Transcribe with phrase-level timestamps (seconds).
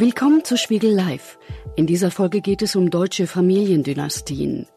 [0.00, 1.40] Willkommen zu Spiegel Live.
[1.74, 4.68] In dieser Folge geht es um deutsche Familiendynastien.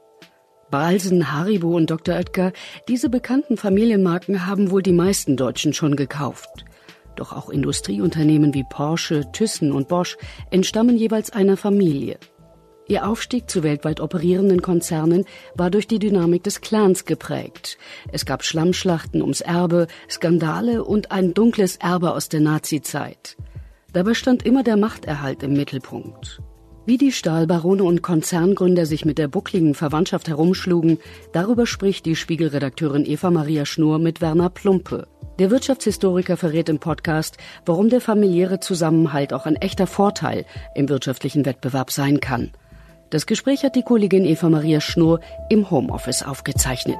[0.71, 2.15] Balsen, Haribo und Dr.
[2.15, 2.53] Oetker,
[2.87, 6.65] diese bekannten Familienmarken haben wohl die meisten Deutschen schon gekauft.
[7.15, 10.17] Doch auch Industrieunternehmen wie Porsche, Thyssen und Bosch
[10.49, 12.17] entstammen jeweils einer Familie.
[12.87, 17.77] Ihr Aufstieg zu weltweit operierenden Konzernen war durch die Dynamik des Clans geprägt.
[18.11, 23.37] Es gab Schlammschlachten ums Erbe, Skandale und ein dunkles Erbe aus der Nazizeit.
[23.93, 26.41] Dabei stand immer der Machterhalt im Mittelpunkt.
[26.85, 30.97] Wie die Stahlbarone und Konzerngründer sich mit der buckligen Verwandtschaft herumschlugen,
[31.31, 35.07] darüber spricht die Spiegelredakteurin Eva Maria Schnur mit Werner Plumpe.
[35.37, 41.45] Der Wirtschaftshistoriker verrät im Podcast, warum der familiäre Zusammenhalt auch ein echter Vorteil im wirtschaftlichen
[41.45, 42.51] Wettbewerb sein kann.
[43.09, 46.97] Das Gespräch hat die Kollegin Eva Maria Schnur im Homeoffice aufgezeichnet.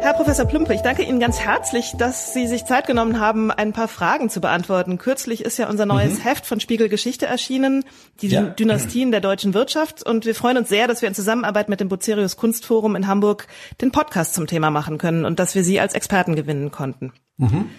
[0.00, 3.72] Herr Professor Plumpe, ich danke Ihnen ganz herzlich, dass Sie sich Zeit genommen haben, ein
[3.72, 4.98] paar Fragen zu beantworten.
[4.98, 6.22] Kürzlich ist ja unser neues mhm.
[6.22, 7.84] Heft von Spiegel Geschichte erschienen,
[8.20, 8.42] die ja.
[8.42, 10.04] Dynastien der deutschen Wirtschaft.
[10.04, 13.48] Und wir freuen uns sehr, dass wir in Zusammenarbeit mit dem Bucerius Kunstforum in Hamburg
[13.80, 17.12] den Podcast zum Thema machen können und dass wir Sie als Experten gewinnen konnten.
[17.38, 17.70] Mhm.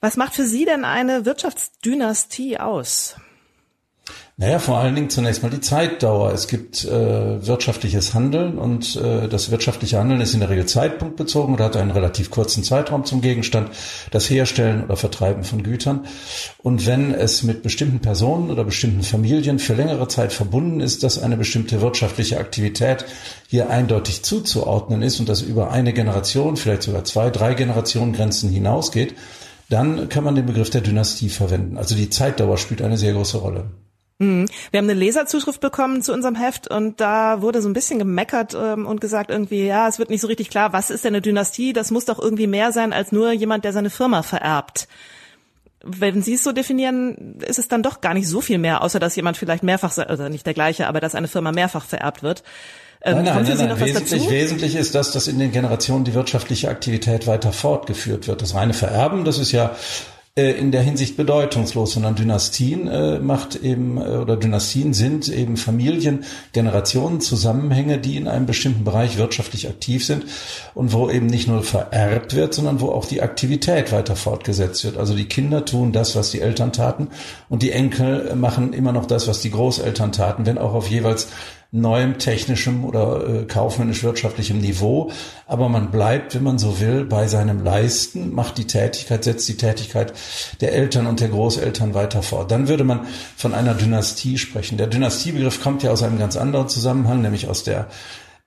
[0.00, 3.16] Was macht für Sie denn eine Wirtschaftsdynastie aus?
[4.38, 6.30] Naja, vor allen Dingen zunächst mal die Zeitdauer.
[6.30, 11.54] Es gibt äh, wirtschaftliches Handeln und äh, das wirtschaftliche Handeln ist in der Regel zeitpunktbezogen
[11.54, 13.70] oder hat einen relativ kurzen Zeitraum zum Gegenstand,
[14.10, 16.04] das Herstellen oder Vertreiben von Gütern.
[16.58, 21.18] Und wenn es mit bestimmten Personen oder bestimmten Familien für längere Zeit verbunden ist, dass
[21.18, 23.06] eine bestimmte wirtschaftliche Aktivität
[23.48, 28.50] hier eindeutig zuzuordnen ist und das über eine Generation, vielleicht sogar zwei, drei Generationen Grenzen
[28.50, 29.14] hinausgeht,
[29.70, 31.78] dann kann man den Begriff der Dynastie verwenden.
[31.78, 33.70] Also die Zeitdauer spielt eine sehr große Rolle.
[34.18, 34.46] Mhm.
[34.70, 38.56] Wir haben eine Leserzuschrift bekommen zu unserem Heft und da wurde so ein bisschen gemeckert
[38.58, 41.20] ähm, und gesagt irgendwie, ja, es wird nicht so richtig klar, was ist denn eine
[41.20, 41.72] Dynastie?
[41.72, 44.88] Das muss doch irgendwie mehr sein als nur jemand, der seine Firma vererbt.
[45.84, 48.98] Wenn Sie es so definieren, ist es dann doch gar nicht so viel mehr, außer
[48.98, 52.42] dass jemand vielleicht mehrfach, also nicht der gleiche, aber dass eine Firma mehrfach vererbt wird.
[53.02, 53.80] Ähm, nein, nein, nein, nein.
[53.80, 58.42] Wesentlich, wesentlich ist das, dass in den Generationen die wirtschaftliche Aktivität weiter fortgeführt wird.
[58.42, 59.76] Das reine Vererben, das ist ja
[60.38, 66.24] in der Hinsicht bedeutungslos, sondern Dynastien äh, macht eben äh, oder Dynastien sind eben Familien,
[66.52, 70.26] Generationen, Zusammenhänge, die in einem bestimmten Bereich wirtschaftlich aktiv sind
[70.74, 74.98] und wo eben nicht nur vererbt wird, sondern wo auch die Aktivität weiter fortgesetzt wird.
[74.98, 77.08] Also die Kinder tun das, was die Eltern taten
[77.48, 81.28] und die Enkel machen immer noch das, was die Großeltern taten, wenn auch auf jeweils
[81.70, 85.10] neuem technischem oder äh, kaufmännisch-wirtschaftlichem Niveau.
[85.46, 89.56] Aber man bleibt, wenn man so will, bei seinem Leisten, macht die Tätigkeit, setzt die
[89.56, 90.12] Tätigkeit
[90.60, 92.50] der Eltern und der Großeltern weiter fort.
[92.50, 93.06] Dann würde man
[93.36, 94.78] von einer Dynastie sprechen.
[94.78, 97.88] Der Dynastiebegriff kommt ja aus einem ganz anderen Zusammenhang, nämlich aus der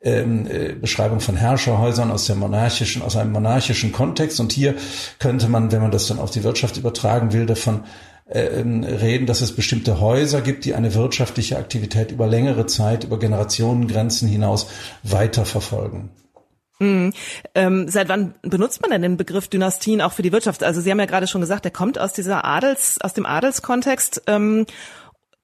[0.02, 4.40] ähm, äh, Beschreibung von Herrscherhäusern aus der monarchischen, aus einem monarchischen Kontext.
[4.40, 4.76] Und hier
[5.20, 7.84] könnte man, wenn man das dann auf die Wirtschaft übertragen will, davon
[8.32, 14.28] reden, dass es bestimmte Häuser gibt, die eine wirtschaftliche Aktivität über längere Zeit, über Generationengrenzen
[14.28, 14.68] hinaus
[15.04, 16.10] weiterverfolgen.
[16.80, 17.14] Mhm.
[17.56, 20.64] Ähm, seit wann benutzt man denn den Begriff Dynastien auch für die Wirtschaft?
[20.64, 24.24] Also Sie haben ja gerade schon gesagt, der kommt aus dieser Adels, aus dem Adelskontext.
[24.28, 24.66] Ähm,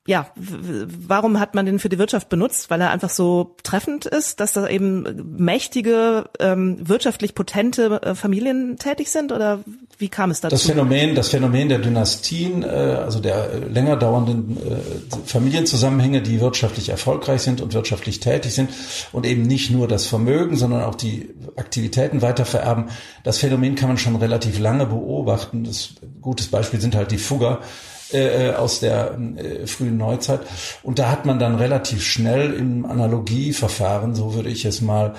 [0.08, 2.70] ja, warum hat man den für die Wirtschaft benutzt?
[2.70, 8.78] Weil er einfach so treffend ist, dass da eben mächtige, ähm, wirtschaftlich potente äh, Familien
[8.78, 9.32] tätig sind?
[9.32, 9.62] Oder
[9.98, 10.54] wie kam es dazu?
[10.54, 16.90] Das Phänomen, das Phänomen der Dynastien, äh, also der länger dauernden äh, Familienzusammenhänge, die wirtschaftlich
[16.90, 18.70] erfolgreich sind und wirtschaftlich tätig sind
[19.12, 22.90] und eben nicht nur das Vermögen, sondern auch die Aktivitäten weitervererben.
[23.24, 25.64] Das Phänomen kann man schon relativ lange beobachten.
[25.64, 27.62] Das gutes Beispiel sind halt die Fugger
[28.12, 30.42] äh, aus der äh, frühen Neuzeit.
[30.84, 35.16] Und da hat man dann relativ schnell im Analogieverfahren, so würde ich es mal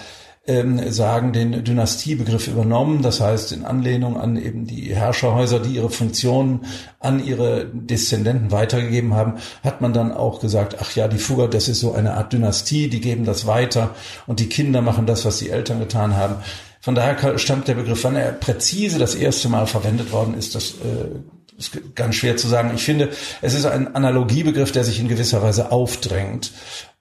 [0.47, 3.03] ähm, sagen, den Dynastiebegriff übernommen.
[3.03, 6.67] Das heißt, in Anlehnung an eben die Herrscherhäuser, die ihre Funktionen
[7.01, 11.69] an ihre Deszendenten weitergegeben haben, hat man dann auch gesagt, ach ja, die Fugger, das
[11.69, 13.91] ist so eine Art Dynastie, die geben das weiter
[14.27, 16.37] und die Kinder machen das, was die Eltern getan haben.
[16.81, 20.75] Von daher stammt der Begriff, wann er präzise das erste Mal verwendet worden ist, das
[20.75, 21.19] äh,
[21.59, 22.73] ist ganz schwer zu sagen.
[22.75, 23.11] Ich finde,
[23.43, 26.53] es ist ein Analogiebegriff, der sich in gewisser Weise aufdrängt.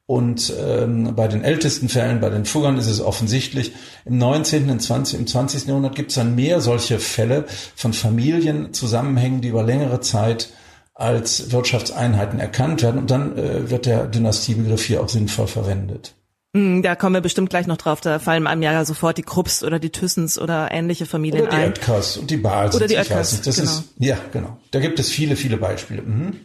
[0.08, 3.72] Und ähm, bei den ältesten Fällen, bei den Fuggern ist es offensichtlich,
[4.06, 5.66] im 19., im 20., im 20.
[5.66, 10.50] Jahrhundert gibt es dann mehr solche Fälle von Familienzusammenhängen, die über längere Zeit
[10.94, 13.00] als Wirtschaftseinheiten erkannt werden.
[13.00, 16.14] Und dann äh, wird der Dynastiebegriff hier auch sinnvoll verwendet.
[16.56, 18.00] Hm, da kommen wir bestimmt gleich noch drauf.
[18.00, 21.58] Da fallen einem ja sofort die Krupps oder die Thyssens oder ähnliche Familien oder die
[21.58, 21.70] ein.
[21.72, 22.76] Oetkers und die Balsens.
[22.78, 23.70] Oder die Oetkers, Das genau.
[23.70, 24.58] ist, ja, genau.
[24.72, 26.02] Da gibt es viele, viele Beispiele.
[26.02, 26.40] Mhm.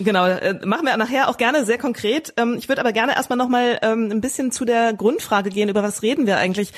[0.00, 2.34] Genau, äh, machen wir nachher auch gerne sehr konkret.
[2.36, 5.84] Ähm, ich würde aber gerne erstmal nochmal ähm, ein bisschen zu der Grundfrage gehen, über
[5.84, 6.72] was reden wir eigentlich?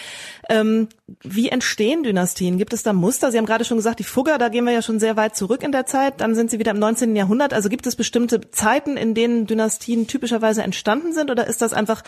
[0.50, 0.88] Ähm,
[1.22, 2.58] wie entstehen Dynastien?
[2.58, 3.32] Gibt es da Muster?
[3.32, 5.62] Sie haben gerade schon gesagt, die Fugger, da gehen wir ja schon sehr weit zurück
[5.62, 6.20] in der Zeit.
[6.20, 7.16] Dann sind sie wieder im 19.
[7.16, 7.54] Jahrhundert.
[7.54, 11.30] Also gibt es bestimmte Zeiten, in denen Dynastien typischerweise entstanden sind?
[11.30, 12.02] Oder ist das einfach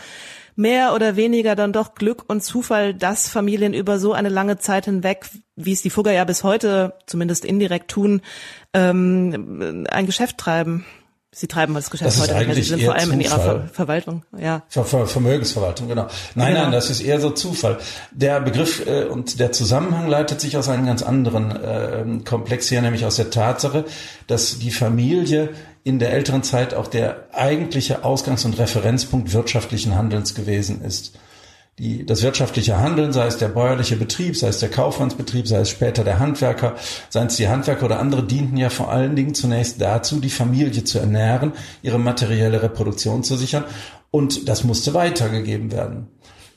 [0.58, 4.86] mehr oder weniger dann doch Glück und Zufall, dass Familien über so eine lange Zeit
[4.86, 8.20] hinweg, wie es die Fugger ja bis heute zumindest indirekt tun,
[8.74, 10.84] ähm, ein Geschäft treiben?
[11.30, 12.54] Sie treiben das Geschäft das heute nicht mehr.
[12.56, 13.14] Sie sind vor allem Zufall.
[13.14, 14.24] in ihrer Ver Verwaltung.
[14.36, 14.62] Ja.
[14.68, 16.08] Ver Ver Vermögensverwaltung, genau.
[16.34, 16.62] Nein, genau.
[16.64, 17.78] nein, das ist eher so Zufall.
[18.10, 22.82] Der Begriff äh, und der Zusammenhang leitet sich aus einem ganz anderen äh, Komplex her,
[22.82, 23.84] nämlich aus der Tatsache,
[24.26, 25.50] dass die Familie
[25.88, 31.18] in der älteren Zeit auch der eigentliche Ausgangs- und Referenzpunkt wirtschaftlichen Handelns gewesen ist
[31.78, 35.70] die, das wirtschaftliche Handeln, sei es der bäuerliche Betrieb, sei es der Kaufmannsbetrieb, sei es
[35.70, 36.74] später der Handwerker,
[37.08, 40.84] seien es die Handwerker oder andere, dienten ja vor allen Dingen zunächst dazu, die Familie
[40.84, 41.52] zu ernähren,
[41.82, 43.64] ihre materielle Reproduktion zu sichern
[44.10, 46.08] und das musste weitergegeben werden.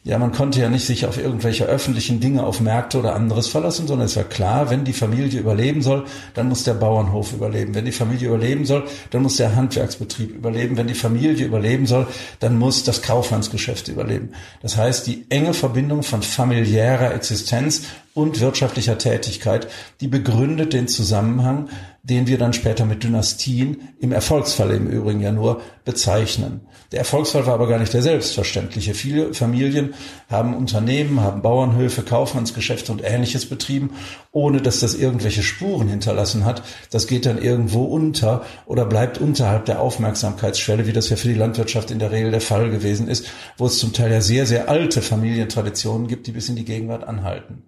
[0.03, 3.85] Ja, man konnte ja nicht sich auf irgendwelche öffentlichen Dinge, auf Märkte oder anderes verlassen,
[3.85, 7.75] sondern es war klar, wenn die Familie überleben soll, dann muss der Bauernhof überleben.
[7.75, 10.75] Wenn die Familie überleben soll, dann muss der Handwerksbetrieb überleben.
[10.75, 12.07] Wenn die Familie überleben soll,
[12.39, 14.31] dann muss das Kaufmannsgeschäft überleben.
[14.63, 17.83] Das heißt, die enge Verbindung von familiärer Existenz
[18.13, 19.67] und wirtschaftlicher Tätigkeit,
[20.01, 21.69] die begründet den Zusammenhang,
[22.03, 26.61] den wir dann später mit Dynastien im Erfolgsfall im Übrigen ja nur bezeichnen.
[26.91, 28.95] Der Erfolgsfall war aber gar nicht der selbstverständliche.
[28.95, 29.93] Viele Familien
[30.27, 33.91] haben Unternehmen, haben Bauernhöfe, Kaufmannsgeschäfte und ähnliches betrieben,
[34.31, 36.63] ohne dass das irgendwelche Spuren hinterlassen hat.
[36.89, 41.35] Das geht dann irgendwo unter oder bleibt unterhalb der Aufmerksamkeitsschwelle, wie das ja für die
[41.35, 44.69] Landwirtschaft in der Regel der Fall gewesen ist, wo es zum Teil ja sehr, sehr
[44.69, 47.63] alte Familientraditionen gibt, die bis in die Gegenwart anhalten.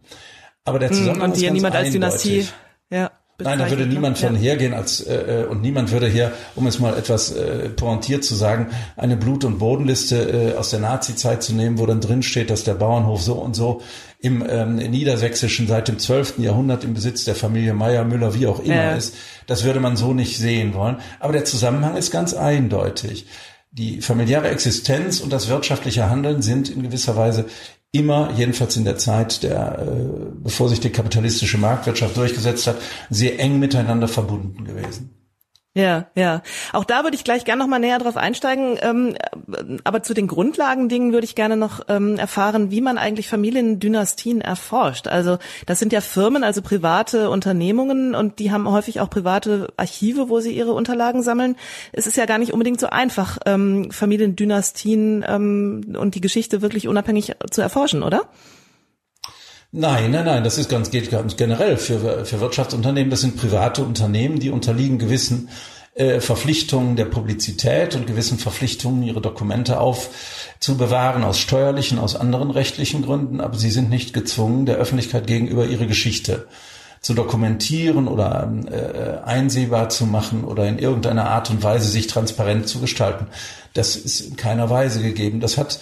[0.66, 2.04] Aber der hm, Zusammenhang und die ist ja niemand eindeutig.
[2.04, 2.48] als Dynastie.
[2.90, 3.12] Ja.
[3.40, 4.42] Nein, da würde niemand von ja.
[4.42, 8.36] hergehen als äh, äh, und niemand würde hier, um es mal etwas äh, pointiert zu
[8.36, 12.52] sagen, eine Blut- und Bodenliste äh, aus der Nazi-Zeit zu nehmen, wo dann drin steht,
[12.52, 13.82] dass der Bauernhof so und so
[14.20, 16.40] im ähm, Niedersächsischen seit dem 12.
[16.40, 18.96] Jahrhundert im Besitz der Familie Meyer, Müller, wie auch immer ja.
[18.96, 19.16] ist.
[19.48, 20.98] Das würde man so nicht sehen wollen.
[21.20, 23.26] Aber der Zusammenhang ist ganz eindeutig.
[23.72, 27.46] Die familiäre Existenz und das wirtschaftliche Handeln sind in gewisser Weise
[27.94, 32.78] immer, jedenfalls in der Zeit, der, äh, bevor sich die kapitalistische Marktwirtschaft durchgesetzt hat,
[33.10, 35.23] sehr eng miteinander verbunden gewesen.
[35.76, 36.44] Ja, ja.
[36.72, 38.78] Auch da würde ich gleich gerne noch mal näher drauf einsteigen.
[38.82, 39.16] Ähm,
[39.84, 45.08] aber zu den Grundlagendingen würde ich gerne noch ähm, erfahren, wie man eigentlich Familiendynastien erforscht.
[45.08, 50.30] Also das sind ja Firmen, also private Unternehmungen und die haben häufig auch private Archive,
[50.30, 51.56] wo sie ihre Unterlagen sammeln.
[51.92, 56.88] Es ist ja gar nicht unbedingt so einfach, ähm, Familiendynastien ähm, und die Geschichte wirklich
[56.88, 58.30] unabhängig zu erforschen, oder?
[59.76, 63.10] Nein, nein, nein, das ist ganz, geht ganz generell für, für Wirtschaftsunternehmen.
[63.10, 65.50] Das sind private Unternehmen, die unterliegen gewissen
[65.96, 73.02] äh, Verpflichtungen der Publizität und gewissen Verpflichtungen, ihre Dokumente aufzubewahren aus steuerlichen, aus anderen rechtlichen
[73.02, 73.42] Gründen.
[73.42, 76.46] Aber sie sind nicht gezwungen, der Öffentlichkeit gegenüber ihre Geschichte
[77.02, 82.68] zu dokumentieren oder äh, einsehbar zu machen oder in irgendeiner Art und Weise sich transparent
[82.68, 83.26] zu gestalten.
[83.74, 85.40] Das ist in keiner Weise gegeben.
[85.40, 85.80] Das hat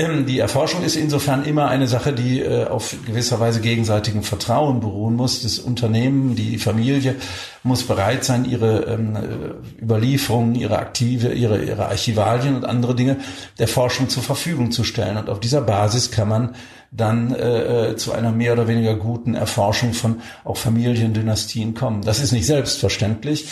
[0.00, 5.14] die Erforschung ist insofern immer eine Sache, die äh, auf gewisser Weise gegenseitigem Vertrauen beruhen
[5.14, 5.42] muss.
[5.42, 7.16] Das Unternehmen, die Familie
[7.62, 13.18] muss bereit sein, ihre ähm, äh, Überlieferungen, ihre Aktive, ihre, ihre Archivalien und andere Dinge
[13.58, 15.18] der Forschung zur Verfügung zu stellen.
[15.18, 16.54] Und auf dieser Basis kann man
[16.90, 22.00] dann äh, äh zu einer mehr oder weniger guten Erforschung von auch Familiendynastien kommen.
[22.00, 23.46] Das ist nicht selbstverständlich.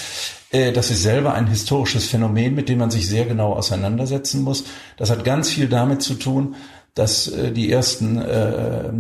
[0.50, 4.64] Äh, das ist selber ein historisches Phänomen, mit dem man sich sehr genau auseinandersetzen muss.
[4.96, 6.56] Das hat ganz viel damit zu tun,
[6.94, 8.90] dass äh, die ersten äh,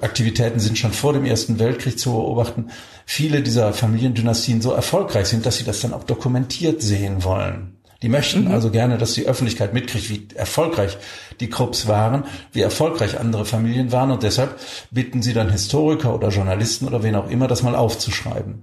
[0.00, 2.70] Aktivitäten sind schon vor dem Ersten Weltkrieg zu beobachten.
[3.06, 7.77] Viele dieser Familiendynastien so erfolgreich sind, dass sie das dann auch dokumentiert sehen wollen.
[8.02, 8.52] Die möchten mhm.
[8.52, 10.98] also gerne, dass die Öffentlichkeit mitkriegt, wie erfolgreich
[11.40, 14.58] die Krupps waren, wie erfolgreich andere Familien waren und deshalb
[14.90, 18.62] bitten sie dann Historiker oder Journalisten oder wen auch immer, das mal aufzuschreiben.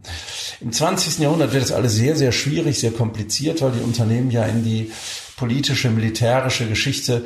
[0.62, 1.20] Im 20.
[1.20, 4.92] Jahrhundert wird es alles sehr, sehr schwierig, sehr kompliziert, weil die Unternehmen ja in die
[5.36, 7.25] politische, militärische Geschichte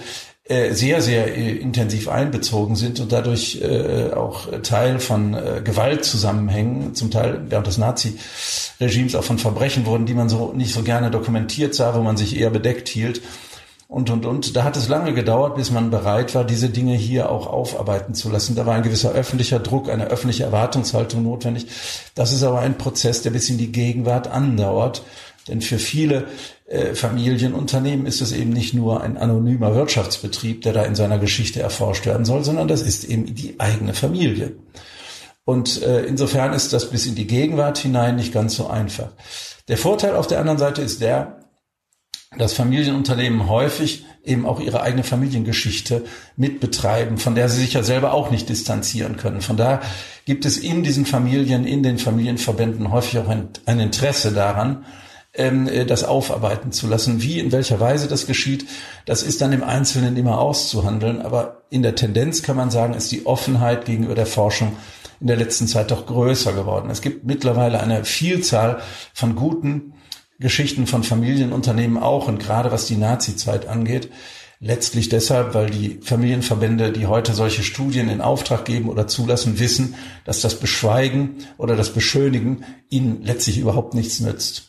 [0.49, 7.41] sehr, sehr äh, intensiv einbezogen sind und dadurch äh, auch Teil von Gewaltzusammenhängen, zum Teil
[7.49, 11.95] während des Nazi-Regimes auch von Verbrechen wurden, die man so nicht so gerne dokumentiert sah,
[11.95, 13.21] wo man sich eher bedeckt hielt.
[13.89, 14.55] Und, und, und.
[14.55, 18.29] Da hat es lange gedauert, bis man bereit war, diese Dinge hier auch aufarbeiten zu
[18.29, 18.55] lassen.
[18.55, 21.65] Da war ein gewisser öffentlicher Druck, eine öffentliche Erwartungshaltung notwendig.
[22.13, 25.01] Das ist aber ein Prozess, der bis in die Gegenwart andauert.
[25.47, 26.58] Denn für viele äh,
[26.93, 32.05] Familienunternehmen ist es eben nicht nur ein anonymer Wirtschaftsbetrieb, der da in seiner Geschichte erforscht
[32.05, 34.55] werden soll, sondern das ist eben die eigene Familie.
[35.45, 39.09] Und äh, insofern ist das bis in die Gegenwart hinein nicht ganz so einfach.
[39.67, 41.39] Der Vorteil auf der anderen Seite ist der,
[42.37, 48.13] dass Familienunternehmen häufig eben auch ihre eigene Familiengeschichte mitbetreiben, von der sie sich ja selber
[48.13, 49.41] auch nicht distanzieren können.
[49.41, 49.81] Von daher
[50.25, 54.85] gibt es in diesen Familien, in den Familienverbänden häufig auch ein, ein Interesse daran,
[55.39, 57.21] ähm, äh, das aufarbeiten zu lassen.
[57.21, 58.67] Wie, in welcher Weise das geschieht,
[59.05, 61.21] das ist dann im Einzelnen immer auszuhandeln.
[61.21, 64.73] Aber in der Tendenz kann man sagen, ist die Offenheit gegenüber der Forschung
[65.21, 66.89] in der letzten Zeit doch größer geworden.
[66.89, 68.81] Es gibt mittlerweile eine Vielzahl
[69.13, 69.93] von guten
[70.39, 74.09] Geschichten von Familienunternehmen auch und gerade was die Nazi-Zeit angeht.
[74.61, 79.95] Letztlich deshalb, weil die Familienverbände, die heute solche Studien in Auftrag geben oder zulassen, wissen,
[80.25, 84.68] dass das Beschweigen oder das Beschönigen ihnen letztlich überhaupt nichts nützt.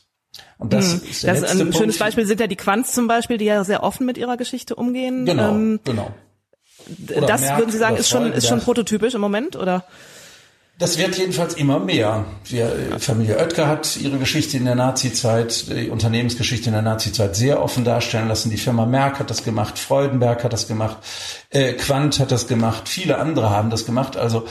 [0.60, 1.10] Und das, hm.
[1.10, 1.76] ist der das ein Punkt.
[1.76, 4.74] schönes Beispiel sind ja die Quants zum Beispiel, die ja sehr offen mit ihrer Geschichte
[4.74, 5.24] umgehen.
[5.24, 6.10] Genau, ähm, genau.
[7.16, 9.84] Oder das Merck würden Sie sagen, ist schon, ist schon prototypisch im Moment, oder?
[10.78, 12.24] Das wird jedenfalls immer mehr.
[12.50, 12.64] Die
[12.98, 17.84] Familie Oetker hat ihre Geschichte in der Nazizeit, die Unternehmensgeschichte in der Nazizeit sehr offen
[17.84, 18.50] darstellen lassen.
[18.50, 20.96] Die Firma Merck hat das gemacht, Freudenberg hat das gemacht,
[21.50, 24.16] äh, Quandt hat das gemacht, viele andere haben das gemacht.
[24.16, 24.46] Also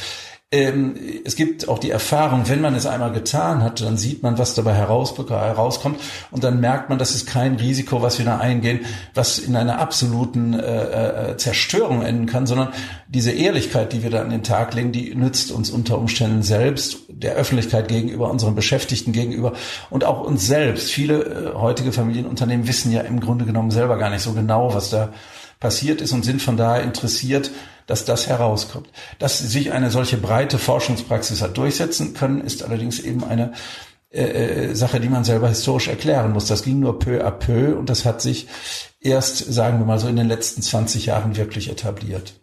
[0.51, 4.39] ähm, es gibt auch die Erfahrung, wenn man es einmal getan hat, dann sieht man,
[4.39, 5.99] was dabei heraus, herauskommt
[6.31, 8.79] und dann merkt man, das ist kein Risiko, was wir da eingehen,
[9.13, 12.69] was in einer absoluten äh, äh, Zerstörung enden kann, sondern
[13.07, 16.97] diese Ehrlichkeit, die wir da an den Tag legen, die nützt uns unter Umständen selbst,
[17.09, 19.53] der Öffentlichkeit gegenüber, unseren Beschäftigten gegenüber
[19.91, 20.89] und auch uns selbst.
[20.89, 24.89] Viele äh, heutige Familienunternehmen wissen ja im Grunde genommen selber gar nicht so genau, was
[24.89, 25.09] da
[25.59, 27.51] passiert ist und sind von daher interessiert,
[27.89, 28.87] dass das herauskommt.
[29.17, 33.53] Dass sich eine solche breite Forschungspraxis hat durchsetzen können, ist allerdings eben eine
[34.11, 34.23] äh,
[34.69, 36.45] äh, Sache, die man selber historisch erklären muss.
[36.45, 38.47] Das ging nur peu à peu und das hat sich
[38.99, 42.33] erst, sagen wir mal so, in den letzten 20 Jahren wirklich etabliert.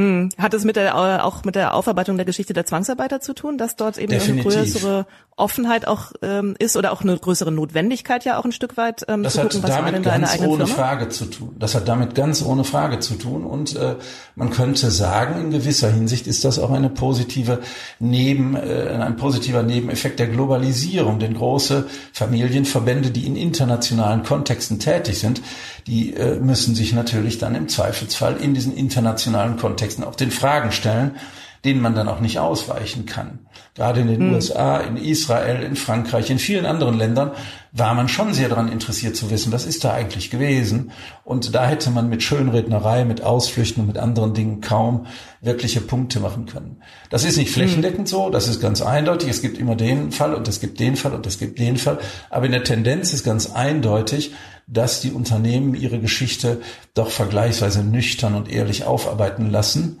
[0.00, 0.30] Hm.
[0.38, 3.58] Hat es mit der, äh, auch mit der Aufarbeitung der Geschichte der Zwangsarbeiter zu tun,
[3.58, 4.50] dass dort eben Definitiv.
[4.50, 8.78] eine größere Offenheit auch ähm, ist oder auch eine größere Notwendigkeit ja auch ein Stück
[8.78, 10.82] weit ähm, das zu gucken, was damit war ganz ohne Firma?
[10.82, 11.54] Frage zu tun.
[11.58, 13.96] Das hat damit ganz ohne Frage zu tun und äh,
[14.36, 17.58] man könnte sagen, in gewisser Hinsicht ist das auch eine positive
[17.98, 25.18] Neben, äh, ein positiver Nebeneffekt der Globalisierung, denn große Familienverbände, die in internationalen Kontexten tätig
[25.18, 25.42] sind,
[25.90, 30.70] die äh, müssen sich natürlich dann im Zweifelsfall in diesen internationalen Kontexten auch den Fragen
[30.70, 31.16] stellen,
[31.64, 33.40] denen man dann auch nicht ausweichen kann.
[33.74, 34.34] Gerade in den hm.
[34.34, 37.32] USA, in Israel, in Frankreich, in vielen anderen Ländern
[37.72, 40.92] war man schon sehr daran interessiert zu wissen, was ist da eigentlich gewesen.
[41.24, 45.06] Und da hätte man mit Schönrednerei, mit Ausflüchten und mit anderen Dingen kaum
[45.40, 46.82] wirkliche Punkte machen können.
[47.10, 49.28] Das ist nicht flächendeckend so, das ist ganz eindeutig.
[49.28, 51.98] Es gibt immer den Fall und es gibt den Fall und es gibt den Fall.
[52.30, 54.32] Aber in der Tendenz ist ganz eindeutig,
[54.72, 56.60] dass die Unternehmen ihre Geschichte
[56.94, 60.00] doch vergleichsweise nüchtern und ehrlich aufarbeiten lassen.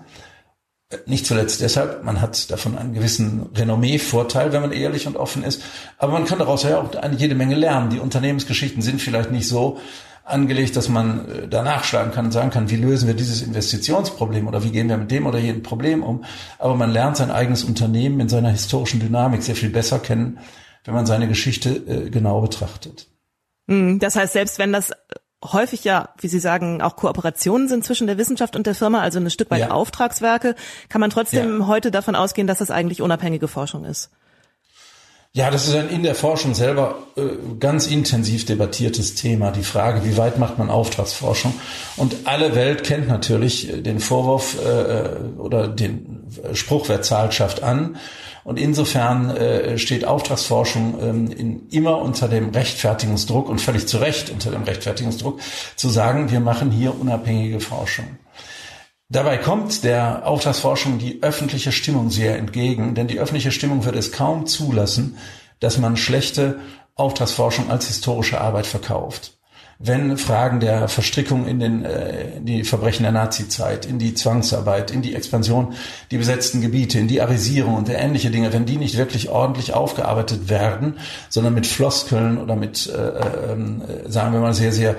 [1.06, 5.62] Nicht zuletzt deshalb, man hat davon einen gewissen Renommee-Vorteil, wenn man ehrlich und offen ist.
[5.98, 7.90] Aber man kann daraus ja auch eine jede Menge lernen.
[7.90, 9.78] Die Unternehmensgeschichten sind vielleicht nicht so
[10.24, 14.46] angelegt, dass man äh, danach schlagen kann und sagen kann, wie lösen wir dieses Investitionsproblem
[14.46, 16.24] oder wie gehen wir mit dem oder jedem Problem um.
[16.58, 20.38] Aber man lernt sein eigenes Unternehmen in seiner historischen Dynamik sehr viel besser kennen,
[20.84, 23.09] wenn man seine Geschichte äh, genau betrachtet.
[23.68, 24.92] Hm, das heißt, selbst wenn das
[25.44, 29.18] häufig ja, wie Sie sagen, auch Kooperationen sind zwischen der Wissenschaft und der Firma, also
[29.18, 29.70] ein Stück weit ja.
[29.70, 30.54] Auftragswerke,
[30.88, 31.66] kann man trotzdem ja.
[31.66, 34.10] heute davon ausgehen, dass das eigentlich unabhängige Forschung ist.
[35.32, 37.22] Ja, das ist ein in der Forschung selber äh,
[37.60, 39.52] ganz intensiv debattiertes Thema.
[39.52, 41.54] Die Frage, wie weit macht man Auftragsforschung?
[41.96, 47.96] Und alle Welt kennt natürlich den Vorwurf äh, oder den Spruch, wer zahlt, schafft an.
[48.44, 54.30] Und insofern äh, steht Auftragsforschung ähm, in, immer unter dem Rechtfertigungsdruck und völlig zu Recht
[54.30, 55.40] unter dem Rechtfertigungsdruck
[55.76, 58.06] zu sagen, wir machen hier unabhängige Forschung.
[59.08, 64.12] Dabei kommt der Auftragsforschung die öffentliche Stimmung sehr entgegen, denn die öffentliche Stimmung wird es
[64.12, 65.18] kaum zulassen,
[65.58, 66.60] dass man schlechte
[66.94, 69.39] Auftragsforschung als historische Arbeit verkauft
[69.82, 74.90] wenn Fragen der Verstrickung in, den, äh, in die Verbrechen der Nazizeit, in die Zwangsarbeit,
[74.90, 75.72] in die Expansion,
[76.10, 80.50] die besetzten Gebiete, in die Arisierung und ähnliche Dinge, wenn die nicht wirklich ordentlich aufgearbeitet
[80.50, 80.98] werden,
[81.30, 84.96] sondern mit Floskeln oder mit, äh, äh, sagen wir mal, sehr, sehr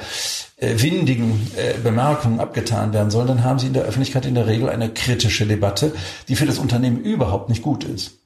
[0.57, 4.47] äh, windigen äh, Bemerkungen abgetan werden sollen, dann haben sie in der Öffentlichkeit in der
[4.47, 5.93] Regel eine kritische Debatte,
[6.27, 8.20] die für das Unternehmen überhaupt nicht gut ist.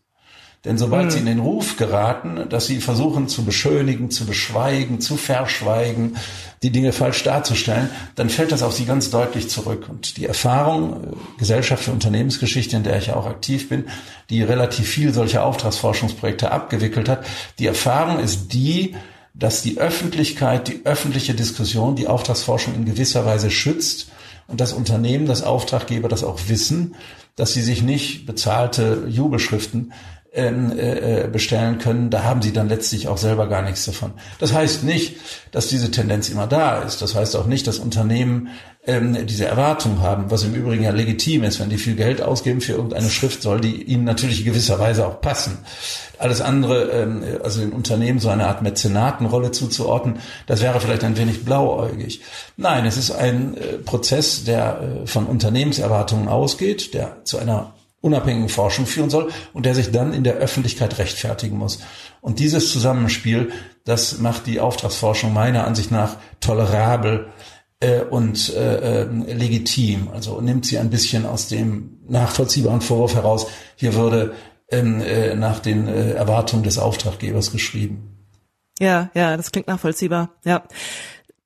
[0.65, 1.09] Denn sobald mhm.
[1.11, 6.17] sie in den Ruf geraten, dass sie versuchen zu beschönigen, zu beschweigen, zu verschweigen,
[6.63, 9.87] die Dinge falsch darzustellen, dann fällt das auf sie ganz deutlich zurück.
[9.87, 11.07] Und die Erfahrung, äh,
[11.37, 13.85] Gesellschaft für Unternehmensgeschichte, in der ich ja auch aktiv bin,
[14.31, 17.25] die relativ viel solcher Auftragsforschungsprojekte abgewickelt hat,
[17.59, 18.95] die Erfahrung ist die,
[19.35, 24.09] dass die Öffentlichkeit, die öffentliche Diskussion die Auftragsforschung in gewisser Weise schützt
[24.47, 26.95] und das Unternehmen, das Auftraggeber das auch wissen,
[27.35, 29.91] dass sie sich nicht bezahlte Jubelschriften
[30.35, 34.11] äh, äh, bestellen können, da haben sie dann letztlich auch selber gar nichts davon.
[34.37, 35.15] Das heißt nicht,
[35.53, 37.01] dass diese Tendenz immer da ist.
[37.01, 38.49] Das heißt auch nicht, dass Unternehmen
[38.85, 41.61] ähm, diese Erwartung haben, was im Übrigen ja legitim ist.
[41.61, 45.07] Wenn die viel Geld ausgeben für irgendeine Schrift, soll die ihnen natürlich in gewisser Weise
[45.07, 45.59] auch passen.
[46.19, 51.15] Alles andere, ähm, also den Unternehmen so eine Art Mäzenatenrolle zuzuordnen, das wäre vielleicht ein
[51.15, 52.19] wenig blauäugig.
[52.57, 57.74] Nein, es ist ein äh, Prozess, der von Unternehmenserwartungen ausgeht, der zu einer
[58.05, 61.79] unabhängigen Forschung führen soll und der sich dann in der Öffentlichkeit rechtfertigen muss.
[62.21, 63.51] Und dieses Zusammenspiel,
[63.83, 67.27] das macht die Auftragsforschung meiner Ansicht nach tolerabel
[67.79, 70.09] äh, und äh, äh, legitim.
[70.13, 74.33] Also nimmt sie ein bisschen aus dem nachvollziehbaren Vorwurf heraus, hier würde
[74.69, 78.11] ähm, äh, nach den äh, Erwartungen des Auftraggebers geschrieben.
[78.79, 80.29] Ja, ja, das klingt nachvollziehbar.
[80.43, 80.63] Ja.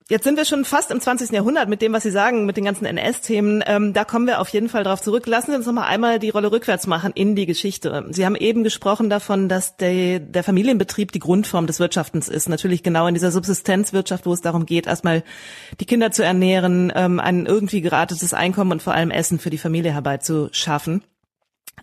[0.09, 1.29] Jetzt sind wir schon fast im 20.
[1.29, 3.63] Jahrhundert mit dem, was Sie sagen, mit den ganzen NS-Themen.
[3.67, 5.27] Ähm, da kommen wir auf jeden Fall drauf zurück.
[5.27, 8.07] Lassen Sie uns noch mal einmal die Rolle rückwärts machen in die Geschichte.
[8.09, 12.49] Sie haben eben gesprochen davon, dass der, der Familienbetrieb die Grundform des Wirtschaftens ist.
[12.49, 15.23] Natürlich genau in dieser Subsistenzwirtschaft, wo es darum geht, erstmal
[15.79, 19.59] die Kinder zu ernähren, ähm, ein irgendwie geratetes Einkommen und vor allem Essen für die
[19.59, 21.03] Familie herbeizuschaffen.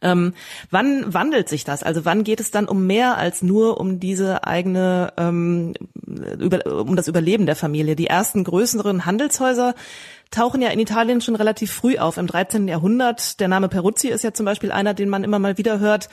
[0.02, 0.34] Ähm,
[0.70, 1.82] wann wandelt sich das?
[1.82, 5.74] Also wann geht es dann um mehr als nur um diese eigene, ähm,
[6.38, 7.96] über, um das Überleben der Familie?
[7.96, 9.74] Die ersten größeren Handelshäuser
[10.30, 12.68] tauchen ja in Italien schon relativ früh auf, im 13.
[12.68, 13.40] Jahrhundert.
[13.40, 16.08] Der Name Peruzzi ist ja zum Beispiel einer, den man immer mal wieder hört,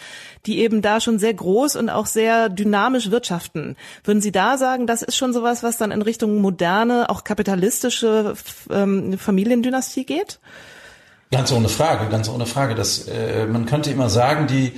[0.46, 3.76] die eben da schon sehr groß und auch sehr dynamisch wirtschaften.
[4.04, 8.36] Würden Sie da sagen, das ist schon sowas, was dann in Richtung moderne, auch kapitalistische
[8.70, 10.40] ähm, Familiendynastie geht?
[11.34, 12.76] Ganz ohne Frage, ganz ohne Frage.
[12.76, 14.74] Das, äh, man könnte immer sagen, die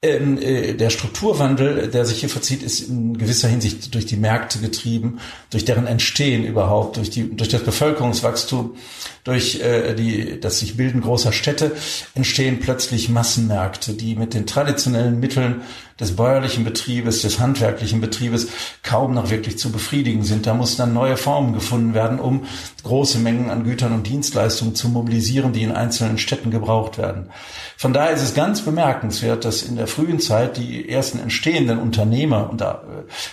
[0.00, 4.60] ähm, äh, der Strukturwandel, der sich hier verzieht, ist in gewisser Hinsicht durch die Märkte
[4.60, 8.76] getrieben, durch deren Entstehen überhaupt, durch die durch das Bevölkerungswachstum,
[9.24, 11.72] durch äh, die das sich bilden großer Städte
[12.14, 15.62] entstehen plötzlich Massenmärkte, die mit den traditionellen Mitteln
[16.00, 18.48] des bäuerlichen Betriebes, des handwerklichen Betriebes
[18.82, 20.46] kaum noch wirklich zu befriedigen sind.
[20.46, 22.46] Da muss dann neue Formen gefunden werden, um
[22.82, 27.28] große Mengen an Gütern und Dienstleistungen zu mobilisieren, die in einzelnen Städten gebraucht werden.
[27.76, 32.48] Von daher ist es ganz bemerkenswert, dass in der frühen Zeit die ersten entstehenden Unternehmer
[32.48, 32.74] und äh,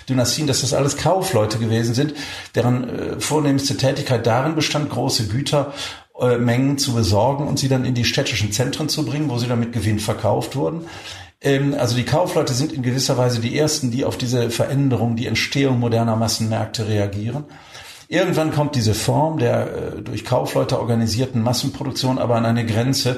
[0.09, 2.13] Dynastien, dass das alles Kaufleute gewesen sind,
[2.53, 5.77] deren äh, vornehmste Tätigkeit darin bestand, große Gütermengen
[6.19, 9.59] äh, zu besorgen und sie dann in die städtischen Zentren zu bringen, wo sie dann
[9.59, 10.85] mit Gewinn verkauft wurden.
[11.41, 15.27] Ähm, also die Kaufleute sind in gewisser Weise die ersten, die auf diese Veränderung, die
[15.27, 17.45] Entstehung moderner Massenmärkte reagieren.
[18.09, 23.17] Irgendwann kommt diese Form der äh, durch Kaufleute organisierten Massenproduktion aber an eine Grenze,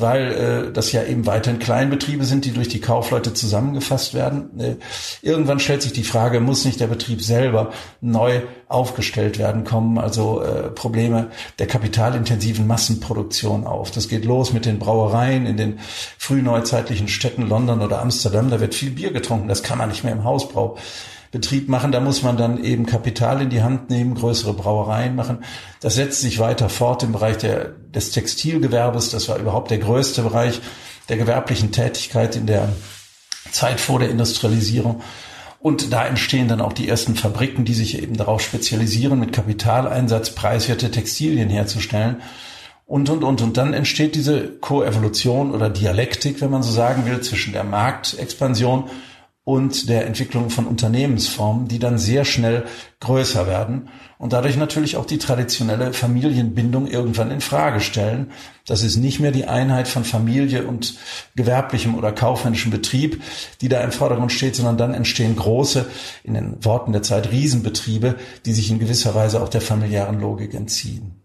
[0.00, 0.32] weil
[0.68, 4.60] äh, das ja eben weiterhin Kleinbetriebe sind, die durch die Kaufleute zusammengefasst werden.
[4.60, 4.76] Äh,
[5.22, 10.40] irgendwann stellt sich die Frage, muss nicht der Betrieb selber neu aufgestellt werden, kommen also
[10.40, 13.90] äh, Probleme der kapitalintensiven Massenproduktion auf.
[13.90, 15.80] Das geht los mit den Brauereien in den
[16.18, 18.50] frühneuzeitlichen Städten London oder Amsterdam.
[18.50, 20.76] Da wird viel Bier getrunken, das kann man nicht mehr im Hausbrau
[21.30, 21.92] Betrieb machen.
[21.92, 25.44] Da muss man dann eben Kapital in die Hand nehmen, größere Brauereien machen.
[25.80, 29.10] Das setzt sich weiter fort im Bereich der, des Textilgewerbes.
[29.10, 30.60] Das war überhaupt der größte Bereich
[31.08, 32.68] der gewerblichen Tätigkeit in der
[33.50, 35.02] Zeit vor der Industrialisierung.
[35.60, 40.30] Und da entstehen dann auch die ersten Fabriken, die sich eben darauf spezialisieren, mit Kapitaleinsatz
[40.30, 42.22] preiswerte Textilien herzustellen.
[42.86, 43.42] Und, und, und.
[43.42, 48.84] Und dann entsteht diese Koevolution oder Dialektik, wenn man so sagen will, zwischen der Marktexpansion
[49.48, 52.66] und der Entwicklung von Unternehmensformen, die dann sehr schnell
[53.00, 58.30] größer werden und dadurch natürlich auch die traditionelle Familienbindung irgendwann in Frage stellen.
[58.66, 60.98] Das ist nicht mehr die Einheit von Familie und
[61.34, 63.22] gewerblichem oder kaufmännischem Betrieb,
[63.62, 65.86] die da im Vordergrund steht, sondern dann entstehen große,
[66.24, 70.52] in den Worten der Zeit Riesenbetriebe, die sich in gewisser Weise auch der familiären Logik
[70.52, 71.17] entziehen.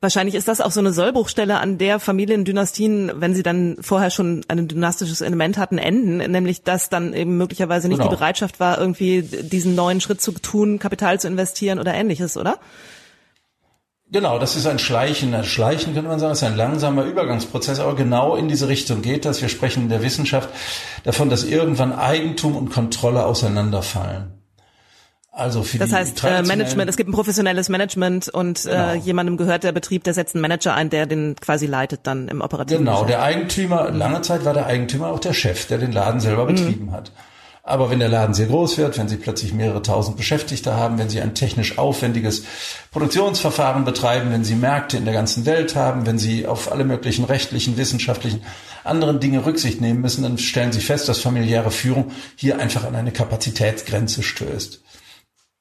[0.00, 4.44] Wahrscheinlich ist das auch so eine Sollbruchstelle, an der Familiendynastien, wenn sie dann vorher schon
[4.48, 8.10] ein dynastisches Element hatten, enden, nämlich dass dann eben möglicherweise nicht genau.
[8.10, 12.58] die Bereitschaft war, irgendwie diesen neuen Schritt zu tun, Kapital zu investieren oder ähnliches, oder?
[14.10, 15.34] Genau, das ist ein Schleichen.
[15.34, 19.02] Ein Schleichen könnte man sagen, das ist ein langsamer Übergangsprozess, aber genau in diese Richtung
[19.02, 19.42] geht das.
[19.42, 20.48] Wir sprechen in der Wissenschaft
[21.04, 24.37] davon, dass irgendwann Eigentum und Kontrolle auseinanderfallen.
[25.38, 28.88] Also für das heißt äh, Management, es gibt ein professionelles Management und äh, genau.
[28.88, 32.26] äh, jemandem gehört der Betrieb, der setzt einen Manager ein, der den quasi leitet dann
[32.26, 33.10] im operativen Genau, Geschäft.
[33.10, 36.54] der Eigentümer, lange Zeit war der Eigentümer auch der Chef, der den Laden selber mhm.
[36.56, 37.12] betrieben hat.
[37.62, 41.08] Aber wenn der Laden sehr groß wird, wenn Sie plötzlich mehrere tausend Beschäftigte haben, wenn
[41.08, 42.44] Sie ein technisch aufwendiges
[42.90, 47.24] Produktionsverfahren betreiben, wenn Sie Märkte in der ganzen Welt haben, wenn Sie auf alle möglichen
[47.24, 48.40] rechtlichen, wissenschaftlichen,
[48.84, 52.96] anderen Dinge Rücksicht nehmen müssen, dann stellen Sie fest, dass familiäre Führung hier einfach an
[52.96, 54.80] eine Kapazitätsgrenze stößt.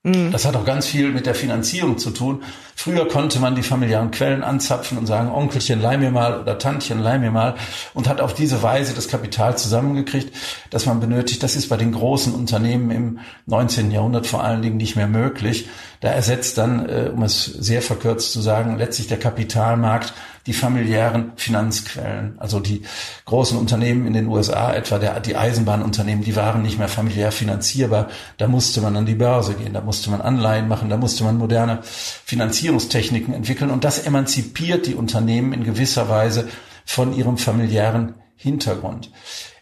[0.08, 0.32] Mhm.
[0.32, 2.43] Das hat auch ganz viel mit der Finanzierung zu tun.
[2.76, 7.00] Früher konnte man die familiären Quellen anzapfen und sagen, Onkelchen, leih mir mal oder Tantchen,
[7.00, 7.56] leih mir mal
[7.93, 10.34] und hat auf diese Weise das Kapital zusammengekriegt,
[10.70, 11.43] das man benötigt.
[11.43, 13.91] Das ist bei den großen Unternehmen im 19.
[13.91, 15.67] Jahrhundert vor allen Dingen nicht mehr möglich.
[15.99, 20.13] Da ersetzt dann, äh, um es sehr verkürzt zu sagen, letztlich der Kapitalmarkt
[20.47, 22.36] die familiären Finanzquellen.
[22.39, 22.83] Also die
[23.25, 28.07] großen Unternehmen in den USA, etwa der, die Eisenbahnunternehmen, die waren nicht mehr familiär finanzierbar.
[28.38, 31.38] Da musste man an die Börse gehen, da musste man Anleihen machen, da musste man
[31.38, 33.69] moderne Finanzierungstechniken entwickeln.
[33.69, 36.47] Und das emanzipiert die Unternehmen in gewisser Weise
[36.86, 39.12] von ihrem familiären Hintergrund.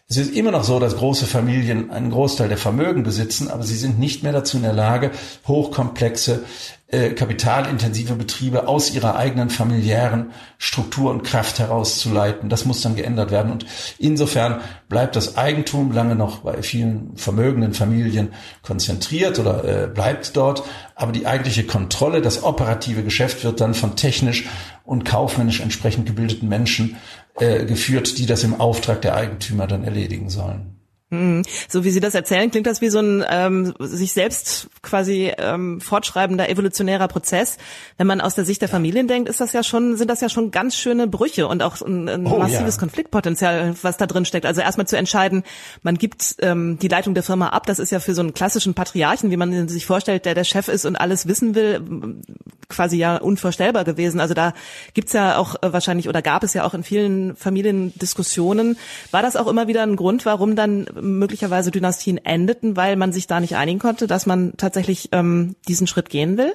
[0.08, 3.76] Es ist immer noch so, dass große Familien einen Großteil der Vermögen besitzen, aber sie
[3.76, 5.10] sind nicht mehr dazu in der Lage,
[5.48, 6.44] hochkomplexe
[6.88, 12.50] äh, kapitalintensive Betriebe aus ihrer eigenen familiären Struktur und Kraft herauszuleiten.
[12.50, 13.52] Das muss dann geändert werden.
[13.52, 13.66] Und
[13.98, 20.62] insofern bleibt das Eigentum lange noch bei vielen vermögenden Familien konzentriert oder äh, bleibt dort.
[20.94, 24.46] Aber die eigentliche Kontrolle, das operative Geschäft wird dann von technisch
[24.84, 26.98] und kaufmännisch entsprechend gebildeten Menschen
[27.36, 30.75] äh, geführt, die das im Auftrag der Eigentümer dann erledigen sollen.
[31.12, 31.44] Mhm.
[31.70, 35.80] So wie Sie das erzählen, klingt das wie so ein ähm, sich selbst quasi ähm,
[35.80, 37.58] fortschreibender evolutionärer Prozess.
[37.98, 40.30] Wenn man aus der Sicht der Familien denkt, ist das ja schon, sind das ja
[40.30, 42.80] schon ganz schöne Brüche und auch ein, ein oh, massives ja.
[42.80, 44.48] Konfliktpotenzial, was da drin steckt.
[44.48, 45.44] Also erstmal zu entscheiden,
[45.84, 47.68] man gibt ähm, die Leitung der Firma ab.
[47.68, 50.68] Das ist ja für so einen klassischen Patriarchen, wie man sich vorstellt, der der Chef
[50.68, 51.82] ist und alles wissen will,
[52.68, 54.20] quasi ja unvorstellbar gewesen.
[54.20, 54.54] Also da
[54.96, 58.78] gibt's ja auch äh, wahrscheinlich oder gab es ja auch in vielen Familien Diskussionen.
[59.12, 63.28] War das auch immer wieder ein Grund, warum dann möglicherweise Dynastien endeten, weil man sich
[63.28, 66.54] da nicht einigen konnte, dass man tatsächlich ähm, diesen Schritt gehen will?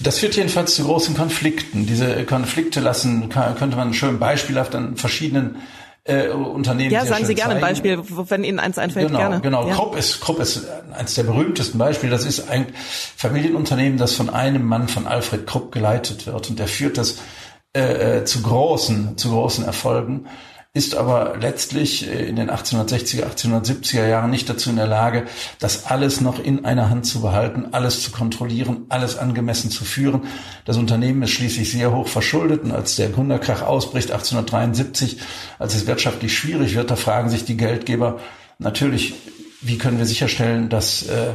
[0.00, 1.86] Das führt jedenfalls zu großen Konflikten.
[1.86, 5.56] Diese Konflikte lassen, könnte man schön beispielhaft an verschiedenen
[6.04, 6.90] äh, Unternehmen.
[6.90, 9.06] Ja, sagen Sie gerne ein Beispiel, wenn Ihnen eins einfällt.
[9.06, 9.40] Genau, gerne.
[9.40, 9.68] genau.
[9.68, 9.74] Ja.
[9.74, 12.10] Krupp ist, Krupp ist eines der berühmtesten Beispiele.
[12.10, 12.66] Das ist ein
[13.16, 16.50] Familienunternehmen, das von einem Mann, von Alfred Krupp geleitet wird.
[16.50, 17.18] Und der führt das
[17.74, 20.26] äh, äh zu großen, zu großen Erfolgen
[20.76, 25.24] ist aber letztlich äh, in den 1860er, 1870er Jahren nicht dazu in der Lage,
[25.60, 30.22] das alles noch in einer Hand zu behalten, alles zu kontrollieren, alles angemessen zu führen.
[30.64, 35.18] Das Unternehmen ist schließlich sehr hoch verschuldet und als der Gründerkrach ausbricht 1873,
[35.60, 38.18] als es wirtschaftlich schwierig wird, da fragen sich die Geldgeber
[38.58, 39.14] natürlich,
[39.60, 41.34] wie können wir sicherstellen, dass äh,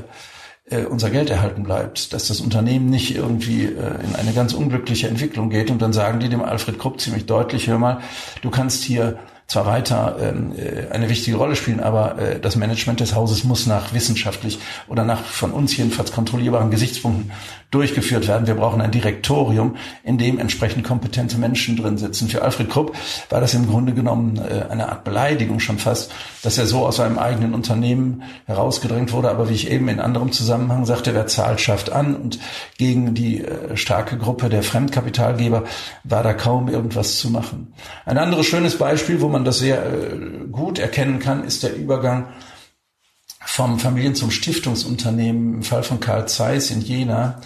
[0.70, 5.08] äh, unser Geld erhalten bleibt, dass das Unternehmen nicht irgendwie äh, in eine ganz unglückliche
[5.08, 5.72] Entwicklung geht.
[5.72, 8.00] Und dann sagen die dem Alfred Krupp ziemlich deutlich, hör mal,
[8.42, 9.18] du kannst hier
[9.50, 13.66] zwar weiter ähm, äh, eine wichtige Rolle spielen, aber äh, das Management des Hauses muss
[13.66, 17.32] nach wissenschaftlich oder nach von uns jedenfalls kontrollierbaren Gesichtspunkten
[17.72, 18.48] durchgeführt werden.
[18.48, 22.28] Wir brauchen ein Direktorium, in dem entsprechend kompetente Menschen drin sitzen.
[22.28, 22.96] Für Alfred Krupp
[23.30, 26.96] war das im Grunde genommen äh, eine Art Beleidigung schon fast, dass er so aus
[26.96, 29.30] seinem eigenen Unternehmen herausgedrängt wurde.
[29.30, 32.16] Aber wie ich eben in anderem Zusammenhang sagte, wer zahlt, schafft an.
[32.16, 32.40] Und
[32.78, 35.66] gegen die äh, starke Gruppe der Fremdkapitalgeber
[36.04, 37.74] war da kaum irgendwas zu machen.
[38.06, 42.30] Ein anderes schönes Beispiel, wo man das sehr äh, gut erkennen kann, ist der Übergang
[43.46, 47.42] vom Familien- zum Stiftungsunternehmen im Fall von Karl Zeiss in Jena.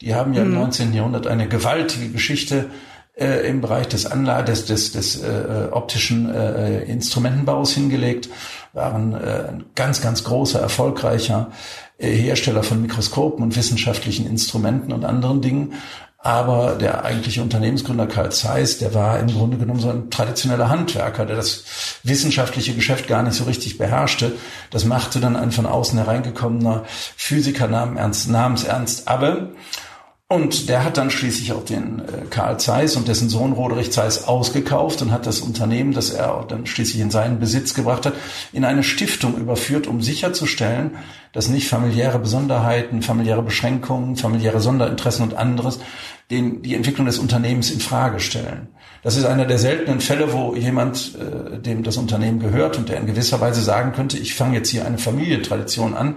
[0.00, 0.52] Die haben ja mhm.
[0.52, 0.94] im 19.
[0.94, 2.70] Jahrhundert eine gewaltige Geschichte
[3.18, 8.28] äh, im Bereich des Anlage, des, des, des äh, optischen äh, Instrumentenbaus hingelegt,
[8.72, 11.50] waren äh, ein ganz, ganz großer, erfolgreicher
[11.98, 15.72] äh, Hersteller von Mikroskopen und wissenschaftlichen Instrumenten und anderen Dingen
[16.26, 21.24] aber der eigentliche Unternehmensgründer Karl Zeiss, der war im Grunde genommen so ein traditioneller Handwerker,
[21.24, 21.62] der das
[22.02, 24.32] wissenschaftliche Geschäft gar nicht so richtig beherrschte.
[24.72, 26.82] Das machte dann ein von außen hereingekommener
[27.16, 28.26] Physiker namens
[28.64, 29.52] Ernst Abbe.
[30.28, 34.24] Und der hat dann schließlich auch den äh, Karl Zeiss und dessen Sohn Roderich Zeiss
[34.24, 38.14] ausgekauft und hat das Unternehmen, das er dann schließlich in seinen Besitz gebracht hat,
[38.52, 40.96] in eine Stiftung überführt, um sicherzustellen,
[41.32, 45.78] dass nicht familiäre Besonderheiten, familiäre Beschränkungen, familiäre Sonderinteressen und anderes
[46.30, 48.68] den, die Entwicklung des Unternehmens in Frage stellen.
[49.02, 52.98] Das ist einer der seltenen Fälle, wo jemand, äh, dem das Unternehmen gehört und der
[52.98, 56.16] in gewisser Weise sagen könnte, ich fange jetzt hier eine Familientradition an,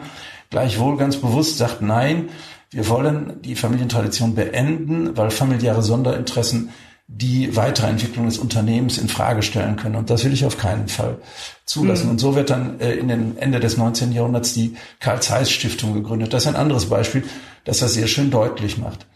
[0.50, 2.30] gleichwohl ganz bewusst sagt, nein,
[2.72, 6.70] wir wollen die Familientradition beenden, weil familiäre Sonderinteressen
[7.08, 9.96] die weitere Entwicklung des Unternehmens in Frage stellen können.
[9.96, 11.18] Und das will ich auf keinen Fall
[11.66, 12.06] zulassen.
[12.06, 12.12] Mhm.
[12.12, 14.12] Und so wird dann äh, in den Ende des 19.
[14.12, 16.34] Jahrhunderts die Karl Zeiss Stiftung gegründet.
[16.34, 17.24] Das ist ein anderes Beispiel,
[17.66, 19.08] das das sehr schön deutlich macht.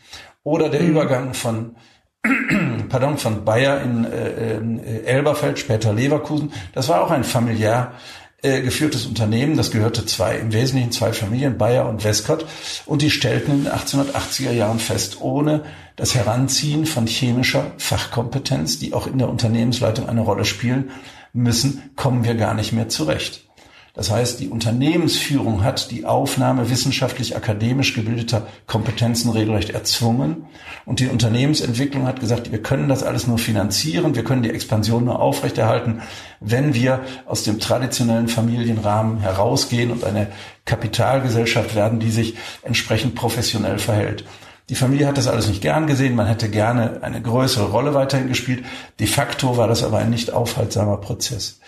[0.43, 0.89] Oder der mhm.
[0.89, 1.75] Übergang von
[2.89, 6.53] pardon, von Bayer in äh, äh, Elberfeld, später Leverkusen.
[6.73, 7.93] Das war auch ein familiär
[8.41, 9.57] äh, geführtes Unternehmen.
[9.57, 12.45] Das gehörte zwei, im Wesentlichen zwei Familien, Bayer und Westcott.
[12.85, 15.63] Und die stellten in den 1880er Jahren fest, ohne
[15.95, 20.91] das Heranziehen von chemischer Fachkompetenz, die auch in der Unternehmensleitung eine Rolle spielen
[21.33, 23.47] müssen, kommen wir gar nicht mehr zurecht.
[23.95, 30.45] Das heißt, die Unternehmensführung hat die Aufnahme wissenschaftlich akademisch gebildeter Kompetenzen regelrecht erzwungen.
[30.85, 35.05] Und die Unternehmensentwicklung hat gesagt, wir können das alles nur finanzieren, wir können die Expansion
[35.05, 36.01] nur aufrechterhalten,
[36.39, 40.27] wenn wir aus dem traditionellen Familienrahmen herausgehen und eine
[40.65, 44.25] Kapitalgesellschaft werden, die sich entsprechend professionell verhält.
[44.69, 48.27] Die Familie hat das alles nicht gern gesehen, man hätte gerne eine größere Rolle weiterhin
[48.27, 48.65] gespielt.
[48.99, 51.59] De facto war das aber ein nicht aufhaltsamer Prozess.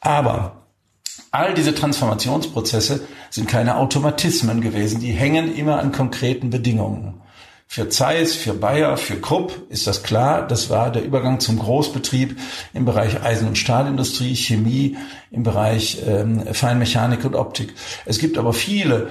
[0.00, 0.59] Aber
[1.32, 7.20] All diese Transformationsprozesse sind keine Automatismen gewesen, die hängen immer an konkreten Bedingungen.
[7.68, 10.44] Für Zeiss, für Bayer, für Krupp ist das klar.
[10.44, 12.36] Das war der Übergang zum Großbetrieb
[12.74, 14.96] im Bereich Eisen- und Stahlindustrie, Chemie,
[15.30, 17.74] im Bereich ähm, Feinmechanik und Optik.
[18.06, 19.10] Es gibt aber viele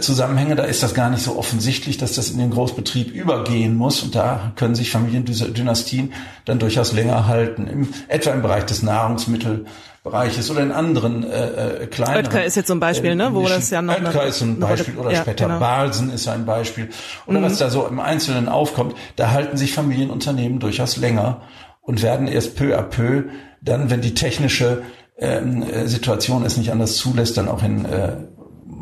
[0.00, 4.02] Zusammenhänge, da ist das gar nicht so offensichtlich, dass das in den Großbetrieb übergehen muss.
[4.02, 6.12] Und da können sich Familiendynastien
[6.44, 7.66] dann durchaus länger halten.
[7.66, 9.64] Im, etwa im Bereich des Nahrungsmittel,
[10.02, 12.24] Bereiches oder in anderen äh, äh, kleineren.
[12.24, 14.96] Oetker ist jetzt so ein Beispiel, ne, wo das ja noch Oetker ist ein Beispiel
[14.96, 15.58] oder ja, später genau.
[15.58, 16.88] Balsen ist ein Beispiel
[17.26, 17.44] oder mhm.
[17.44, 18.96] was da so im Einzelnen aufkommt.
[19.16, 21.42] Da halten sich Familienunternehmen durchaus länger
[21.82, 23.24] und werden erst peu à peu
[23.60, 24.82] dann, wenn die technische
[25.18, 28.16] ähm, äh, Situation es nicht anders zulässt, dann auch in äh,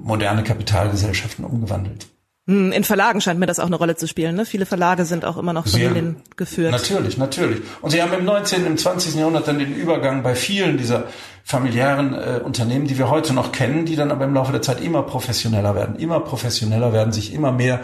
[0.08, 2.08] moderne Kapitalgesellschaften umgewandelt.
[2.48, 4.34] Hm, in Verlagen scheint mir das auch eine Rolle zu spielen.
[4.34, 4.46] Ne?
[4.46, 6.72] Viele Verlage sind auch immer noch familiengeführt.
[6.72, 7.60] Natürlich, natürlich.
[7.82, 9.16] Und sie haben im 19., im 20.
[9.16, 11.04] Jahrhundert dann den Übergang bei vielen dieser
[11.44, 14.80] familiären äh, Unternehmen, die wir heute noch kennen, die dann aber im Laufe der Zeit
[14.80, 17.80] immer professioneller werden, immer professioneller werden, sich immer mehr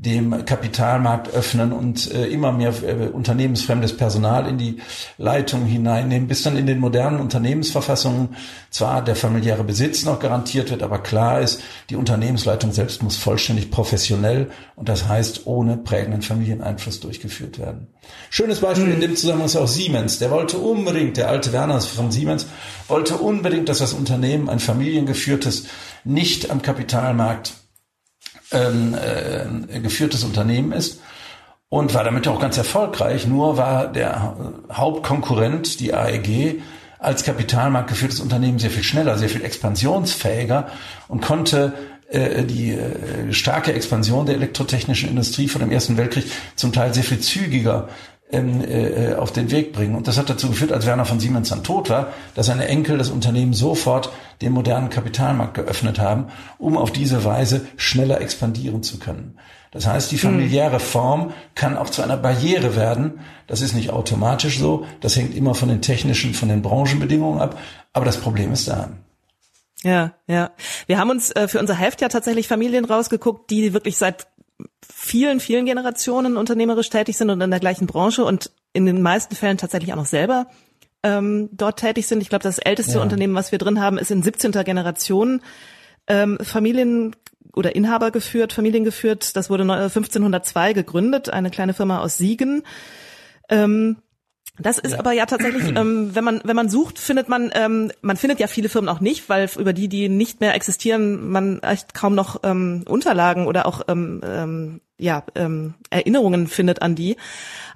[0.00, 4.78] dem Kapitalmarkt öffnen und äh, immer mehr äh, unternehmensfremdes Personal in die
[5.18, 8.34] Leitung hineinnehmen, bis dann in den modernen Unternehmensverfassungen
[8.70, 11.60] zwar der familiäre Besitz noch garantiert wird, aber klar ist,
[11.90, 17.88] die Unternehmensleitung selbst muss vollständig professionell und das heißt ohne prägenden Familieneinfluss durchgeführt werden.
[18.30, 20.18] Schönes Beispiel in dem Zusammenhang ist auch Siemens.
[20.18, 22.46] Der wollte unbedingt, der alte Werner von Siemens,
[22.88, 25.66] wollte unbedingt, dass das Unternehmen ein familiengeführtes,
[26.04, 27.59] nicht am Kapitalmarkt
[28.52, 31.00] ähm, äh, geführtes Unternehmen ist
[31.68, 33.26] und war damit auch ganz erfolgreich.
[33.26, 34.36] Nur war der
[34.72, 36.62] Hauptkonkurrent, die AEG,
[36.98, 40.68] als kapitalmarktgeführtes Unternehmen sehr viel schneller, sehr viel expansionsfähiger
[41.08, 41.72] und konnte
[42.08, 47.04] äh, die äh, starke Expansion der elektrotechnischen Industrie vor dem Ersten Weltkrieg zum Teil sehr
[47.04, 47.88] viel zügiger
[48.32, 49.94] ähm, äh, auf den Weg bringen.
[49.94, 52.98] Und das hat dazu geführt, als Werner von Siemens dann tot war, dass seine Enkel
[52.98, 54.10] das Unternehmen sofort
[54.42, 56.26] den modernen Kapitalmarkt geöffnet haben,
[56.58, 59.38] um auf diese Weise schneller expandieren zu können.
[59.72, 60.30] Das heißt, die hm.
[60.30, 63.20] familiäre Form kann auch zu einer Barriere werden.
[63.46, 64.84] Das ist nicht automatisch so.
[65.00, 67.58] Das hängt immer von den technischen, von den Branchenbedingungen ab.
[67.92, 68.90] Aber das Problem ist da.
[69.82, 70.50] Ja, ja.
[70.86, 74.26] Wir haben uns äh, für unser Heft ja tatsächlich Familien rausgeguckt, die wirklich seit
[74.86, 79.34] vielen, vielen Generationen unternehmerisch tätig sind und in der gleichen Branche und in den meisten
[79.34, 80.46] Fällen tatsächlich auch noch selber
[81.02, 82.20] ähm, dort tätig sind.
[82.20, 83.02] Ich glaube, das älteste ja.
[83.02, 84.52] Unternehmen, was wir drin haben, ist in 17.
[84.52, 85.40] Generation
[86.06, 87.16] ähm, Familien
[87.54, 89.36] oder Inhaber geführt, Familien geführt.
[89.36, 92.62] Das wurde 1502 gegründet, eine kleine Firma aus Siegen.
[93.48, 93.96] Ähm,
[94.60, 94.98] das ist ja.
[94.98, 98.46] aber ja tatsächlich, ähm, wenn man wenn man sucht, findet man ähm, man findet ja
[98.46, 102.40] viele Firmen auch nicht, weil über die die nicht mehr existieren, man echt kaum noch
[102.44, 107.16] ähm, Unterlagen oder auch ähm, ähm, ja ähm, Erinnerungen findet an die.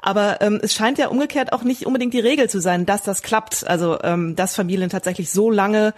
[0.00, 3.22] Aber ähm, es scheint ja umgekehrt auch nicht unbedingt die Regel zu sein, dass das
[3.22, 3.66] klappt.
[3.66, 5.94] Also ähm, dass Familien tatsächlich so lange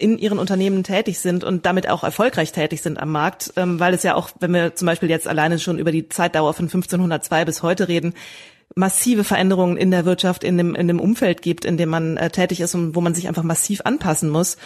[0.00, 3.92] in ihren Unternehmen tätig sind und damit auch erfolgreich tätig sind am Markt, ähm, weil
[3.92, 7.44] es ja auch, wenn wir zum Beispiel jetzt alleine schon über die Zeitdauer von 1502
[7.44, 8.14] bis heute reden,
[8.74, 12.30] massive Veränderungen in der Wirtschaft, in dem, in dem Umfeld gibt, in dem man äh,
[12.30, 14.56] tätig ist und wo man sich einfach massiv anpassen muss.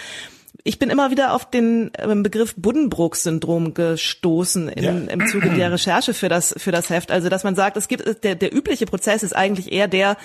[0.62, 4.90] Ich bin immer wieder auf den äh, Begriff Buddenbrook-Syndrom gestoßen in, ja.
[4.92, 7.10] im Zuge der Recherche für das, für das Heft.
[7.10, 10.16] Also, dass man sagt, es gibt, der, der übliche Prozess ist eigentlich eher der,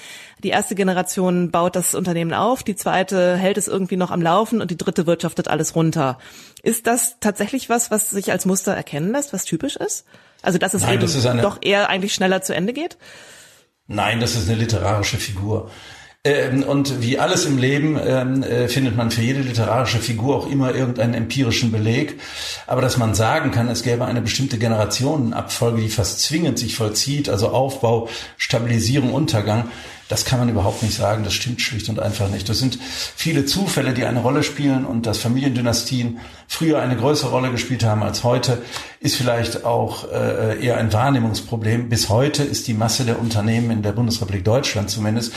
[0.43, 4.61] die erste Generation baut das Unternehmen auf, die zweite hält es irgendwie noch am Laufen
[4.61, 6.19] und die dritte wirtschaftet alles runter.
[6.63, 10.05] Ist das tatsächlich was, was sich als Muster erkennen lässt, was typisch ist?
[10.41, 12.97] Also, dass es Nein, eben das doch eher eigentlich schneller zu Ende geht?
[13.91, 15.71] Nein, das ist eine literarische Figur.
[16.23, 20.47] Ähm, und wie alles im Leben ähm, äh, findet man für jede literarische Figur auch
[20.52, 22.19] immer irgendeinen empirischen Beleg.
[22.67, 27.30] Aber dass man sagen kann, es gäbe eine bestimmte Generationenabfolge, die fast zwingend sich vollzieht,
[27.30, 29.71] also Aufbau, Stabilisierung, Untergang,
[30.10, 31.24] das kann man überhaupt nicht sagen.
[31.24, 32.50] Das stimmt schlicht und einfach nicht.
[32.50, 37.52] Das sind viele Zufälle, die eine Rolle spielen und dass Familiendynastien früher eine größere Rolle
[37.52, 38.63] gespielt haben als heute,
[39.00, 41.89] ist vielleicht auch äh, eher ein Wahrnehmungsproblem.
[41.89, 45.32] Bis heute ist die Masse der Unternehmen in der Bundesrepublik Deutschland zumindest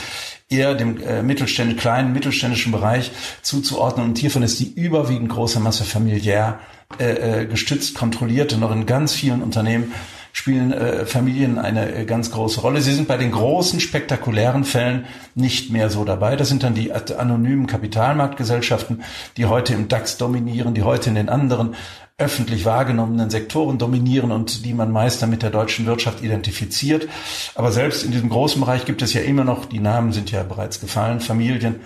[0.49, 3.11] eher dem äh, mittelständ kleinen mittelständischen Bereich
[3.43, 6.59] zuzuordnen und hiervon ist die überwiegend große Masse familiär
[6.99, 9.93] äh, äh, gestützt, kontrolliert und noch in ganz vielen Unternehmen
[10.33, 12.81] spielen äh, Familien eine äh, ganz große Rolle.
[12.81, 16.35] Sie sind bei den großen, spektakulären Fällen nicht mehr so dabei.
[16.35, 19.03] Das sind dann die anonymen Kapitalmarktgesellschaften,
[19.37, 21.75] die heute im DAX dominieren, die heute in den anderen
[22.17, 27.07] öffentlich wahrgenommenen Sektoren dominieren und die man meist dann mit der deutschen Wirtschaft identifiziert.
[27.55, 30.43] Aber selbst in diesem großen Bereich gibt es ja immer noch, die Namen sind ja
[30.43, 31.79] bereits gefallen, Familien,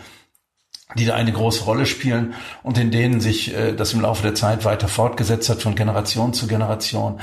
[0.95, 4.36] die da eine große Rolle spielen und in denen sich äh, das im Laufe der
[4.36, 7.19] Zeit weiter fortgesetzt hat von Generation zu Generation.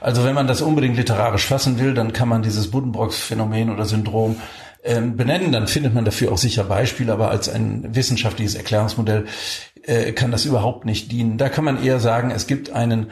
[0.00, 4.36] Also wenn man das unbedingt literarisch fassen will, dann kann man dieses Buddenbrooks-Phänomen oder Syndrom
[4.84, 9.26] ähm, benennen, dann findet man dafür auch sicher Beispiele, aber als ein wissenschaftliches Erklärungsmodell
[9.82, 11.38] äh, kann das überhaupt nicht dienen.
[11.38, 13.10] Da kann man eher sagen, es gibt einen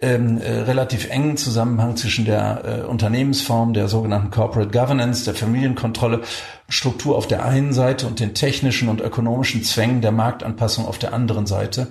[0.00, 6.22] ähm, äh, relativ engen Zusammenhang zwischen der äh, Unternehmensform, der sogenannten Corporate Governance, der Familienkontrolle,
[6.68, 11.12] Struktur auf der einen Seite und den technischen und ökonomischen Zwängen der Marktanpassung auf der
[11.12, 11.88] anderen Seite.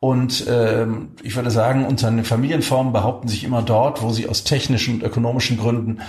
[0.00, 4.96] Und ähm, ich würde sagen, Unterne Familienformen behaupten sich immer dort, wo sie aus technischen
[4.96, 6.02] und ökonomischen Gründen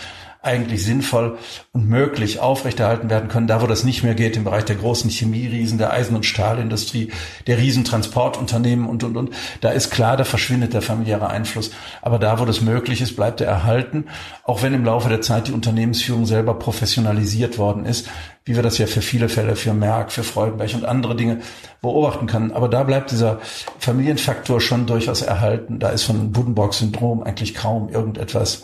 [0.45, 1.37] eigentlich sinnvoll
[1.73, 3.47] und möglich aufrechterhalten werden können.
[3.47, 7.11] Da, wo das nicht mehr geht, im Bereich der großen Chemieriesen, der Eisen- und Stahlindustrie,
[7.47, 9.31] der Riesentransportunternehmen und, und, und,
[9.61, 11.71] da ist klar, da verschwindet der familiäre Einfluss.
[12.01, 14.05] Aber da, wo das möglich ist, bleibt er erhalten,
[14.43, 18.07] auch wenn im Laufe der Zeit die Unternehmensführung selber professionalisiert worden ist,
[18.45, 21.39] wie wir das ja für viele Fälle, für Merck, für Freudenberg und andere Dinge
[21.81, 22.51] beobachten können.
[22.51, 23.39] Aber da bleibt dieser
[23.79, 25.79] Familienfaktor schon durchaus erhalten.
[25.79, 28.63] Da ist von Buddenbrock-Syndrom eigentlich kaum irgendetwas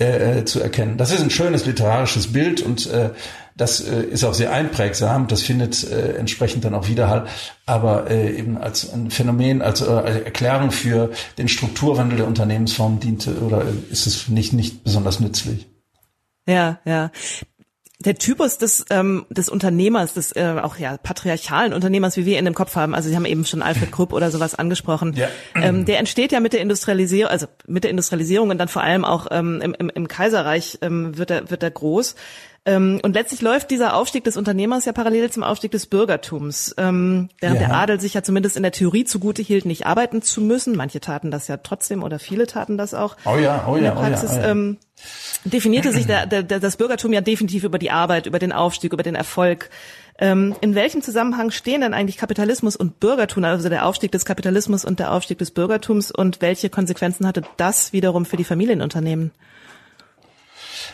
[0.00, 0.96] äh, äh, zu erkennen.
[0.98, 3.10] Das ist ein schönes literarisches Bild und äh,
[3.56, 5.28] das äh, ist auch sehr einprägsam.
[5.28, 7.26] Das findet äh, entsprechend dann auch Widerhall,
[7.66, 13.38] aber äh, eben als ein Phänomen, als äh, Erklärung für den Strukturwandel der Unternehmensform diente
[13.40, 15.68] oder ist es nicht nicht besonders nützlich.
[16.46, 17.10] Ja, ja
[18.04, 22.46] der Typus des, ähm, des Unternehmers, des äh, auch ja patriarchalen Unternehmers, wie wir ihn
[22.46, 25.28] im Kopf haben, also Sie haben eben schon Alfred Krupp oder sowas angesprochen, ja.
[25.54, 29.04] ähm, der entsteht ja mit der Industrialisierung, also mit der Industrialisierung und dann vor allem
[29.04, 32.14] auch ähm, im, im, im Kaiserreich ähm, wird er wird er groß.
[32.66, 36.74] Ähm, und letztlich läuft dieser Aufstieg des Unternehmers ja parallel zum Aufstieg des Bürgertums.
[36.78, 37.68] Ähm, während ja.
[37.68, 40.74] der Adel sich ja zumindest in der Theorie zugute hielt, nicht arbeiten zu müssen.
[40.74, 43.16] Manche taten das ja trotzdem oder viele taten das auch.
[43.26, 44.30] Oh ja, oh ja, in der Praxis.
[44.30, 44.50] Oh ja, oh ja.
[44.50, 44.78] Ähm,
[45.44, 49.02] definierte sich der, der, das Bürgertum ja definitiv über die Arbeit, über den Aufstieg, über
[49.02, 49.68] den Erfolg.
[50.18, 54.84] Ähm, in welchem Zusammenhang stehen denn eigentlich Kapitalismus und Bürgertum, also der Aufstieg des Kapitalismus
[54.84, 59.32] und der Aufstieg des Bürgertums und welche Konsequenzen hatte das wiederum für die Familienunternehmen?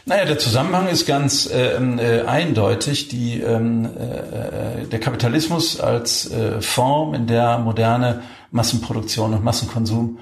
[0.07, 3.09] Naja, der Zusammenhang ist ganz äh, äh, eindeutig.
[3.09, 10.19] Die, ähm, äh, der Kapitalismus als äh, Form, in der moderne Massenproduktion und Massenkonsum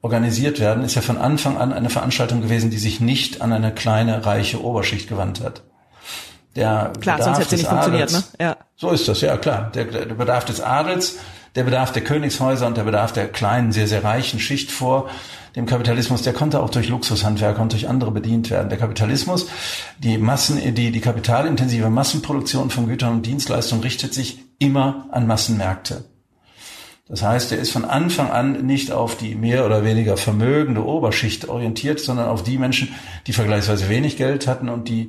[0.00, 3.72] organisiert werden, ist ja von Anfang an eine Veranstaltung gewesen, die sich nicht an eine
[3.72, 5.62] kleine, reiche Oberschicht gewandt hat.
[6.56, 8.24] Der klar, Bedarf sonst hätte sie nicht funktioniert, ne?
[8.40, 8.56] Ja.
[8.76, 9.70] So ist das, ja klar.
[9.74, 11.18] Der, der Bedarf des Adels,
[11.54, 15.08] der Bedarf der Königshäuser und der Bedarf der kleinen, sehr, sehr reichen Schicht vor
[15.58, 18.68] dem Kapitalismus, der konnte auch durch Luxushandwerker und durch andere bedient werden.
[18.68, 19.48] Der Kapitalismus,
[19.98, 26.04] die Massen, die, die kapitalintensive Massenproduktion von Gütern und Dienstleistungen richtet sich immer an Massenmärkte.
[27.08, 31.48] Das heißt, er ist von Anfang an nicht auf die mehr oder weniger vermögende Oberschicht
[31.48, 32.94] orientiert, sondern auf die Menschen,
[33.26, 35.08] die vergleichsweise wenig Geld hatten und die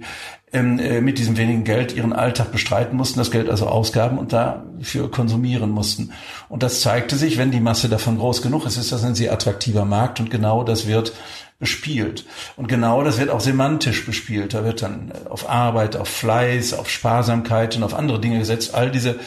[0.54, 4.32] ähm, äh, mit diesem wenigen Geld ihren Alltag bestreiten mussten, das Geld also ausgaben und
[4.32, 6.14] dafür konsumieren mussten.
[6.48, 9.34] Und das zeigte sich, wenn die Masse davon groß genug ist, ist das ein sehr
[9.34, 11.14] attraktiver Markt und genau das wird
[11.60, 12.26] bespielt.
[12.56, 14.54] Und genau das wird auch semantisch bespielt.
[14.54, 18.74] Da wird dann auf Arbeit, auf Fleiß, auf Sparsamkeit und auf andere Dinge gesetzt.
[18.74, 19.20] All diese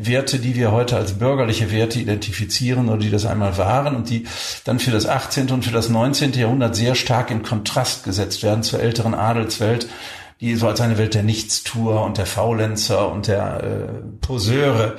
[0.00, 4.26] Werte, die wir heute als bürgerliche Werte identifizieren oder die das einmal waren und die
[4.64, 5.50] dann für das 18.
[5.50, 6.34] und für das 19.
[6.34, 9.88] Jahrhundert sehr stark in Kontrast gesetzt werden zur älteren Adelswelt,
[10.40, 14.94] die so als eine Welt der Nichtstuer und der Faulenzer und der äh, Poseure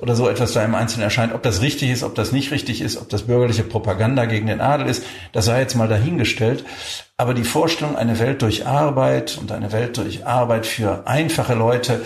[0.00, 1.32] oder so etwas da im Einzelnen erscheint.
[1.32, 4.60] Ob das richtig ist, ob das nicht richtig ist, ob das bürgerliche Propaganda gegen den
[4.60, 6.64] Adel ist, das sei jetzt mal dahingestellt.
[7.16, 12.02] Aber die Vorstellung, eine Welt durch Arbeit und eine Welt durch Arbeit für einfache Leute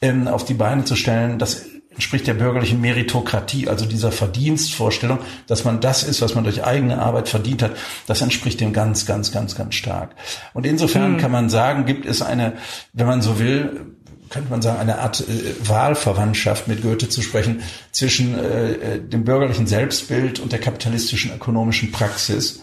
[0.00, 1.64] ähm, auf die Beine zu stellen, das
[1.98, 7.02] entspricht der bürgerlichen Meritokratie, also dieser Verdienstvorstellung, dass man das ist, was man durch eigene
[7.02, 7.72] Arbeit verdient hat,
[8.06, 10.14] das entspricht dem ganz, ganz, ganz, ganz stark.
[10.54, 11.18] Und insofern hm.
[11.18, 12.52] kann man sagen, gibt es eine,
[12.92, 13.96] wenn man so will,
[14.30, 19.24] könnte man sagen, eine Art äh, Wahlverwandtschaft mit Goethe zu sprechen zwischen äh, äh dem
[19.24, 22.62] bürgerlichen Selbstbild und der kapitalistischen ökonomischen Praxis,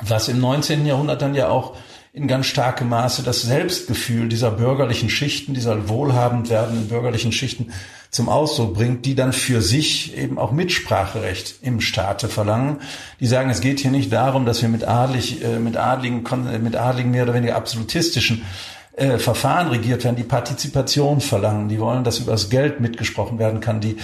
[0.00, 0.86] was im 19.
[0.86, 1.76] Jahrhundert dann ja auch
[2.14, 7.72] in ganz starkem Maße das Selbstgefühl dieser bürgerlichen Schichten, dieser wohlhabend werdenden bürgerlichen Schichten
[8.12, 12.78] zum Ausdruck bringt, die dann für sich eben auch Mitspracherecht im Staate verlangen.
[13.18, 16.22] Die sagen, es geht hier nicht darum, dass wir mit adlig, äh, mit adligen,
[16.62, 18.44] mit adligen mehr oder weniger absolutistischen
[18.96, 21.68] äh, Verfahren regiert werden, die Partizipation verlangen.
[21.68, 23.80] Die wollen, dass über das Geld mitgesprochen werden kann.
[23.80, 23.96] Die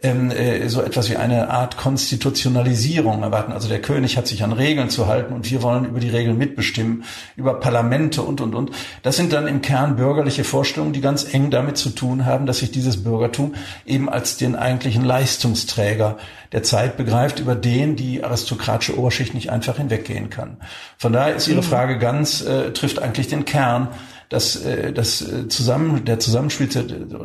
[0.00, 3.52] ähm, äh, so etwas wie eine Art Konstitutionalisierung erwarten.
[3.52, 6.38] Also der König hat sich an Regeln zu halten und wir wollen über die Regeln
[6.38, 7.02] mitbestimmen,
[7.34, 8.70] über Parlamente und, und, und.
[9.02, 12.58] Das sind dann im Kern bürgerliche Vorstellungen, die ganz eng damit zu tun haben, dass
[12.58, 16.16] sich dieses Bürgertum eben als den eigentlichen Leistungsträger
[16.52, 20.58] der Zeit begreift, über den die aristokratische Oberschicht nicht einfach hinweggehen kann.
[20.96, 21.64] Von daher ist Ihre mhm.
[21.64, 23.88] Frage ganz, äh, trifft eigentlich den Kern
[24.28, 26.68] das, äh, das äh, Zusammen, der Zusammenspiel,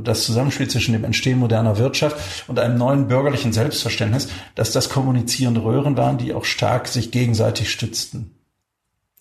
[0.04, 5.64] das Zusammenspiel zwischen dem Entstehen moderner Wirtschaft und einem neuen bürgerlichen Selbstverständnis, dass das kommunizierende
[5.64, 8.32] Röhren waren, die auch stark sich gegenseitig stützten.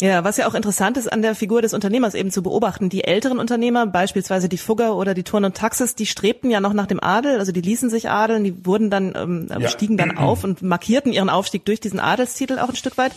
[0.00, 2.88] Ja, was ja auch interessant ist an der Figur des Unternehmers eben zu beobachten.
[2.88, 6.72] Die älteren Unternehmer, beispielsweise die Fugger oder die Turn und Taxis, die strebten ja noch
[6.72, 9.68] nach dem Adel, also die ließen sich adeln, die wurden dann, ähm, ja.
[9.68, 13.12] stiegen dann auf und markierten ihren Aufstieg durch diesen Adelstitel auch ein Stück weit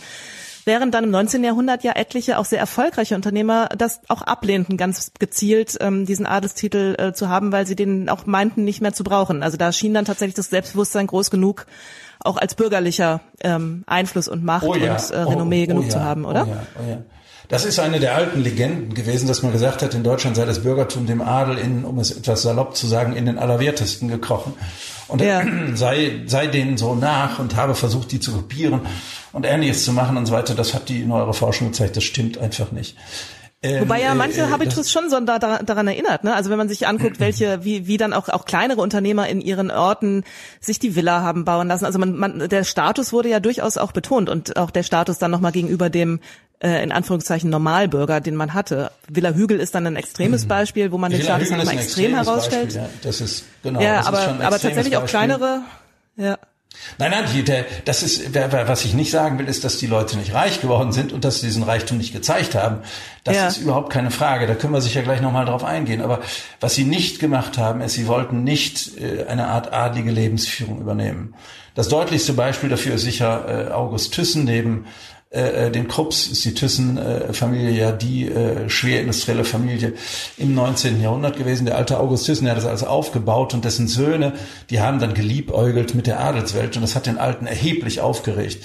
[0.66, 1.42] während dann im 19.
[1.42, 6.96] Jahrhundert ja etliche auch sehr erfolgreiche Unternehmer das auch ablehnten, ganz gezielt ähm, diesen Adelstitel
[6.98, 9.42] äh, zu haben, weil sie den auch meinten, nicht mehr zu brauchen.
[9.42, 11.66] Also da schien dann tatsächlich das Selbstbewusstsein groß genug,
[12.20, 14.92] auch als bürgerlicher ähm, Einfluss und Macht oh ja.
[14.92, 15.92] und äh, Renommee oh, genug oh ja.
[15.92, 16.46] zu haben, oder?
[16.46, 16.66] Oh ja.
[16.84, 17.15] Oh ja.
[17.48, 20.62] Das ist eine der alten Legenden gewesen, dass man gesagt hat, in Deutschland sei das
[20.62, 24.54] Bürgertum dem Adel in, um es etwas salopp zu sagen, in den Allerwertesten gekrochen.
[25.08, 25.42] Und ja.
[25.74, 28.80] sei, sei denen so nach und habe versucht, die zu kopieren
[29.32, 30.54] und Ähnliches zu machen und so weiter.
[30.54, 31.96] Das hat die neuere Forschung gezeigt.
[31.96, 32.96] Das stimmt einfach nicht.
[33.62, 36.34] Ähm, Wobei ja manche äh, Habitus schon so da, daran erinnert, ne?
[36.34, 39.70] Also wenn man sich anguckt, welche, wie, wie dann auch, auch kleinere Unternehmer in ihren
[39.70, 40.24] Orten
[40.60, 41.86] sich die Villa haben bauen lassen.
[41.86, 45.30] Also man, man, der Status wurde ja durchaus auch betont und auch der Status dann
[45.30, 46.20] nochmal gegenüber dem
[46.62, 48.90] äh, in Anführungszeichen Normalbürger, den man hatte.
[49.08, 50.48] Villa Hügel ist dann ein extremes mhm.
[50.48, 52.74] Beispiel, wo man den Status nochmal extrem herausstellt.
[52.74, 52.88] Beispiel, ja.
[53.02, 53.80] Das ist genau.
[53.80, 54.96] Ja, aber, aber tatsächlich Beispiel.
[54.96, 55.60] auch kleinere.
[56.16, 56.38] Ja.
[56.98, 60.16] Nein, nein, die, der, das ist, was ich nicht sagen will, ist, dass die Leute
[60.18, 62.78] nicht reich geworden sind und dass sie diesen Reichtum nicht gezeigt haben.
[63.24, 63.48] Das ja.
[63.48, 64.46] ist überhaupt keine Frage.
[64.46, 66.00] Da können wir sicher gleich nochmal drauf eingehen.
[66.00, 66.20] Aber
[66.60, 71.34] was sie nicht gemacht haben, ist, sie wollten nicht äh, eine Art adlige Lebensführung übernehmen.
[71.74, 74.86] Das deutlichste Beispiel dafür ist sicher äh, August Thyssen neben
[75.30, 79.94] äh, äh, den Krupps ist die Thyssen-Familie ja die äh, schwer industrielle Familie
[80.38, 81.02] im 19.
[81.02, 81.66] Jahrhundert gewesen.
[81.66, 84.34] Der alte August Thyssen, der hat das alles aufgebaut und dessen Söhne,
[84.70, 88.62] die haben dann geliebäugelt mit der Adelswelt und das hat den Alten erheblich aufgeregt.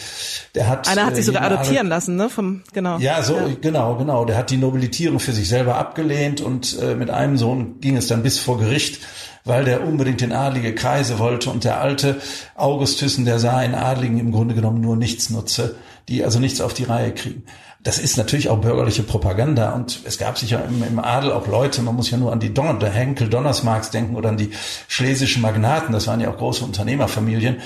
[0.53, 2.29] Der hat, Einer hat sich äh, sogar adoptieren Adel lassen, ne?
[2.29, 2.99] Vom, genau.
[2.99, 3.47] Ja, so, ja.
[3.59, 4.25] genau, genau.
[4.25, 8.05] Der hat die Nobilitierung für sich selber abgelehnt und äh, mit einem Sohn ging es
[8.05, 8.99] dann bis vor Gericht
[9.43, 12.21] weil der unbedingt in adlige Kreise wollte und der alte
[12.53, 15.77] August Thyssen, der sah in Adligen im Grunde genommen nur nichts nutze
[16.09, 17.43] die also nichts auf die Reihe kriegen.
[17.83, 21.81] Das ist natürlich auch bürgerliche Propaganda und es gab sicher im, im Adel auch Leute,
[21.81, 24.51] man muss ja nur an die Donner, der Henkel Donnersmarks denken oder an die
[24.87, 27.57] schlesischen Magnaten, das waren ja auch große Unternehmerfamilien.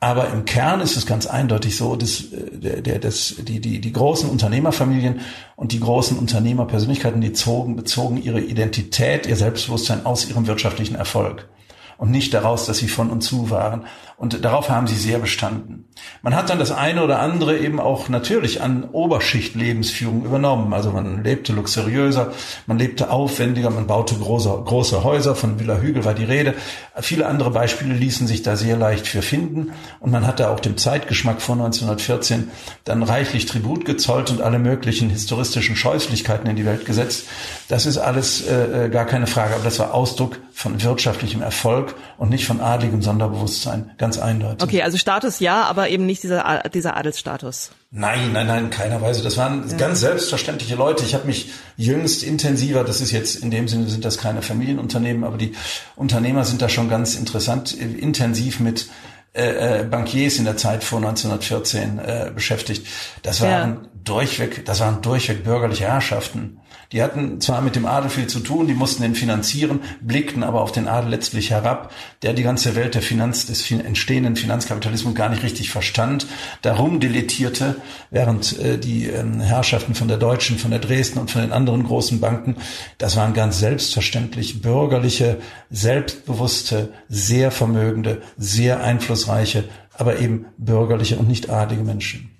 [0.00, 3.80] Aber im Kern ist es ganz eindeutig so, dass äh, der, der, das, die, die,
[3.80, 5.22] die großen Unternehmerfamilien
[5.56, 11.48] und die großen Unternehmerpersönlichkeiten, die zogen, bezogen ihre Identität, ihr Selbstbewusstsein aus ihrem wirtschaftlichen Erfolg
[11.98, 13.86] und nicht daraus, dass sie von und zu waren.
[14.18, 15.84] Und darauf haben sie sehr bestanden.
[16.22, 20.72] Man hat dann das eine oder andere eben auch natürlich an Oberschicht-Lebensführung übernommen.
[20.72, 22.32] Also man lebte luxuriöser,
[22.66, 26.54] man lebte aufwendiger, man baute große, große Häuser, von Villa Hügel war die Rede.
[27.00, 29.70] Viele andere Beispiele ließen sich da sehr leicht für finden.
[30.00, 32.50] Und man hatte auch dem Zeitgeschmack vor 1914
[32.82, 37.28] dann reichlich Tribut gezollt und alle möglichen historistischen Scheußlichkeiten in die Welt gesetzt.
[37.68, 41.94] Das ist alles äh, äh gar keine Frage, aber das war Ausdruck von wirtschaftlichem Erfolg
[42.18, 43.92] und nicht von adligem Sonderbewusstsein.
[43.96, 44.62] Ganz eindeutig.
[44.62, 47.70] Okay, also Status ja, aber eben nicht dieser, dieser Adelsstatus.
[47.90, 49.22] Nein, nein, nein, keiner Weise.
[49.22, 49.76] Das waren ja.
[49.76, 51.04] ganz selbstverständliche Leute.
[51.04, 55.22] Ich habe mich jüngst intensiver, das ist jetzt in dem Sinne sind das keine Familienunternehmen,
[55.22, 55.54] aber die
[55.94, 58.88] Unternehmer sind da schon ganz interessant, intensiv mit
[59.32, 62.84] äh, äh Bankiers in der Zeit vor 1914 äh, beschäftigt.
[63.22, 63.90] Das waren ja.
[64.02, 66.60] durchweg, das waren durchweg bürgerliche Herrschaften.
[66.92, 70.62] Die hatten zwar mit dem Adel viel zu tun, die mussten ihn finanzieren, blickten aber
[70.62, 75.28] auf den Adel letztlich herab, der die ganze Welt der Finanz, des entstehenden Finanzkapitalismus gar
[75.28, 76.26] nicht richtig verstand,
[76.62, 77.76] darum deletierte,
[78.10, 81.84] während äh, die äh, Herrschaften von der Deutschen, von der Dresden und von den anderen
[81.84, 82.56] großen Banken,
[82.96, 85.38] das waren ganz selbstverständlich bürgerliche,
[85.70, 92.37] selbstbewusste, sehr vermögende, sehr einflussreiche, aber eben bürgerliche und nicht adlige Menschen.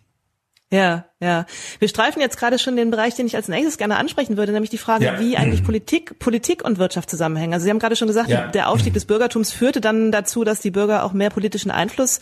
[0.71, 1.47] Ja, ja.
[1.79, 4.71] Wir streifen jetzt gerade schon den Bereich, den ich als nächstes gerne ansprechen würde, nämlich
[4.71, 5.21] die Frage, ja.
[5.21, 7.55] wie eigentlich Politik, Politik und Wirtschaft zusammenhängen.
[7.55, 8.49] Also Sie haben gerade schon gesagt, ja.
[8.49, 12.21] der Aufstieg des Bürgertums führte dann dazu, dass die Bürger auch mehr politischen Einfluss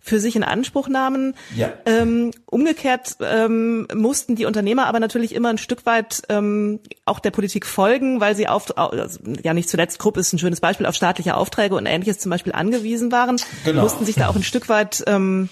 [0.00, 1.34] für sich in Anspruch nahmen.
[1.56, 1.72] Ja.
[1.86, 7.30] Ähm, umgekehrt ähm, mussten die Unternehmer aber natürlich immer ein Stück weit ähm, auch der
[7.30, 10.94] Politik folgen, weil sie auf, also, ja nicht zuletzt, Krupp ist ein schönes Beispiel, auf
[10.94, 13.82] staatliche Aufträge und ähnliches zum Beispiel angewiesen waren, genau.
[13.82, 15.48] mussten sich da auch ein Stück weit ähm,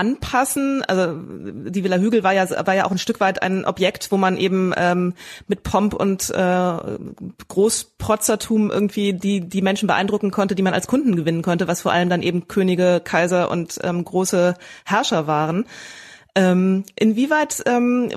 [0.00, 0.82] anpassen.
[0.88, 4.16] Also die Villa Hügel war ja war ja auch ein Stück weit ein Objekt, wo
[4.16, 5.14] man eben ähm,
[5.46, 6.72] mit Pomp und äh,
[7.48, 11.92] Großprotzertum irgendwie die die Menschen beeindrucken konnte, die man als Kunden gewinnen konnte, was vor
[11.92, 15.66] allem dann eben Könige, Kaiser und ähm, große Herrscher waren.
[16.34, 18.10] Ähm, inwieweit ähm,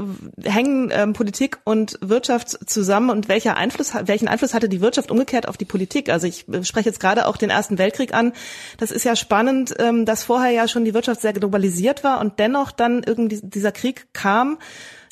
[0.43, 5.47] hängen ähm, Politik und Wirtschaft zusammen und welcher Einfluss, welchen Einfluss hatte die Wirtschaft umgekehrt
[5.47, 6.09] auf die Politik?
[6.09, 8.33] Also ich spreche jetzt gerade auch den Ersten Weltkrieg an.
[8.77, 12.39] Das ist ja spannend, ähm, dass vorher ja schon die Wirtschaft sehr globalisiert war und
[12.39, 14.59] dennoch dann irgendwie dieser Krieg kam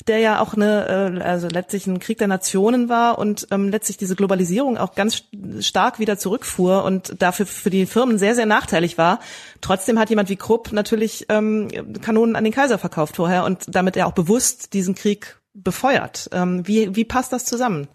[0.06, 3.96] der ja auch eine, äh, also letztlich ein Krieg der Nationen war und ähm, letztlich
[3.96, 5.24] diese Globalisierung auch ganz
[5.60, 9.20] stark wieder zurückfuhr und dafür für die Firmen sehr, sehr nachteilig war.
[9.60, 11.68] Trotzdem hat jemand wie Krupp natürlich ähm,
[12.00, 16.28] Kanonen an den Kaiser verkauft vorher und damit er auch bewusst diesen Krieg befeuert.
[16.32, 17.88] Ähm, wie, wie passt das zusammen?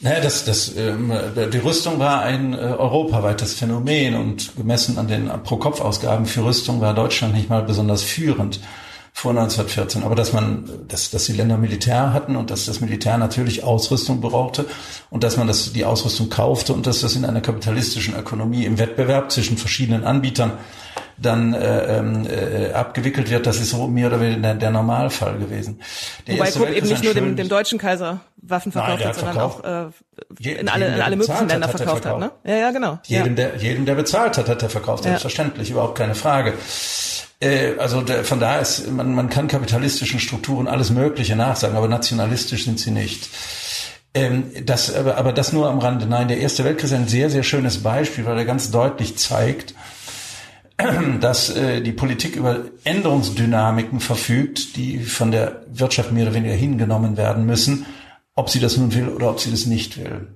[0.00, 1.12] Naja, das, das, ähm,
[1.52, 6.92] die Rüstung war ein äh, europaweites Phänomen und gemessen an den Pro-Kopf-Ausgaben für Rüstung war
[6.92, 8.58] Deutschland nicht mal besonders führend
[9.12, 10.02] vor 1914.
[10.02, 14.20] Aber dass man, dass, dass die Länder Militär hatten und dass das Militär natürlich Ausrüstung
[14.20, 14.64] brauchte
[15.10, 18.78] und dass man das, die Ausrüstung kaufte und dass das in einer kapitalistischen Ökonomie im
[18.78, 20.52] Wettbewerb zwischen verschiedenen Anbietern
[21.18, 25.38] dann äh, ähm, äh, abgewickelt wird, das ist so mehr oder weniger der, der Normalfall
[25.38, 25.80] gewesen.
[26.26, 29.38] Der Wobei Krupp eben nicht nur dem, dem deutschen Kaiser Waffen verkauft Nein, hat, sondern
[29.38, 32.32] auch äh, in alle, in alle möglichen Länder verkauft, hat, hat, ne?
[32.44, 32.98] Ja, ja, genau.
[33.04, 33.48] Jedem, ja.
[33.48, 35.74] der, jedem, der bezahlt hat, hat er verkauft, selbstverständlich, ja.
[35.74, 36.54] überhaupt keine Frage.
[37.42, 42.64] Äh, also von da ist, man, man kann kapitalistischen Strukturen alles Mögliche nachsagen, aber nationalistisch
[42.64, 43.28] sind sie nicht.
[44.14, 46.06] Ähm, das, aber, aber das nur am Rande.
[46.06, 49.74] Nein, der Erste Weltkrieg ist ein sehr, sehr schönes Beispiel, weil er ganz deutlich zeigt,
[51.20, 57.16] dass äh, die Politik über Änderungsdynamiken verfügt, die von der Wirtschaft mehr oder weniger hingenommen
[57.16, 57.86] werden müssen,
[58.34, 60.28] ob sie das nun will oder ob sie das nicht will.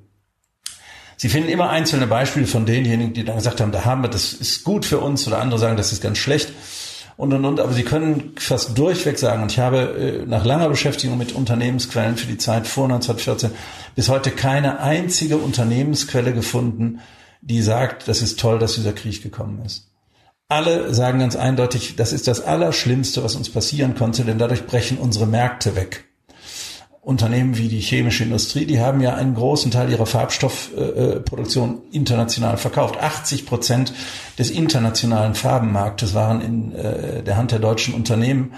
[1.18, 4.34] Sie finden immer einzelne Beispiele von denjenigen, die dann gesagt haben, da haben wir, das
[4.34, 6.52] ist gut für uns, oder andere sagen, das ist ganz schlecht
[7.16, 7.60] und und und.
[7.60, 12.16] Aber Sie können fast durchweg sagen, und ich habe äh, nach langer Beschäftigung mit Unternehmensquellen
[12.16, 13.50] für die Zeit vor 1914
[13.94, 17.00] bis heute keine einzige Unternehmensquelle gefunden,
[17.40, 19.90] die sagt, das ist toll, dass dieser Krieg gekommen ist.
[20.48, 24.98] Alle sagen ganz eindeutig, das ist das Allerschlimmste, was uns passieren konnte, denn dadurch brechen
[24.98, 26.04] unsere Märkte weg.
[27.06, 32.56] Unternehmen wie die chemische Industrie, die haben ja einen großen Teil ihrer Farbstoffproduktion äh, international
[32.56, 33.00] verkauft.
[33.00, 33.92] 80 Prozent
[34.40, 38.54] des internationalen Farbenmarktes waren in äh, der Hand der deutschen Unternehmen.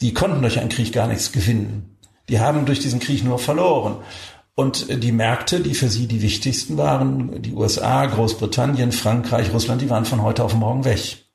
[0.00, 1.98] Die konnten durch einen Krieg gar nichts gewinnen.
[2.30, 3.96] Die haben durch diesen Krieg nur verloren.
[4.54, 9.90] Und die Märkte, die für sie die wichtigsten waren, die USA, Großbritannien, Frankreich, Russland, die
[9.90, 11.29] waren von heute auf morgen weg.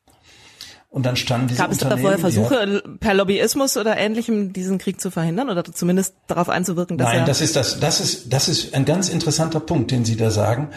[0.95, 5.01] Und dann standen diese Gab es da vorher Versuche, per Lobbyismus oder Ähnlichem diesen Krieg
[5.01, 8.47] zu verhindern oder zumindest darauf einzuwirken, dass Nein, er das ist das, das ist, das
[8.47, 10.69] ist ein ganz interessanter Punkt, den Sie da sagen.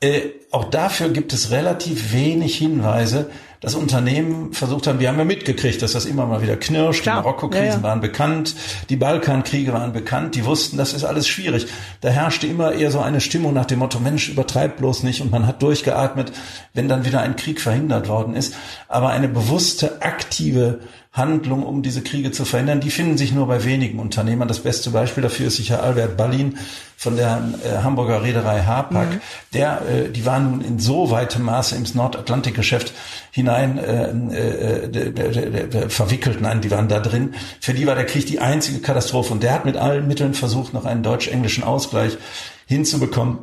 [0.00, 3.30] Äh, auch dafür gibt es relativ wenig Hinweise,
[3.60, 7.20] dass Unternehmen versucht haben, wir haben ja mitgekriegt, dass das immer mal wieder knirscht, Klar.
[7.20, 7.82] die Marokko-Krisen ja, ja.
[7.82, 8.54] waren bekannt,
[8.88, 11.66] die Balkankriege waren bekannt, die wussten, das ist alles schwierig.
[12.00, 15.30] Da herrschte immer eher so eine Stimmung nach dem Motto, Mensch, übertreibt bloß nicht und
[15.30, 16.32] man hat durchgeatmet,
[16.72, 18.54] wenn dann wieder ein Krieg verhindert worden ist.
[18.88, 20.80] Aber eine bewusste, aktive
[21.12, 24.46] Handlung, um diese Kriege zu verhindern, die finden sich nur bei wenigen Unternehmern.
[24.46, 26.56] Das beste Beispiel dafür ist sicher Albert Ballin
[26.96, 29.08] von der äh, Hamburger Reederei Hapag.
[29.08, 29.20] Mhm.
[29.52, 32.92] Der, äh, die waren nun in so weitem Maße ins Nordatlantikgeschäft
[33.32, 34.10] hinein äh,
[34.86, 36.40] äh, verwickelt.
[36.40, 37.34] Nein, die waren da drin.
[37.60, 39.32] Für die war der Krieg die einzige Katastrophe.
[39.32, 42.18] Und der hat mit allen Mitteln versucht, noch einen deutsch-englischen Ausgleich
[42.66, 43.38] hinzubekommen.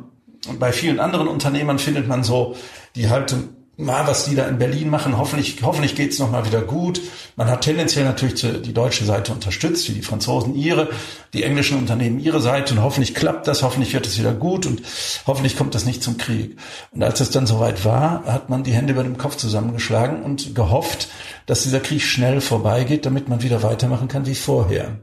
[0.48, 2.56] Und bei vielen anderen Unternehmern findet man so
[2.94, 5.16] die Haltung, mal, was die da in Berlin machen.
[5.16, 7.00] Hoffentlich, hoffentlich geht's noch mal wieder gut.
[7.36, 10.90] Man hat tendenziell natürlich die deutsche Seite unterstützt, wie die Franzosen ihre,
[11.32, 12.74] die englischen Unternehmen ihre Seite.
[12.74, 14.82] Und hoffentlich klappt das, hoffentlich wird es wieder gut und
[15.26, 16.58] hoffentlich kommt das nicht zum Krieg.
[16.90, 20.56] Und als es dann soweit war, hat man die Hände über dem Kopf zusammengeschlagen und
[20.56, 21.08] gehofft,
[21.46, 24.98] dass dieser Krieg schnell vorbeigeht, damit man wieder weitermachen kann wie vorher.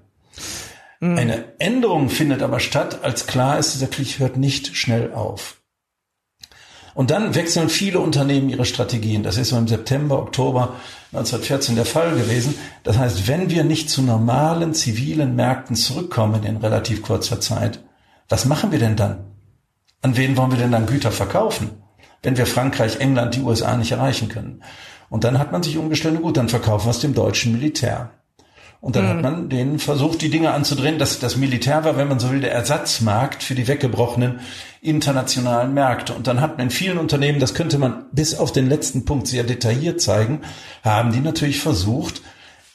[1.00, 1.18] Mhm.
[1.18, 5.62] Eine Änderung findet aber statt, als klar ist, dieser Krieg hört nicht schnell auf.
[6.96, 9.22] Und dann wechseln viele Unternehmen ihre Strategien.
[9.22, 10.76] Das ist so im September, Oktober
[11.12, 12.56] 1914 der Fall gewesen.
[12.84, 17.84] Das heißt, wenn wir nicht zu normalen zivilen Märkten zurückkommen in relativ kurzer Zeit,
[18.30, 19.26] was machen wir denn dann?
[20.02, 21.72] An wen wollen wir denn dann Güter verkaufen,
[22.24, 24.64] wenn wir Frankreich, England, die USA nicht erreichen können?
[25.10, 28.12] Und dann hat man sich umgestellt, gut, dann verkaufen wir es dem deutschen Militär.
[28.86, 29.10] Und dann mhm.
[29.10, 31.00] hat man denen versucht, die Dinge anzudrehen.
[31.00, 34.42] Das, das Militär war, wenn man so will, der Ersatzmarkt für die weggebrochenen
[34.80, 36.14] internationalen Märkte.
[36.14, 39.26] Und dann hat man in vielen Unternehmen, das könnte man bis auf den letzten Punkt
[39.26, 40.42] sehr detailliert zeigen,
[40.84, 42.22] haben die natürlich versucht,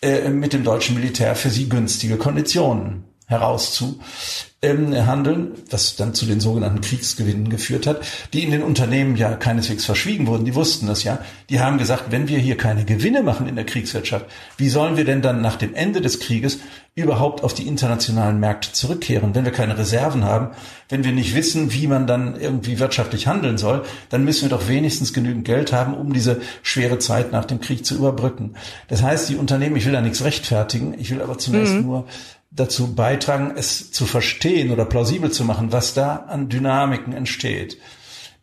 [0.03, 4.01] äh, mit dem deutschen Militär für sie günstige Konditionen herauszu
[4.61, 8.03] ähm, handeln, was dann zu den sogenannten Kriegsgewinnen geführt hat,
[8.33, 10.45] die in den Unternehmen ja keineswegs verschwiegen wurden.
[10.45, 11.21] Die wussten das ja.
[11.49, 14.27] Die haben gesagt, wenn wir hier keine Gewinne machen in der Kriegswirtschaft,
[14.59, 16.59] wie sollen wir denn dann nach dem Ende des Krieges
[16.97, 19.35] überhaupt auf die internationalen Märkte zurückkehren?
[19.35, 20.49] Wenn wir keine Reserven haben,
[20.91, 24.69] wenn wir nicht wissen, wie man dann irgendwie wirtschaftlich handeln soll, dann müssen wir doch
[24.69, 28.57] wenigstens genügend Geld haben, um diese schwere Zeit nach dem Krieg zu überbrücken.
[28.89, 31.83] Das heißt, die Unternehmen, ich will da nichts rechtfertigen, ich will aber zunächst mhm.
[31.83, 32.07] nur
[32.51, 37.79] dazu beitragen, es zu verstehen oder plausibel zu machen, was da an Dynamiken entsteht.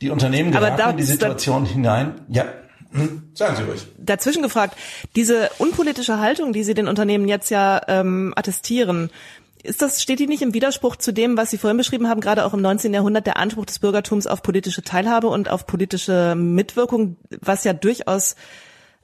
[0.01, 2.21] Die Unternehmen geraten in die Situation hinein.
[2.29, 2.45] Ja,
[2.91, 3.85] hm, sagen Sie ruhig.
[3.97, 4.77] Dazwischen gefragt,
[5.15, 9.09] diese unpolitische Haltung, die Sie den Unternehmen jetzt ja ähm, attestieren,
[9.63, 12.45] ist das, steht die nicht im Widerspruch zu dem, was Sie vorhin beschrieben haben, gerade
[12.45, 12.93] auch im 19.
[12.93, 18.35] Jahrhundert, der Anspruch des Bürgertums auf politische Teilhabe und auf politische Mitwirkung, was ja durchaus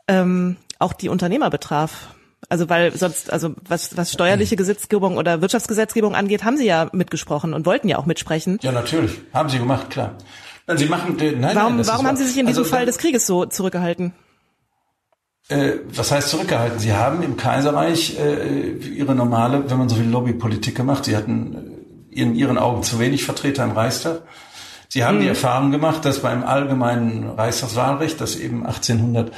[0.08, 2.16] ähm, auch die Unternehmer betraf?
[2.50, 7.54] Also weil sonst, also was, was steuerliche Gesetzgebung oder Wirtschaftsgesetzgebung angeht, haben Sie ja mitgesprochen
[7.54, 8.60] und wollten ja auch mitsprechen.
[8.62, 9.22] Ja, natürlich.
[9.34, 10.16] Haben Sie gemacht, klar.
[10.68, 12.98] Nein, Sie machen, nein, warum, nein, warum haben Sie sich in diesem also, Fall des
[12.98, 14.14] Krieges so zurückgehalten?
[15.50, 16.80] Äh, was heißt zurückgehalten?
[16.80, 21.06] Sie haben im Kaiserreich äh, ihre normale, wenn man so will, Lobbypolitik gemacht.
[21.06, 24.22] Sie hatten äh, in ihren Augen zu wenig Vertreter im Reichstag.
[24.88, 25.22] Sie haben mhm.
[25.22, 29.34] die Erfahrung gemacht, dass beim allgemeinen Reichstagswahlrecht, das eben 1800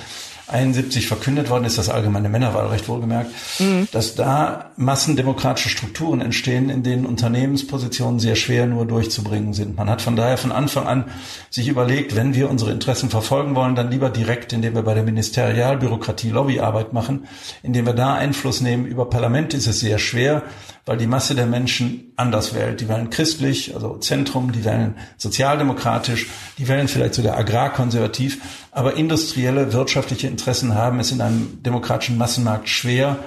[0.48, 3.88] 71 verkündet worden ist, das allgemeine Männerwahlrecht wohlgemerkt, mhm.
[3.92, 9.76] dass da massendemokratische Strukturen entstehen, in denen Unternehmenspositionen sehr schwer nur durchzubringen sind.
[9.76, 11.06] Man hat von daher von Anfang an
[11.50, 15.04] sich überlegt, wenn wir unsere Interessen verfolgen wollen, dann lieber direkt, indem wir bei der
[15.04, 17.28] Ministerialbürokratie Lobbyarbeit machen,
[17.64, 18.86] indem wir da Einfluss nehmen.
[18.86, 20.44] Über Parlament ist es sehr schwer,
[20.86, 22.80] weil die Masse der Menschen anders wählt.
[22.80, 26.28] Die wählen christlich, also Zentrum, die wählen sozialdemokratisch,
[26.60, 28.40] die wählen vielleicht sogar agrarkonservativ,
[28.76, 33.18] aber industrielle, wirtschaftliche Interessen haben es in einem demokratischen Massenmarkt schwer,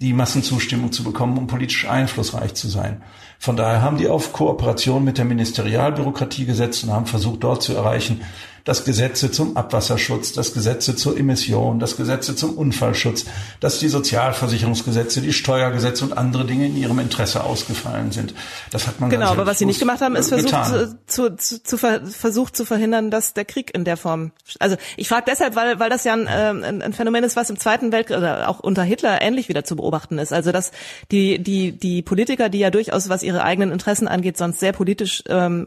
[0.00, 3.02] die Massenzustimmung zu bekommen, um politisch einflussreich zu sein.
[3.40, 7.74] Von daher haben die auf Kooperation mit der Ministerialbürokratie gesetzt und haben versucht, dort zu
[7.74, 8.20] erreichen,
[8.64, 13.26] dass Gesetze zum Abwasserschutz, dass Gesetze zur Emission, dass Gesetze zum Unfallschutz,
[13.60, 18.34] dass die Sozialversicherungsgesetze, die Steuergesetze und andere Dinge in ihrem Interesse ausgefallen sind.
[18.70, 21.76] Das hat man genau, aber was sie nicht gemacht haben, ist versucht zu, zu, zu,
[21.76, 24.32] versucht zu verhindern, dass der Krieg in der Form.
[24.60, 27.50] Also ich frage deshalb, weil weil das ja ein, äh, ein, ein Phänomen ist, was
[27.50, 30.32] im Zweiten Weltkrieg oder auch unter Hitler ähnlich wieder zu beobachten ist.
[30.32, 30.72] Also dass
[31.10, 35.22] die die die Politiker, die ja durchaus was ihre eigenen Interessen angeht, sonst sehr politisch
[35.28, 35.66] ähm,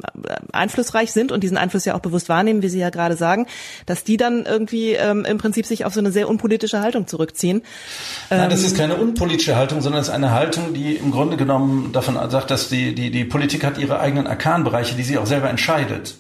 [0.51, 3.45] einflussreich sind und diesen Einfluss ja auch bewusst wahrnehmen, wie sie ja ja gerade sagen,
[3.85, 7.61] dass die dann irgendwie ähm, im Prinzip sich auf so eine sehr unpolitische Haltung zurückziehen.
[8.29, 11.37] Nein, das ist ähm, keine unpolitische Haltung, sondern es ist eine Haltung, die im Grunde
[11.37, 15.25] genommen davon sagt, dass die, die, die Politik hat ihre eigenen Arkanbereiche, die sie auch
[15.25, 16.15] selber entscheidet.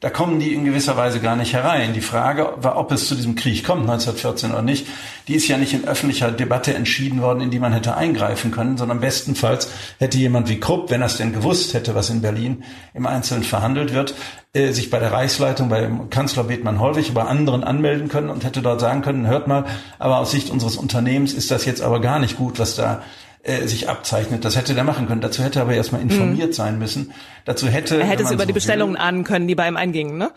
[0.00, 1.92] Da kommen die in gewisser Weise gar nicht herein.
[1.92, 4.86] Die Frage war, ob es zu diesem Krieg kommt 1914 oder nicht,
[5.28, 8.78] die ist ja nicht in öffentlicher Debatte entschieden worden, in die man hätte eingreifen können,
[8.78, 12.64] sondern bestenfalls hätte jemand wie Krupp, wenn er es denn gewusst hätte, was in Berlin
[12.94, 14.14] im Einzelnen verhandelt wird,
[14.54, 18.80] äh, sich bei der Reichsleitung, beim Kanzler Bethmann-Hollwig, bei anderen anmelden können und hätte dort
[18.80, 19.66] sagen können, hört mal,
[19.98, 23.02] aber aus Sicht unseres Unternehmens ist das jetzt aber gar nicht gut, was da
[23.42, 24.44] äh, sich abzeichnet.
[24.44, 25.20] Das hätte der machen können.
[25.20, 26.54] Dazu hätte er aber erstmal informiert mhm.
[26.54, 27.12] sein müssen.
[27.44, 29.76] Dazu hätte er hätte es über so die Bestellungen will, ahnen können, die bei ihm
[29.76, 30.30] eingingen, ne?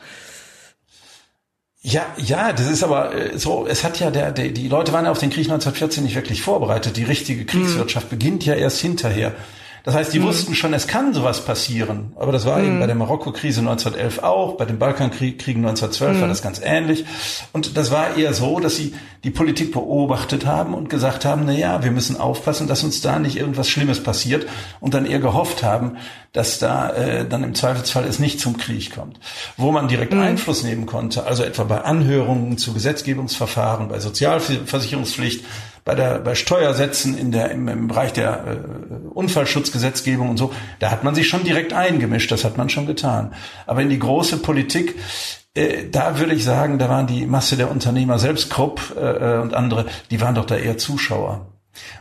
[1.82, 5.04] Ja, ja, das ist aber äh, so, es hat ja der, der die Leute waren
[5.04, 6.95] ja auf den Krieg 1914 nicht wirklich vorbereitet.
[6.95, 8.18] Die richtige Kriegswirtschaft mhm.
[8.18, 9.34] beginnt ja erst hinterher.
[9.84, 10.23] Das heißt, die mhm.
[10.23, 12.13] wussten schon, es kann sowas passieren.
[12.15, 12.65] Aber das war mhm.
[12.65, 16.21] eben bei der Marokko-Krise 1911 auch, bei den Balkankriegen 1912 mhm.
[16.21, 17.05] war das ganz ähnlich.
[17.51, 18.93] Und das war eher so, dass sie
[19.25, 23.19] die Politik beobachtet haben und gesagt haben, na ja, wir müssen aufpassen, dass uns da
[23.19, 24.47] nicht irgendwas Schlimmes passiert
[24.79, 25.97] und dann eher gehofft haben,
[26.31, 29.19] dass da äh, dann im Zweifelsfall es nicht zum Krieg kommt.
[29.57, 30.21] Wo man direkt mhm.
[30.21, 35.43] Einfluss nehmen konnte, also etwa bei Anhörungen zu Gesetzgebungsverfahren, bei Sozialversicherungspflicht,
[35.86, 40.91] bei der bei Steuersätzen in der im, im Bereich der äh, Unfallschutzgesetzgebung und so, da
[40.91, 43.34] hat man sich schon direkt eingemischt, das hat man schon getan.
[43.65, 44.95] Aber in die große Politik
[45.55, 49.39] äh, da würde ich sagen, da waren die Masse der Unternehmer, selbst Krupp äh, äh
[49.39, 51.47] und andere, die waren doch da eher Zuschauer.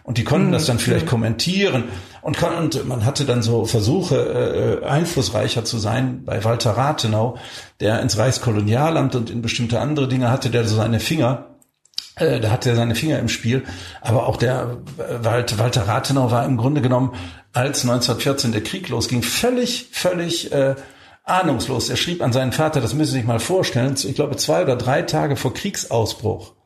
[0.02, 0.52] Und die konnten mhm.
[0.52, 1.84] das dann vielleicht kommentieren
[2.20, 7.36] und, und man hatte dann so Versuche, äh, einflussreicher zu sein bei Walter Rathenau,
[7.80, 11.51] der ins Reichskolonialamt und in bestimmte andere Dinge hatte, der so seine Finger
[12.16, 13.64] äh, da hat er seine Finger im Spiel.
[14.00, 17.14] Aber auch der Walter, Walter Rathenau war im Grunde genommen,
[17.52, 20.74] als 1914 der Krieg losging, völlig, völlig äh,
[21.24, 21.88] ahnungslos.
[21.90, 24.76] Er schrieb an seinen Vater, das müssen Sie sich mal vorstellen, ich glaube zwei oder
[24.76, 26.61] drei Tage vor Kriegsausbruch äh,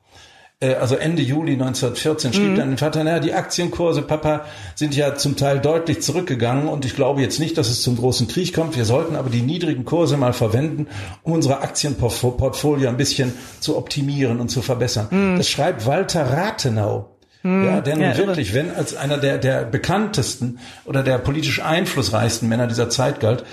[0.63, 2.57] also Ende Juli 1914, schrieb mhm.
[2.57, 6.97] dann den Vater, naja, die Aktienkurse, Papa, sind ja zum Teil deutlich zurückgegangen und ich
[6.97, 8.75] glaube jetzt nicht, dass es zum großen Krieg kommt.
[8.75, 10.87] Wir sollten aber die niedrigen Kurse mal verwenden,
[11.23, 15.09] um unsere Aktienportfolio ein bisschen zu optimieren und zu verbessern.
[15.11, 15.37] Mhm.
[15.37, 17.16] Das schreibt Walter Rathenau.
[17.47, 22.49] Hm, ja, der ja, wirklich, wenn als einer der, der bekanntesten oder der politisch einflussreichsten
[22.49, 23.45] Männer dieser Zeit galt,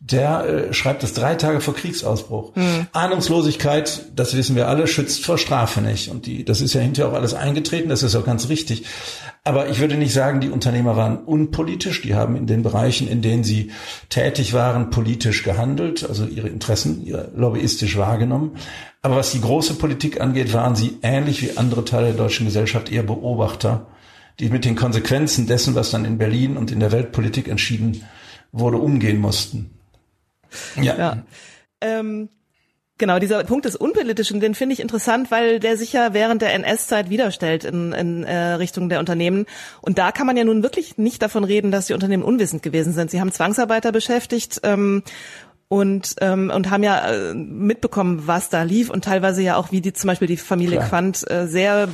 [0.00, 2.56] der äh, schreibt es drei Tage vor Kriegsausbruch.
[2.56, 2.86] Hm.
[2.92, 6.10] Ahnungslosigkeit, das wissen wir alle, schützt vor Strafe nicht.
[6.10, 8.86] Und die, das ist ja hinterher auch alles eingetreten, das ist auch ganz richtig.
[9.44, 12.00] Aber ich würde nicht sagen, die Unternehmer waren unpolitisch.
[12.02, 13.72] Die haben in den Bereichen, in denen sie
[14.08, 18.56] tätig waren, politisch gehandelt, also ihre Interessen ihre lobbyistisch wahrgenommen.
[19.02, 22.92] Aber was die große Politik angeht, waren sie ähnlich wie andere Teile der deutschen Gesellschaft
[22.92, 23.86] eher Beobachter,
[24.38, 28.04] die mit den Konsequenzen dessen, was dann in Berlin und in der Weltpolitik entschieden
[28.52, 29.70] wurde, umgehen mussten.
[30.76, 30.96] Ja.
[30.96, 31.22] ja.
[31.80, 32.28] Ähm,
[32.98, 36.52] Genau, dieser Punkt des Unpolitischen, den finde ich interessant, weil der sich ja während der
[36.54, 39.46] NS-Zeit widerstellt in, in äh, Richtung der Unternehmen.
[39.80, 42.92] Und da kann man ja nun wirklich nicht davon reden, dass die Unternehmen unwissend gewesen
[42.92, 43.10] sind.
[43.10, 45.02] Sie haben Zwangsarbeiter beschäftigt ähm,
[45.68, 49.80] und ähm, und haben ja äh, mitbekommen, was da lief und teilweise ja auch, wie
[49.80, 50.88] die zum Beispiel die Familie Klar.
[50.90, 51.88] Quandt äh, sehr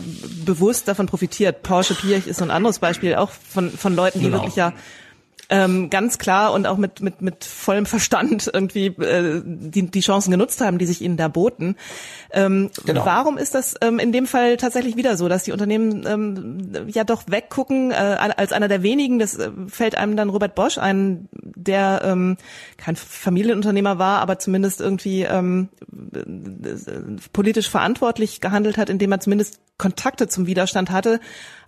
[0.45, 1.63] bewusst davon profitiert.
[1.63, 4.39] Porsche Pirch ist so ein anderes Beispiel auch von von Leuten, die genau.
[4.39, 4.73] wirklich ja
[5.51, 10.31] ähm, ganz klar und auch mit, mit, mit vollem Verstand irgendwie äh, die, die Chancen
[10.31, 11.77] genutzt haben, die sich ihnen da boten.
[12.31, 13.07] Ähm, genau.
[13.07, 17.05] Warum ist das ähm, in dem Fall tatsächlich wieder so, dass die Unternehmen ähm, ja
[17.05, 17.93] doch weggucken?
[17.93, 22.37] Äh, als einer der wenigen, das äh, fällt einem dann Robert Bosch ein, der ähm,
[22.77, 25.71] kein Familienunternehmer war, aber zumindest irgendwie ähm,
[27.33, 31.21] politisch verantwortlich gehandelt hat, indem er zumindest Kontakte zum Widerstand hatte.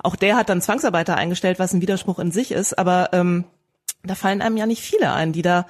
[0.02, 3.44] Auch der hat dann Zwangsarbeiter eingestellt, was ein Widerspruch in sich ist, aber ähm,
[4.02, 5.66] da fallen einem ja nicht viele ein, die da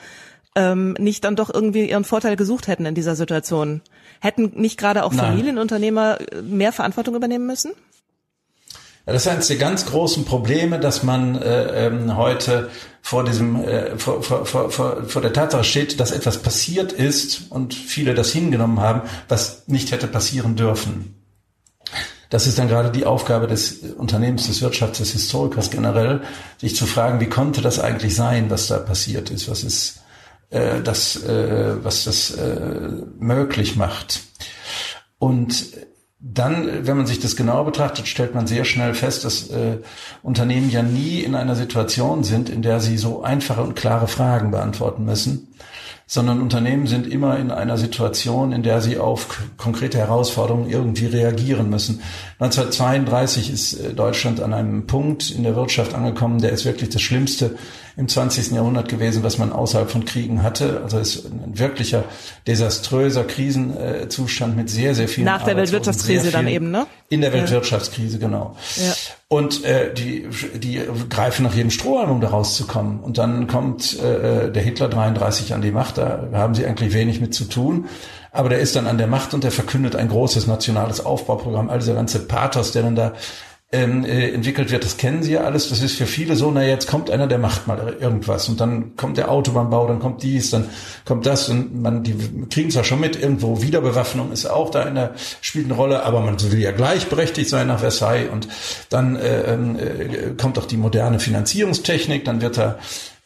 [0.56, 3.82] ähm, nicht dann doch irgendwie ihren Vorteil gesucht hätten in dieser Situation.
[4.20, 5.26] Hätten nicht gerade auch Nein.
[5.26, 7.72] Familienunternehmer äh, mehr Verantwortung übernehmen müssen?
[9.06, 12.70] Ja, das ist eines der ganz großen Probleme, dass man äh, ähm, heute
[13.00, 17.72] vor diesem äh, vor, vor, vor, vor der Tatsache steht, dass etwas passiert ist und
[17.72, 21.19] viele das hingenommen haben, was nicht hätte passieren dürfen.
[22.30, 26.22] Das ist dann gerade die Aufgabe des Unternehmens, des Wirtschafts, des Historikers generell,
[26.58, 30.00] sich zu fragen, wie konnte das eigentlich sein, was da passiert ist, was ist
[30.50, 34.20] äh, das, äh, was das äh, möglich macht.
[35.18, 35.66] Und
[36.20, 39.78] dann, wenn man sich das genau betrachtet, stellt man sehr schnell fest, dass äh,
[40.22, 44.50] Unternehmen ja nie in einer Situation sind, in der sie so einfache und klare Fragen
[44.50, 45.48] beantworten müssen,
[46.12, 51.70] sondern Unternehmen sind immer in einer Situation, in der sie auf konkrete Herausforderungen irgendwie reagieren
[51.70, 52.02] müssen.
[52.40, 57.00] 1932 ist äh, Deutschland an einem Punkt in der Wirtschaft angekommen, der ist wirklich das
[57.00, 57.56] Schlimmste
[57.96, 58.50] im 20.
[58.50, 60.80] Jahrhundert gewesen, was man außerhalb von Kriegen hatte.
[60.82, 62.02] Also es ist ein wirklicher
[62.44, 66.88] desaströser Krisenzustand mit sehr, sehr vielen Nach der Weltwirtschaftskrise dann eben, ne?
[67.08, 68.56] In der Weltwirtschaftskrise, genau.
[68.78, 68.94] Ja.
[69.32, 72.98] Und äh, die, die greifen nach jedem Strohhalm, um da rauszukommen.
[72.98, 77.20] Und dann kommt äh, der Hitler 33 an die Macht, da haben sie eigentlich wenig
[77.20, 77.86] mit zu tun.
[78.32, 81.70] Aber der ist dann an der Macht und der verkündet ein großes nationales Aufbauprogramm.
[81.70, 83.12] All dieser ganze Pathos, der dann da
[83.72, 85.68] ähm, äh, entwickelt wird, das kennen Sie ja alles.
[85.68, 88.96] Das ist für viele so, na jetzt kommt einer, der macht mal irgendwas und dann
[88.96, 90.68] kommt der Autobahnbau, dann kommt dies, dann
[91.04, 92.16] kommt das und man, die
[92.50, 96.20] kriegen zwar schon mit, irgendwo Wiederbewaffnung ist auch da in der, spielt eine Rolle, aber
[96.20, 98.48] man will ja gleichberechtigt sein nach Versailles und
[98.88, 102.78] dann äh, ähm, äh, kommt auch die moderne Finanzierungstechnik, dann wird da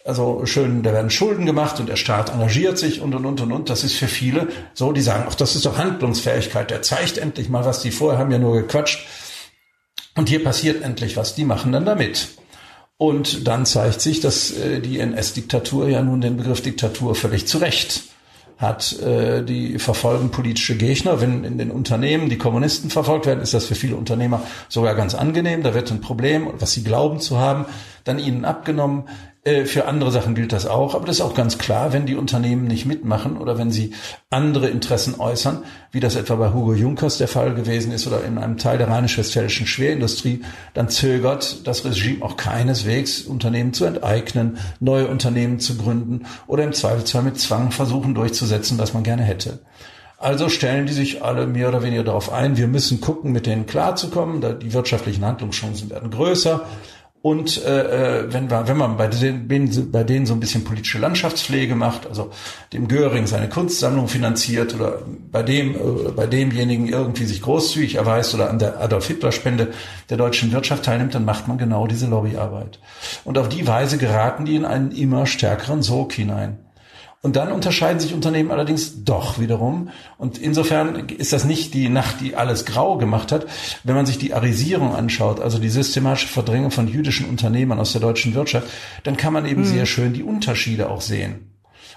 [0.07, 3.53] also schön, da werden Schulden gemacht und der Staat engagiert sich und und und und
[3.53, 3.71] und.
[3.71, 6.71] Das ist für viele so, die sagen, ach, das ist doch Handlungsfähigkeit.
[6.71, 7.81] Der zeigt endlich mal was.
[7.81, 9.07] Die vorher haben ja nur gequatscht.
[10.17, 12.29] Und hier passiert endlich was, die machen dann damit.
[12.97, 18.05] Und dann zeigt sich, dass äh, die NS-Diktatur ja nun den Begriff Diktatur völlig zurecht
[18.57, 18.99] hat.
[19.01, 21.21] Äh, die verfolgen politische Gegner.
[21.21, 25.15] Wenn in den Unternehmen die Kommunisten verfolgt werden, ist das für viele Unternehmer sogar ganz
[25.15, 25.63] angenehm.
[25.65, 27.67] Da wird ein Problem, was sie glauben zu haben,
[28.05, 29.09] dann ihnen abgenommen.
[29.45, 32.17] Äh, für andere Sachen gilt das auch, aber das ist auch ganz klar, wenn die
[32.17, 33.93] Unternehmen nicht mitmachen oder wenn sie
[34.31, 38.39] andere Interessen äußern, wie das etwa bei Hugo Junkers der Fall gewesen ist oder in
[38.39, 40.43] einem Teil der rheinisch-westfälischen Schwerindustrie,
[40.73, 46.73] dann zögert das Regime auch keineswegs, Unternehmen zu enteignen, neue Unternehmen zu gründen oder im
[46.73, 49.59] Zweifelsfall mit Zwang versuchen durchzusetzen, was man gerne hätte.
[50.17, 53.67] Also stellen die sich alle mehr oder weniger darauf ein, wir müssen gucken, mit denen
[53.67, 56.65] klarzukommen, da die wirtschaftlichen Handlungschancen werden größer
[57.25, 60.99] und äh, äh, wenn, wir, wenn man bei denen, bei denen so ein bisschen politische
[60.99, 62.31] Landschaftspflege macht, also
[62.75, 64.99] dem Göring seine Kunstsammlung finanziert oder
[65.33, 69.73] bei dem, äh, bei demjenigen irgendwie sich großzügig erweist oder an der Adolf Hitler Spende
[70.11, 72.79] der deutschen Wirtschaft teilnimmt, dann macht man genau diese Lobbyarbeit.
[73.25, 76.59] Und auf die Weise geraten die in einen immer stärkeren Sog hinein.
[77.25, 79.89] Und dann unterscheiden sich Unternehmen allerdings doch wiederum.
[80.19, 83.47] Und insofern ist das nicht die Nacht, die alles grau gemacht hat.
[83.83, 88.03] Wenn man sich die Arisierung anschaut, also die systematische Verdrängung von jüdischen Unternehmern aus der
[88.03, 88.69] deutschen Wirtschaft,
[89.05, 89.65] dann kann man eben mhm.
[89.65, 91.51] sehr schön die Unterschiede auch sehen.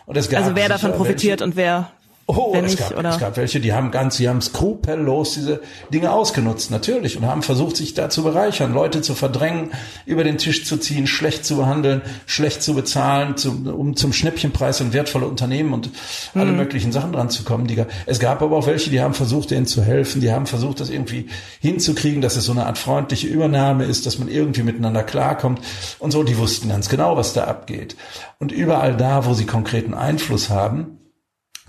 [0.05, 1.91] Und es gab also wer davon profitiert und wer
[2.29, 5.61] Oh, es, nicht, gab, es gab welche, die haben ganz, die haben skrupellos diese
[5.93, 9.71] Dinge ausgenutzt, natürlich, und haben versucht, sich da zu bereichern, Leute zu verdrängen,
[10.05, 14.81] über den Tisch zu ziehen, schlecht zu behandeln, schlecht zu bezahlen, zu, um zum Schnäppchenpreis
[14.81, 15.89] in wertvolle Unternehmen und
[16.33, 16.41] mhm.
[16.41, 17.65] alle möglichen Sachen dran zu kommen.
[17.65, 20.81] Die, es gab aber auch welche, die haben versucht, denen zu helfen, die haben versucht,
[20.81, 21.27] das irgendwie
[21.61, 25.61] hinzukriegen, dass es so eine Art freundliche Übernahme ist, dass man irgendwie miteinander klarkommt
[25.97, 26.23] und so.
[26.23, 27.95] Die wussten ganz genau, was da abgeht.
[28.37, 30.96] Und überall da, wo sie konkreten Einfluss haben,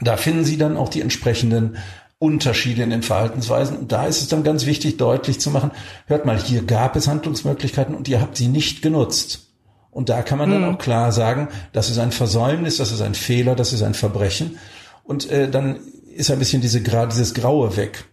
[0.00, 1.76] da finden Sie dann auch die entsprechenden
[2.18, 3.76] Unterschiede in den Verhaltensweisen.
[3.76, 5.70] Und da ist es dann ganz wichtig, deutlich zu machen,
[6.06, 9.46] hört mal, hier gab es Handlungsmöglichkeiten und ihr habt sie nicht genutzt.
[9.90, 10.74] Und da kann man dann mhm.
[10.74, 14.58] auch klar sagen, das ist ein Versäumnis, das ist ein Fehler, das ist ein Verbrechen.
[15.04, 15.78] Und äh, dann
[16.14, 18.04] ist ein bisschen diese, dieses Graue weg.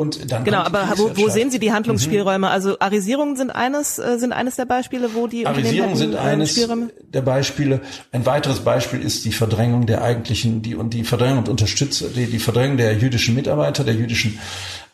[0.00, 2.46] Und dann genau, aber wo, wo sehen Sie die Handlungsspielräume?
[2.46, 2.52] Mhm.
[2.52, 6.52] Also Arisierungen sind eines äh, sind eines der Beispiele, wo die Arisierungen sind äh, eines
[6.52, 6.90] Spielräume?
[7.00, 7.80] der Beispiele.
[8.12, 12.26] Ein weiteres Beispiel ist die Verdrängung der eigentlichen die und die Verdrängung und Unterstützer die,
[12.26, 14.38] die Verdrängung der jüdischen Mitarbeiter, der jüdischen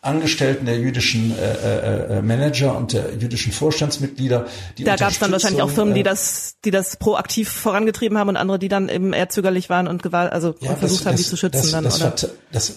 [0.01, 4.47] Angestellten, der jüdischen äh, äh, äh Manager und der jüdischen Vorstandsmitglieder.
[4.79, 8.37] Da gab es dann wahrscheinlich auch Firmen, die das, die das proaktiv vorangetrieben haben und
[8.37, 11.23] andere, die dann eben eher zögerlich waren und gewalt, also ja, versucht das, haben, die
[11.23, 11.61] zu schützen.
[11.61, 12.33] Das, dann, das, oder?
[12.51, 12.73] das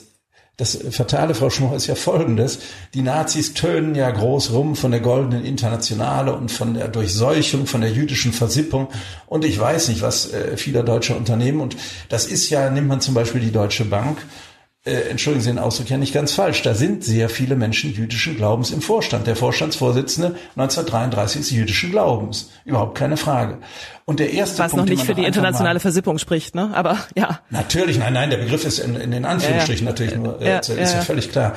[0.59, 2.59] das Fatale, Frau Schmuch, ist ja folgendes.
[2.93, 7.81] Die Nazis tönen ja groß rum von der goldenen Internationale und von der Durchseuchung, von
[7.81, 8.89] der jüdischen Versippung
[9.27, 11.61] und ich weiß nicht was äh, vieler deutscher Unternehmen.
[11.61, 11.77] Und
[12.09, 14.48] das ist ja, nimmt man zum Beispiel die Deutsche Bank, äh,
[14.89, 18.71] entschuldigen Sie den Ausdruck ja nicht ganz falsch, da sind sehr viele Menschen jüdischen Glaubens
[18.71, 19.27] im Vorstand.
[19.27, 22.51] Der Vorstandsvorsitzende 1933 ist jüdischen Glaubens.
[22.65, 23.59] Überhaupt keine Frage.
[24.05, 26.71] Und der erste Was Punkt, noch nicht für die internationale mal, Versippung spricht, ne?
[26.73, 27.41] Aber ja.
[27.51, 29.93] Natürlich, nein, nein, der Begriff ist in, in den Anführungsstrichen ja, ja.
[29.93, 31.55] natürlich nur, äh, ja, ist ja, völlig klar.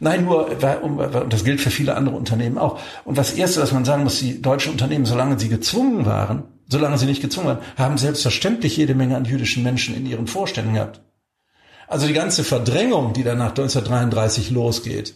[0.00, 0.50] Nein, nur,
[0.82, 2.78] und das gilt für viele andere Unternehmen auch.
[3.04, 6.98] Und das erste, was man sagen muss, die deutschen Unternehmen, solange sie gezwungen waren, solange
[6.98, 11.00] sie nicht gezwungen waren, haben selbstverständlich jede Menge an jüdischen Menschen in ihren Vorständen gehabt.
[11.88, 15.14] Also die ganze Verdrängung, die dann nach 1933 losgeht,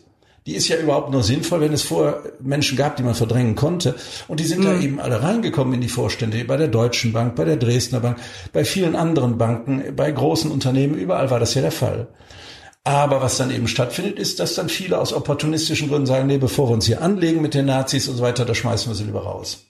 [0.48, 3.94] die ist ja überhaupt nur sinnvoll, wenn es vorher Menschen gab, die man verdrängen konnte.
[4.28, 4.64] Und die sind mhm.
[4.64, 8.16] da eben alle reingekommen in die Vorstände, bei der Deutschen Bank, bei der Dresdner Bank,
[8.54, 12.08] bei vielen anderen Banken, bei großen Unternehmen, überall war das ja der Fall.
[12.82, 16.70] Aber was dann eben stattfindet, ist, dass dann viele aus opportunistischen Gründen sagen, nee, bevor
[16.70, 19.24] wir uns hier anlegen mit den Nazis und so weiter, da schmeißen wir sie lieber
[19.24, 19.67] raus.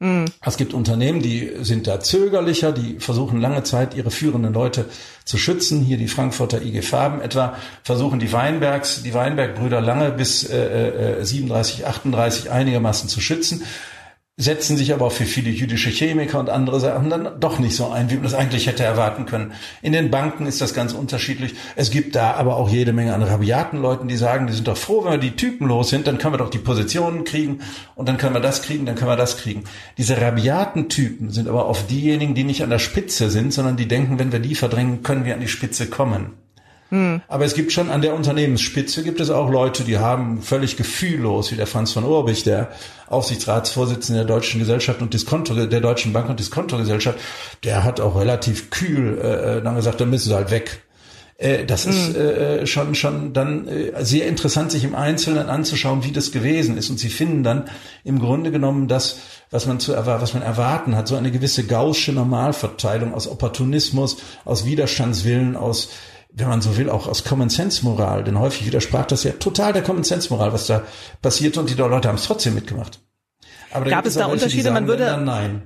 [0.00, 0.24] Mhm.
[0.44, 4.86] Es gibt Unternehmen, die sind da zögerlicher, die versuchen lange Zeit ihre führenden Leute
[5.24, 5.82] zu schützen.
[5.82, 11.24] Hier die Frankfurter IG Farben etwa versuchen die Weinbergs, die Weinberg-Brüder lange bis äh, äh,
[11.24, 13.62] 37, 38 einigermaßen zu schützen
[14.40, 17.90] setzen sich aber auch für viele jüdische Chemiker und andere Sachen dann doch nicht so
[17.90, 19.52] ein, wie man das eigentlich hätte erwarten können.
[19.82, 21.54] In den Banken ist das ganz unterschiedlich.
[21.76, 24.78] Es gibt da aber auch jede Menge an rabiaten Leuten, die sagen, die sind doch
[24.78, 27.60] froh, wenn wir die Typen los sind, dann können wir doch die Positionen kriegen
[27.94, 29.64] und dann können wir das kriegen, dann können wir das kriegen.
[29.98, 33.88] Diese rabiaten Typen sind aber oft diejenigen, die nicht an der Spitze sind, sondern die
[33.88, 36.39] denken, wenn wir die verdrängen, können wir an die Spitze kommen.
[36.90, 37.22] Hm.
[37.28, 41.52] Aber es gibt schon an der Unternehmensspitze gibt es auch Leute, die haben völlig gefühllos,
[41.52, 42.70] wie der Franz von Urbich, der
[43.08, 47.18] Aufsichtsratsvorsitzende der Deutschen Gesellschaft und Diskonto, der Deutschen Bank und Diskontogesellschaft,
[47.64, 50.82] der hat auch relativ kühl äh, dann gesagt, dann müssen sie halt weg.
[51.40, 51.90] Äh, das hm.
[51.90, 56.76] ist äh, schon schon dann äh, sehr interessant, sich im Einzelnen anzuschauen, wie das gewesen
[56.76, 56.90] ist.
[56.90, 57.70] Und sie finden dann
[58.04, 59.18] im Grunde genommen das,
[59.50, 64.66] was man zu was man erwarten hat, so eine gewisse gaussche Normalverteilung aus Opportunismus, aus
[64.66, 65.90] Widerstandswillen, aus
[66.32, 69.72] wenn man so will, auch aus Common Sense Moral, denn häufig widersprach das ja total
[69.72, 70.82] der Common Sense Moral, was da
[71.22, 73.00] passiert und die Leute haben es trotzdem mitgemacht.
[73.72, 74.70] Aber gab es da welche, Unterschiede?
[74.70, 75.62] Man würde dann, nein.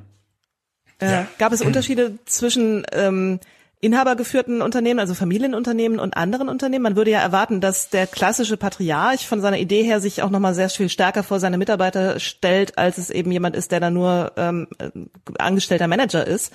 [1.01, 1.27] Äh, ja.
[1.39, 3.41] Gab es Unterschiede zwischen ähm,
[3.81, 6.83] inhabergeführten Unternehmen, also Familienunternehmen und anderen Unternehmen?
[6.83, 10.55] Man würde ja erwarten, dass der klassische Patriarch von seiner Idee her sich auch nochmal
[10.55, 14.33] sehr viel stärker vor seine Mitarbeiter stellt, als es eben jemand ist, der da nur
[14.37, 14.91] ähm, äh,
[15.39, 16.53] angestellter Manager ist.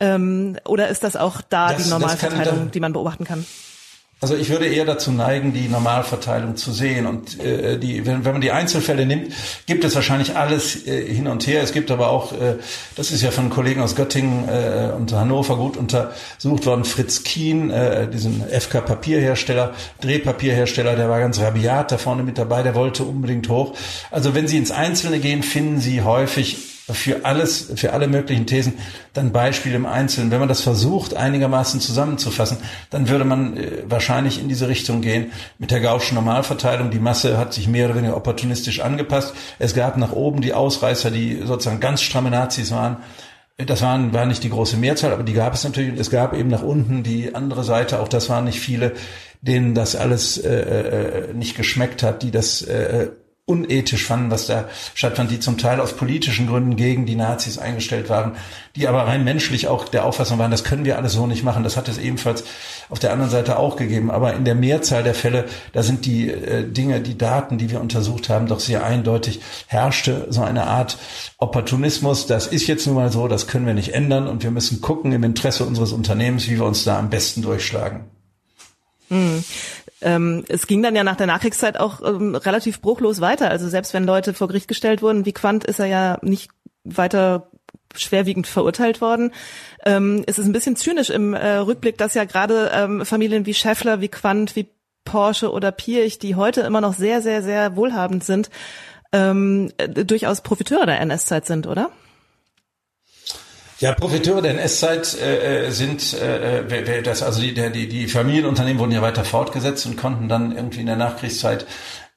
[0.00, 3.44] Ähm, oder ist das auch da das, die Normalverteilung, die man beobachten kann?
[4.22, 7.06] Also ich würde eher dazu neigen, die Normalverteilung zu sehen.
[7.06, 9.32] Und äh, die, wenn, wenn man die Einzelfälle nimmt,
[9.64, 11.62] gibt es wahrscheinlich alles äh, hin und her.
[11.62, 12.56] Es gibt aber auch, äh,
[12.96, 17.70] das ist ja von Kollegen aus Göttingen äh, und Hannover gut untersucht worden, Fritz Kien,
[17.70, 19.72] äh, diesen FK Papierhersteller,
[20.02, 23.74] Drehpapierhersteller, der war ganz rabiat da vorne mit dabei, der wollte unbedingt hoch.
[24.10, 26.58] Also wenn Sie ins Einzelne gehen, finden Sie häufig
[26.92, 28.74] für alles, für alle möglichen Thesen
[29.12, 30.30] dann Beispiele im Einzelnen.
[30.30, 32.58] Wenn man das versucht, einigermaßen zusammenzufassen,
[32.90, 36.90] dann würde man äh, wahrscheinlich in diese Richtung gehen mit der Gaußschen Normalverteilung.
[36.90, 39.34] Die Masse hat sich mehr oder weniger opportunistisch angepasst.
[39.58, 42.98] Es gab nach oben die Ausreißer, die sozusagen ganz stramme Nazis waren.
[43.56, 45.92] Das waren, war nicht die große Mehrzahl, aber die gab es natürlich.
[45.92, 48.92] Und es gab eben nach unten die andere Seite, auch das waren nicht viele,
[49.42, 53.08] denen das alles äh, äh, nicht geschmeckt hat, die das äh,
[53.46, 58.08] unethisch fanden, was da stattfand, die zum Teil aus politischen Gründen gegen die Nazis eingestellt
[58.08, 58.36] waren,
[58.76, 61.64] die aber rein menschlich auch der Auffassung waren, das können wir alles so nicht machen.
[61.64, 62.44] Das hat es ebenfalls
[62.88, 64.10] auf der anderen Seite auch gegeben.
[64.10, 67.80] Aber in der Mehrzahl der Fälle, da sind die äh, Dinge, die Daten, die wir
[67.80, 70.98] untersucht haben, doch sehr eindeutig, herrschte so eine Art
[71.38, 72.26] Opportunismus.
[72.26, 75.12] Das ist jetzt nun mal so, das können wir nicht ändern und wir müssen gucken
[75.12, 78.19] im Interesse unseres Unternehmens, wie wir uns da am besten durchschlagen.
[79.10, 79.44] Hm.
[80.02, 83.50] Ähm, es ging dann ja nach der Nachkriegszeit auch ähm, relativ bruchlos weiter.
[83.50, 86.50] Also selbst wenn Leute vor Gericht gestellt wurden, wie Quandt ist er ja nicht
[86.84, 87.50] weiter
[87.94, 89.32] schwerwiegend verurteilt worden.
[89.84, 93.54] Ähm, es ist ein bisschen zynisch im äh, Rückblick, dass ja gerade ähm, Familien wie
[93.54, 94.68] Scheffler, wie Quandt, wie
[95.04, 98.48] Porsche oder Pirch, die heute immer noch sehr, sehr, sehr wohlhabend sind,
[99.12, 101.90] ähm, äh, durchaus Profiteure der NS-Zeit sind, oder?
[103.80, 108.78] Ja, Profiteure der NS-Zeit äh, äh, sind äh, äh das, also die, die, die Familienunternehmen
[108.78, 111.66] wurden ja weiter fortgesetzt und konnten dann irgendwie in der Nachkriegszeit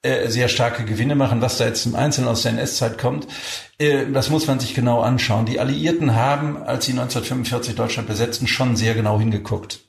[0.02, 1.42] äh, sehr starke Gewinne machen.
[1.42, 3.28] Was da jetzt im Einzelnen aus der NS-Zeit kommt,
[3.78, 5.46] äh, das muss man sich genau anschauen.
[5.46, 9.80] Die Alliierten haben, als sie 1945 Deutschland besetzten, schon sehr genau hingeguckt.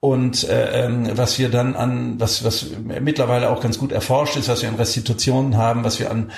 [0.00, 2.66] Und äh, ähm, was wir dann an, was, was
[3.00, 6.30] mittlerweile auch ganz gut erforscht ist, was wir an Restitutionen haben, was wir an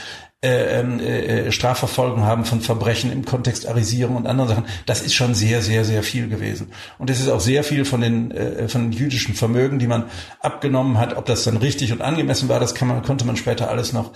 [0.45, 4.65] äh, ähm, äh, Strafverfolgung haben von Verbrechen im Kontext Arisierung und anderen Sachen.
[4.87, 6.73] Das ist schon sehr, sehr, sehr viel gewesen.
[6.99, 10.07] Und es ist auch sehr viel von den, äh, von den jüdischen Vermögen, die man
[10.41, 11.17] abgenommen hat.
[11.17, 14.11] Ob das dann richtig und angemessen war, das kann man, konnte man später alles noch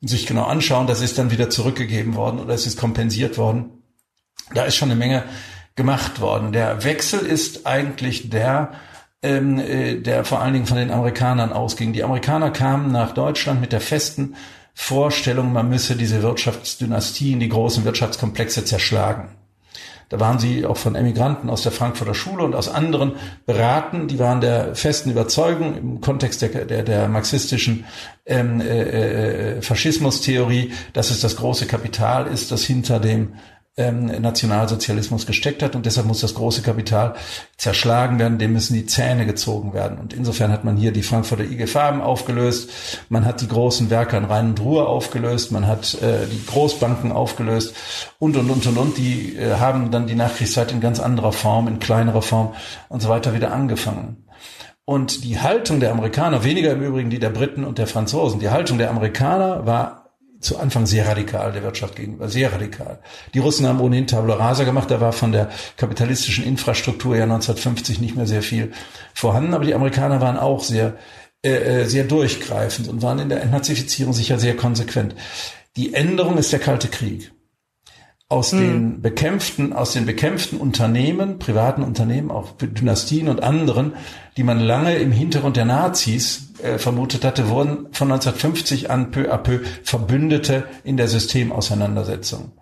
[0.00, 0.88] sich genau anschauen.
[0.88, 3.84] Das ist dann wieder zurückgegeben worden oder es ist kompensiert worden.
[4.52, 5.22] Da ist schon eine Menge
[5.76, 6.50] gemacht worden.
[6.50, 8.72] Der Wechsel ist eigentlich der,
[9.22, 11.92] ähm, äh, der vor allen Dingen von den Amerikanern ausging.
[11.92, 14.34] Die Amerikaner kamen nach Deutschland mit der festen
[14.78, 19.30] Vorstellung, man müsse diese Wirtschaftsdynastien, die großen Wirtschaftskomplexe zerschlagen.
[20.10, 23.16] Da waren sie auch von Emigranten aus der Frankfurter Schule und aus anderen
[23.46, 24.06] beraten.
[24.06, 27.86] Die waren der festen Überzeugung im Kontext der, der, der marxistischen
[28.26, 33.32] ähm, äh, äh Faschismustheorie, dass es das große Kapital ist, das hinter dem
[33.76, 37.14] ähm, Nationalsozialismus gesteckt hat und deshalb muss das große Kapital
[37.58, 39.98] zerschlagen werden, dem müssen die Zähne gezogen werden.
[39.98, 42.70] Und insofern hat man hier die Frankfurter IG Farben aufgelöst,
[43.10, 47.12] man hat die großen Werke an Rhein und Ruhr aufgelöst, man hat äh, die Großbanken
[47.12, 47.74] aufgelöst
[48.18, 48.96] und und und und und.
[48.96, 52.54] Die äh, haben dann die Nachkriegszeit in ganz anderer Form, in kleinerer Form
[52.88, 54.24] und so weiter wieder angefangen.
[54.86, 58.50] Und die Haltung der Amerikaner, weniger im Übrigen die der Briten und der Franzosen, die
[58.50, 60.05] Haltung der Amerikaner war
[60.46, 63.00] zu Anfang sehr radikal der Wirtschaft gegenüber, sehr radikal.
[63.34, 68.00] Die Russen haben ohnehin Tabula Rasa gemacht, da war von der kapitalistischen Infrastruktur ja 1950
[68.00, 68.72] nicht mehr sehr viel
[69.12, 70.94] vorhanden, aber die Amerikaner waren auch sehr,
[71.44, 75.14] äh, äh, sehr durchgreifend und waren in der Entnazifizierung sicher sehr konsequent.
[75.76, 77.32] Die Änderung ist der Kalte Krieg
[78.28, 78.58] aus hm.
[78.58, 83.92] den bekämpften, aus den bekämpften Unternehmen, privaten Unternehmen, auch Dynastien und anderen,
[84.36, 89.32] die man lange im Hintergrund der Nazis äh, vermutet hatte, wurden von 1950 an peu
[89.32, 92.52] à peu Verbündete in der Systemauseinandersetzung.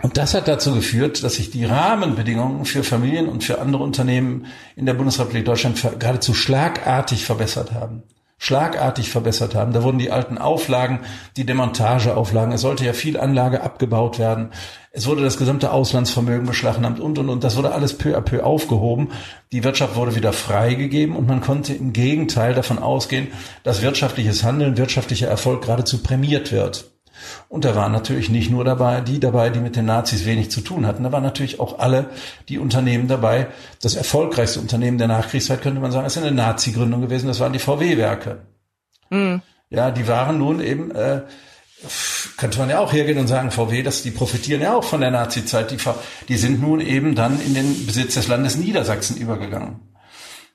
[0.00, 4.46] Und das hat dazu geführt, dass sich die Rahmenbedingungen für Familien und für andere Unternehmen
[4.76, 8.04] in der Bundesrepublik Deutschland geradezu schlagartig verbessert haben
[8.38, 9.72] schlagartig verbessert haben.
[9.72, 11.00] Da wurden die alten Auflagen,
[11.36, 14.50] die Demontageauflagen, es sollte ja viel Anlage abgebaut werden.
[14.92, 17.44] Es wurde das gesamte Auslandsvermögen beschlagnahmt und, und, und.
[17.44, 19.10] Das wurde alles peu à peu aufgehoben.
[19.52, 23.28] Die Wirtschaft wurde wieder freigegeben und man konnte im Gegenteil davon ausgehen,
[23.64, 26.90] dass wirtschaftliches Handeln, wirtschaftlicher Erfolg geradezu prämiert wird.
[27.48, 30.60] Und da waren natürlich nicht nur dabei, die dabei, die mit den Nazis wenig zu
[30.60, 31.02] tun hatten.
[31.02, 32.10] Da waren natürlich auch alle
[32.48, 33.48] die Unternehmen dabei.
[33.82, 37.26] Das erfolgreichste Unternehmen der Nachkriegszeit könnte man sagen, ist eine Nazi-Gründung gewesen.
[37.26, 38.42] Das waren die VW-Werke.
[39.10, 39.42] Mhm.
[39.70, 41.22] Ja, die waren nun eben, äh,
[42.36, 45.10] könnte man ja auch hergehen und sagen, VW, dass die profitieren ja auch von der
[45.10, 45.70] Nazi-Zeit.
[45.70, 45.78] Die,
[46.28, 49.80] die sind nun eben dann in den Besitz des Landes Niedersachsen übergegangen.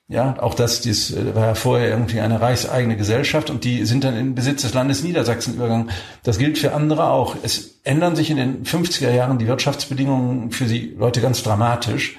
[0.06, 4.04] Ja, auch das, dies äh, war ja vorher irgendwie eine reichseigene Gesellschaft und die sind
[4.04, 5.90] dann in Besitz des Landes Niedersachsen übergegangen.
[6.22, 7.36] Das gilt für andere auch.
[7.42, 12.18] Es ändern sich in den 50er Jahren die Wirtschaftsbedingungen für die Leute ganz dramatisch.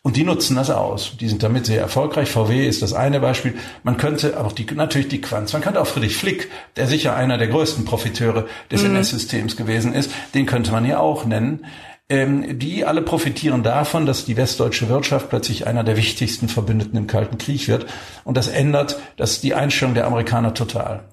[0.00, 1.16] Und die nutzen das aus.
[1.20, 2.30] Die sind damit sehr erfolgreich.
[2.30, 3.56] VW ist das eine Beispiel.
[3.82, 5.52] Man könnte auch die, natürlich die Quanz.
[5.52, 8.96] Man könnte auch Friedrich Flick, der sicher einer der größten Profiteure des mhm.
[8.96, 11.66] NS-Systems gewesen ist, den könnte man ja auch nennen
[12.08, 17.06] ähm, die alle profitieren davon, dass die westdeutsche Wirtschaft plötzlich einer der wichtigsten Verbündeten im
[17.06, 17.86] Kalten Krieg wird.
[18.24, 21.04] Und das ändert das die Einstellung der Amerikaner total.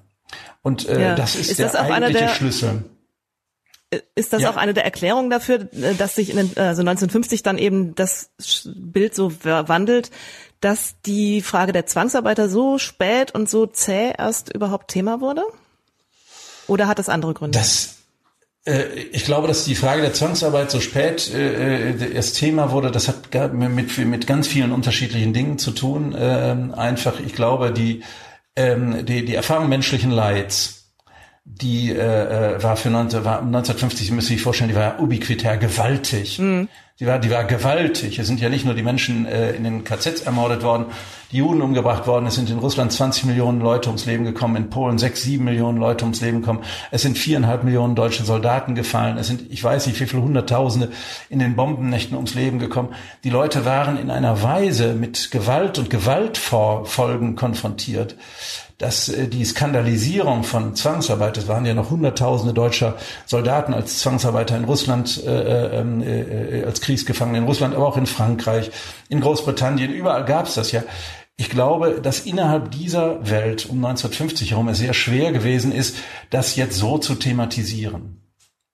[0.62, 1.14] Und äh, ja.
[1.14, 2.84] das ist, ist der das eigentliche der, Schlüssel.
[3.90, 4.50] Äh, ist das ja.
[4.50, 8.30] auch eine der Erklärungen dafür, äh, dass sich in den, also 1950 dann eben das
[8.64, 10.10] Bild so wandelt,
[10.60, 15.44] dass die Frage der Zwangsarbeiter so spät und so zäh erst überhaupt Thema wurde?
[16.66, 17.58] Oder hat das andere Gründe?
[17.58, 17.95] Das äh,
[19.12, 23.08] ich glaube, dass die Frage der Zwangsarbeit so spät äh, äh das Thema wurde, das
[23.08, 26.16] hat mit, mit ganz vielen unterschiedlichen Dingen zu tun.
[26.18, 28.02] Ähm, einfach, ich glaube, die,
[28.56, 30.76] ähm, die, die Erfahrung menschlichen Leids
[31.48, 36.40] die äh, war für 19, war 1950, Sie müssen sich vorstellen, die war ubiquitär gewaltig.
[36.40, 36.68] Mhm.
[36.98, 38.18] Die war, die war gewaltig.
[38.18, 40.86] Es sind ja nicht nur die Menschen äh, in den KZs ermordet worden,
[41.30, 42.24] die Juden umgebracht worden.
[42.24, 45.76] Es sind in Russland 20 Millionen Leute ums Leben gekommen, in Polen 6, 7 Millionen
[45.76, 46.62] Leute ums Leben gekommen.
[46.90, 49.18] Es sind viereinhalb Millionen deutsche Soldaten gefallen.
[49.18, 50.90] Es sind, ich weiß nicht, wie viele Hunderttausende
[51.28, 52.94] in den Bombennächten ums Leben gekommen.
[53.24, 58.16] Die Leute waren in einer Weise mit Gewalt und Gewaltfolgen konfrontiert
[58.78, 62.96] dass äh, die Skandalisierung von Zwangsarbeit, es waren ja noch Hunderttausende deutscher
[63.26, 67.96] Soldaten als Zwangsarbeiter in Russland, äh, äh, ähm, äh, als Kriegsgefangene in Russland, aber auch
[67.96, 68.70] in Frankreich,
[69.08, 70.82] in Großbritannien, überall gab es das ja.
[71.38, 75.96] Ich glaube, dass innerhalb dieser Welt um 1950 herum es sehr schwer gewesen ist,
[76.30, 78.22] das jetzt so zu thematisieren.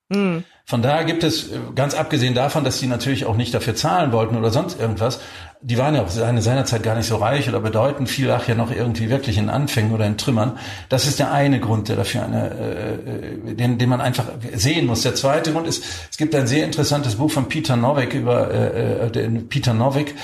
[0.09, 0.44] Mhm.
[0.64, 4.12] Von daher gibt es, äh, ganz abgesehen davon, dass sie natürlich auch nicht dafür zahlen
[4.12, 5.20] wollten oder sonst irgendwas,
[5.64, 8.56] die waren ja auch seine, seinerzeit gar nicht so reich oder bedeutend, viel lag ja
[8.56, 10.58] noch irgendwie wirklich in Anfängen oder in Trümmern.
[10.88, 14.86] Das ist der eine Grund, der dafür eine, äh, äh, den, den man einfach sehen
[14.86, 15.02] muss.
[15.02, 19.06] Der zweite Grund ist, es gibt ein sehr interessantes Buch von Peter Novick über äh,
[19.06, 20.14] äh den Peter Novick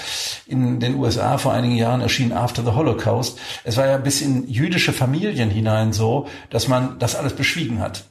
[0.47, 3.39] in den USA vor einigen Jahren erschienen After the Holocaust.
[3.63, 8.05] Es war ja bis in jüdische Familien hinein so, dass man das alles beschwiegen hat.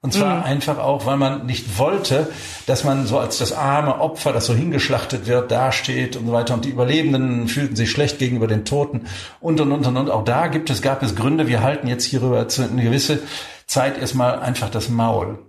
[0.00, 0.42] Und zwar mhm.
[0.44, 2.28] einfach auch, weil man nicht wollte,
[2.66, 6.54] dass man so als das arme Opfer, das so hingeschlachtet wird, dasteht und so weiter.
[6.54, 9.06] Und die Überlebenden fühlten sich schlecht gegenüber den Toten
[9.40, 10.10] und, und, und, und, und.
[10.10, 11.48] Auch da gibt es, gab es Gründe.
[11.48, 13.18] Wir halten jetzt hierüber zu eine gewisse
[13.66, 15.40] Zeit erstmal einfach das Maul.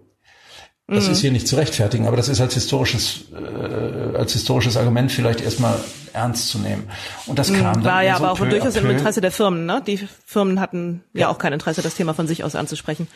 [0.87, 1.11] Das mhm.
[1.11, 5.41] ist hier nicht zu rechtfertigen, aber das ist als historisches, äh, als historisches Argument vielleicht
[5.41, 5.75] erstmal
[6.13, 6.89] ernst zu nehmen.
[7.27, 7.61] Und das mhm.
[7.61, 9.83] kam dann War ja so aber auch durchaus im Interesse der Firmen, ne?
[9.85, 11.21] Die Firmen hatten ja.
[11.21, 13.07] ja auch kein Interesse, das Thema von sich aus anzusprechen.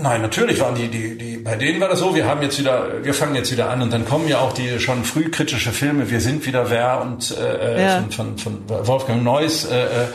[0.00, 3.04] Nein, natürlich waren die, die, die, bei denen war das so, wir haben jetzt wieder,
[3.04, 6.08] wir fangen jetzt wieder an und dann kommen ja auch die schon früh kritische Filme,
[6.08, 8.04] wir sind wieder wer und äh, ja.
[8.08, 10.06] von, von, von Wolfgang Neuss, äh, äh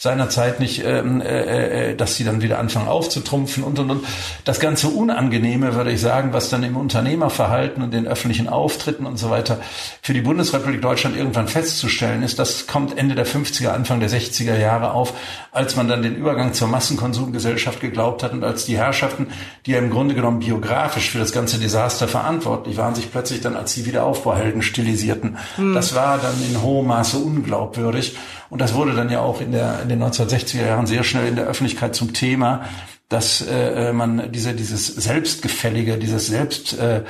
[0.00, 4.04] seinerzeit nicht, ähm, äh, äh, dass sie dann wieder anfangen aufzutrumpfen und und und.
[4.46, 9.18] Das ganze Unangenehme, würde ich sagen, was dann im Unternehmerverhalten und den öffentlichen Auftritten und
[9.18, 9.58] so weiter
[10.00, 14.56] für die Bundesrepublik Deutschland irgendwann festzustellen ist, das kommt Ende der 50er, Anfang der 60er
[14.56, 15.12] Jahre auf,
[15.52, 19.26] als man dann den Übergang zur Massenkonsumgesellschaft geglaubt hat und als die Herrschaften,
[19.66, 23.54] die ja im Grunde genommen biografisch für das ganze Desaster verantwortlich waren, sich plötzlich dann
[23.54, 25.36] als die Wiederaufbauhelden stilisierten.
[25.58, 25.74] Mhm.
[25.74, 28.16] Das war dann in hohem Maße unglaubwürdig.
[28.50, 31.36] Und das wurde dann ja auch in, der, in den 1960er Jahren sehr schnell in
[31.36, 32.64] der Öffentlichkeit zum Thema,
[33.10, 37.02] dass äh, man diese dieses selbstgefällige, dieses selbst äh,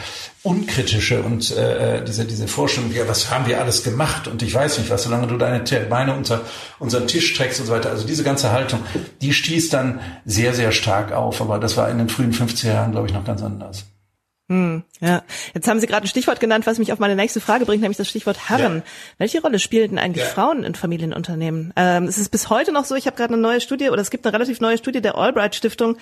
[0.43, 4.79] unkritische und äh, diese diese Vorstellung, ja, was haben wir alles gemacht und ich weiß
[4.79, 5.61] nicht was, solange du deine
[5.91, 6.41] Beine unter
[6.79, 7.91] unseren Tisch streckst und so weiter.
[7.91, 8.81] Also diese ganze Haltung,
[9.21, 12.93] die stieß dann sehr sehr stark auf, aber das war in den frühen 50er Jahren,
[12.93, 13.85] glaube ich, noch ganz anders.
[14.51, 15.23] Hm, ja,
[15.55, 17.99] jetzt haben Sie gerade ein Stichwort genannt, was mich auf meine nächste Frage bringt, nämlich
[17.99, 18.79] das Stichwort Herren.
[18.79, 18.83] Ja.
[19.19, 20.31] Welche Rolle spielten eigentlich ja.
[20.31, 21.73] Frauen in Familienunternehmen?
[21.77, 24.11] Ähm, es ist bis heute noch so, ich habe gerade eine neue Studie, oder es
[24.11, 25.99] gibt eine relativ neue Studie der Albright Stiftung,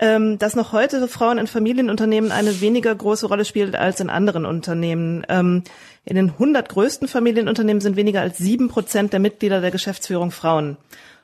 [0.00, 4.44] ähm, dass noch heute Frauen in Familienunternehmen eine weniger große Rolle spielt als in anderen
[4.44, 5.24] Unternehmen.
[5.28, 5.62] Ähm,
[6.04, 10.78] in den 100 größten Familienunternehmen sind weniger als sieben Prozent der Mitglieder der Geschäftsführung Frauen.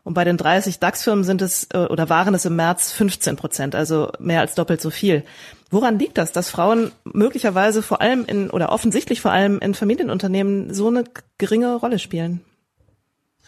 [0.05, 3.75] Und bei den 30 DAX-Firmen sind es äh, oder waren es im März 15 Prozent,
[3.75, 5.25] also mehr als doppelt so viel.
[5.71, 10.75] Woran liegt das, dass Frauen möglicherweise vor allem in oder offensichtlich vor allem in Familienunternehmen
[10.75, 11.05] so eine
[11.39, 12.41] geringe Rolle spielen?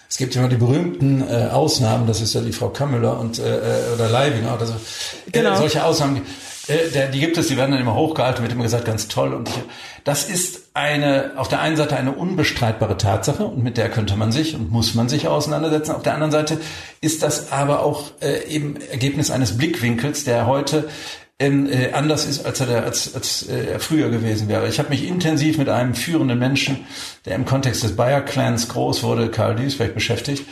[0.09, 3.43] Es gibt immer die berühmten äh, Ausnahmen, das ist ja die Frau Kammüller und äh,
[3.43, 4.75] äh oder Leibinger oder so.
[4.75, 5.57] Äh, genau.
[5.57, 6.21] solche Ausnahmen,
[6.69, 9.33] äh, die gibt es, die werden dann immer hochgehalten, wird immer gesagt, ganz toll.
[9.33, 9.55] Und ich,
[10.05, 14.33] das ist eine auf der einen Seite eine unbestreitbare Tatsache und mit der könnte man
[14.33, 15.93] sich und muss man sich auseinandersetzen.
[15.93, 16.59] Auf der anderen Seite
[17.01, 20.91] ist das aber auch äh, eben Ergebnis eines Blickwinkels, der heute
[21.43, 24.69] äh, anders ist, als er, der, als, als äh, er früher gewesen wäre.
[24.69, 26.79] Ich habe mich intensiv mit einem führenden Menschen,
[27.25, 30.45] der im Kontext des Bayer-Clans groß wurde, Karl Duisberg, beschäftigt.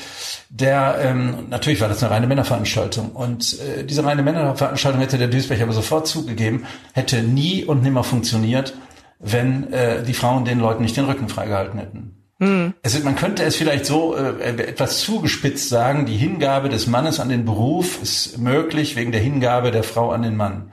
[0.49, 5.29] Der ähm, natürlich war das eine reine Männerveranstaltung und äh, diese reine Männerveranstaltung hätte der
[5.29, 8.75] Duisberg aber sofort zugegeben, hätte nie und nimmer funktioniert,
[9.21, 12.20] wenn äh, die Frauen den Leuten nicht den Rücken freigehalten hätten.
[12.41, 12.73] Hm.
[12.83, 17.29] Es, man könnte es vielleicht so äh, etwas zugespitzt sagen, die Hingabe des Mannes an
[17.29, 20.73] den Beruf ist möglich wegen der Hingabe der Frau an den Mann.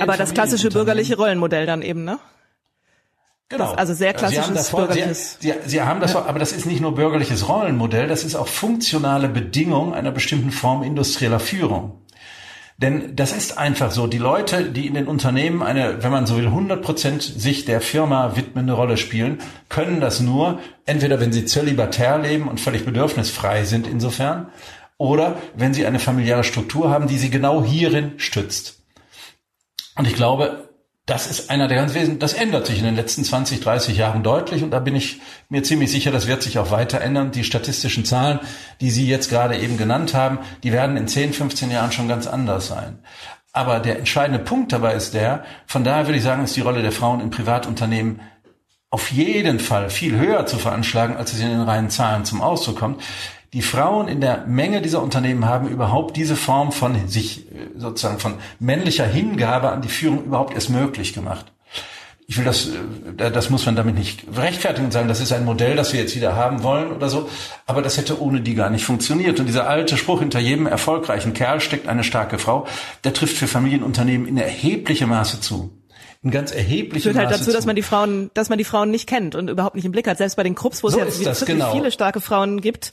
[0.00, 2.18] Aber das klassische bürgerliche Rollenmodell dann eben, ne?
[3.48, 3.70] Genau.
[3.70, 5.36] Das, also sehr klassisches Sie davor, bürgerliches.
[5.40, 6.24] Sie, Sie, Sie haben das, ja.
[6.24, 10.82] aber das ist nicht nur bürgerliches Rollenmodell, das ist auch funktionale Bedingung einer bestimmten Form
[10.82, 12.01] industrieller Führung.
[12.78, 14.06] Denn das ist einfach so.
[14.06, 17.80] Die Leute, die in den Unternehmen eine, wenn man so will, 100 Prozent sich der
[17.80, 23.64] Firma widmende Rolle spielen, können das nur, entweder wenn sie zölibatär leben und völlig bedürfnisfrei
[23.64, 24.48] sind insofern,
[24.98, 28.82] oder wenn sie eine familiäre Struktur haben, die sie genau hierin stützt.
[29.96, 30.71] Und ich glaube,
[31.06, 34.22] das ist einer der ganz wesentlichen, das ändert sich in den letzten 20, 30 Jahren
[34.22, 37.32] deutlich und da bin ich mir ziemlich sicher, das wird sich auch weiter ändern.
[37.32, 38.38] Die statistischen Zahlen,
[38.80, 42.28] die Sie jetzt gerade eben genannt haben, die werden in 10, 15 Jahren schon ganz
[42.28, 43.00] anders sein.
[43.52, 46.82] Aber der entscheidende Punkt dabei ist der, von daher würde ich sagen, ist die Rolle
[46.82, 48.20] der Frauen in Privatunternehmen
[48.88, 52.78] auf jeden Fall viel höher zu veranschlagen, als es in den reinen Zahlen zum Ausdruck
[52.78, 53.02] kommt.
[53.52, 57.44] Die Frauen in der Menge dieser Unternehmen haben überhaupt diese Form von sich
[57.76, 61.52] sozusagen von männlicher Hingabe an die Führung überhaupt erst möglich gemacht.
[62.26, 62.68] Ich will das,
[63.18, 66.00] äh, das muss man damit nicht rechtfertigen und sagen, das ist ein Modell, das wir
[66.00, 67.28] jetzt wieder haben wollen oder so.
[67.66, 69.38] Aber das hätte ohne die gar nicht funktioniert.
[69.38, 72.66] Und dieser alte Spruch, hinter jedem erfolgreichen Kerl steckt eine starke Frau,
[73.04, 75.78] der trifft für Familienunternehmen in erheblichem Maße zu
[76.24, 79.08] ein ganz erhebliches Führt halt dazu, dass man die Frauen, dass man die Frauen nicht
[79.08, 80.18] kennt und überhaupt nicht im Blick hat.
[80.18, 81.72] Selbst bei den Krupps, wo so es ja genau.
[81.72, 82.92] viele starke Frauen gibt,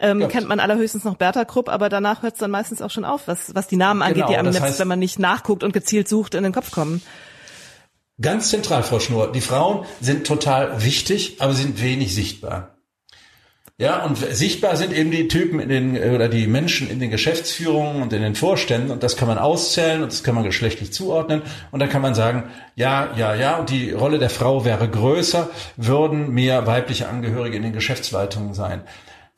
[0.00, 3.04] ähm, kennt man allerhöchstens noch Bertha Krupp, aber danach hört es dann meistens auch schon
[3.04, 5.72] auf, was, was die Namen angeht, genau, die einem jetzt, wenn man nicht nachguckt und
[5.72, 7.02] gezielt sucht, in den Kopf kommen.
[8.20, 9.30] Ganz zentral, Frau Schnur.
[9.32, 12.78] Die Frauen sind total wichtig, aber sind wenig sichtbar.
[13.80, 18.02] Ja, und sichtbar sind eben die Typen in den, oder die Menschen in den Geschäftsführungen
[18.02, 21.42] und in den Vorständen und das kann man auszählen und das kann man geschlechtlich zuordnen
[21.70, 25.48] und dann kann man sagen, ja, ja, ja, und die Rolle der Frau wäre größer,
[25.76, 28.82] würden mehr weibliche Angehörige in den Geschäftsleitungen sein.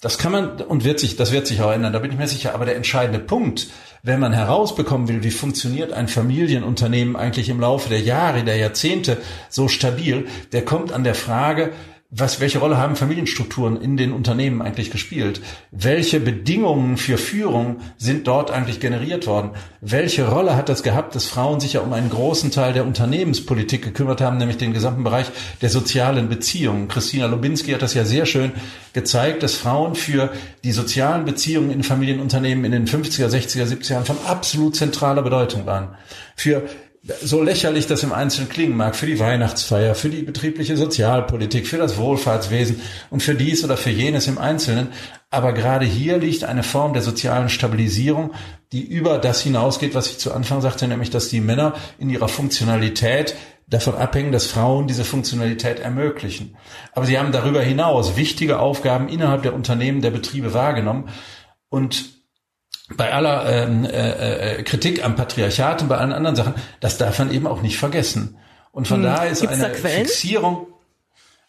[0.00, 2.26] Das kann man und wird sich, das wird sich auch ändern, da bin ich mir
[2.26, 2.54] sicher.
[2.54, 3.68] Aber der entscheidende Punkt,
[4.02, 9.18] wenn man herausbekommen will, wie funktioniert ein Familienunternehmen eigentlich im Laufe der Jahre, der Jahrzehnte
[9.50, 11.72] so stabil, der kommt an der Frage,
[12.12, 15.40] was, welche Rolle haben Familienstrukturen in den Unternehmen eigentlich gespielt?
[15.70, 19.52] Welche Bedingungen für Führung sind dort eigentlich generiert worden?
[19.80, 23.82] Welche Rolle hat das gehabt, dass Frauen sich ja um einen großen Teil der Unternehmenspolitik
[23.82, 25.26] gekümmert haben, nämlich den gesamten Bereich
[25.62, 26.88] der sozialen Beziehungen?
[26.88, 28.50] Christina Lubinski hat das ja sehr schön
[28.92, 30.32] gezeigt, dass Frauen für
[30.64, 35.64] die sozialen Beziehungen in Familienunternehmen in den 50er, 60er, 70er Jahren von absolut zentraler Bedeutung
[35.64, 35.94] waren.
[36.34, 36.68] Für
[37.02, 41.78] so lächerlich das im Einzelnen klingen mag, für die Weihnachtsfeier, für die betriebliche Sozialpolitik, für
[41.78, 44.88] das Wohlfahrtswesen und für dies oder für jenes im Einzelnen.
[45.30, 48.32] Aber gerade hier liegt eine Form der sozialen Stabilisierung,
[48.72, 52.28] die über das hinausgeht, was ich zu Anfang sagte, nämlich dass die Männer in ihrer
[52.28, 53.34] Funktionalität
[53.66, 56.56] davon abhängen, dass Frauen diese Funktionalität ermöglichen.
[56.92, 61.08] Aber sie haben darüber hinaus wichtige Aufgaben innerhalb der Unternehmen, der Betriebe wahrgenommen
[61.70, 62.19] und
[62.96, 67.18] bei aller ähm, äh, äh, Kritik am Patriarchat und bei allen anderen Sachen, das darf
[67.18, 68.36] man eben auch nicht vergessen.
[68.72, 69.04] Und von hm.
[69.04, 70.66] daher ist Gibt's eine Fixierung.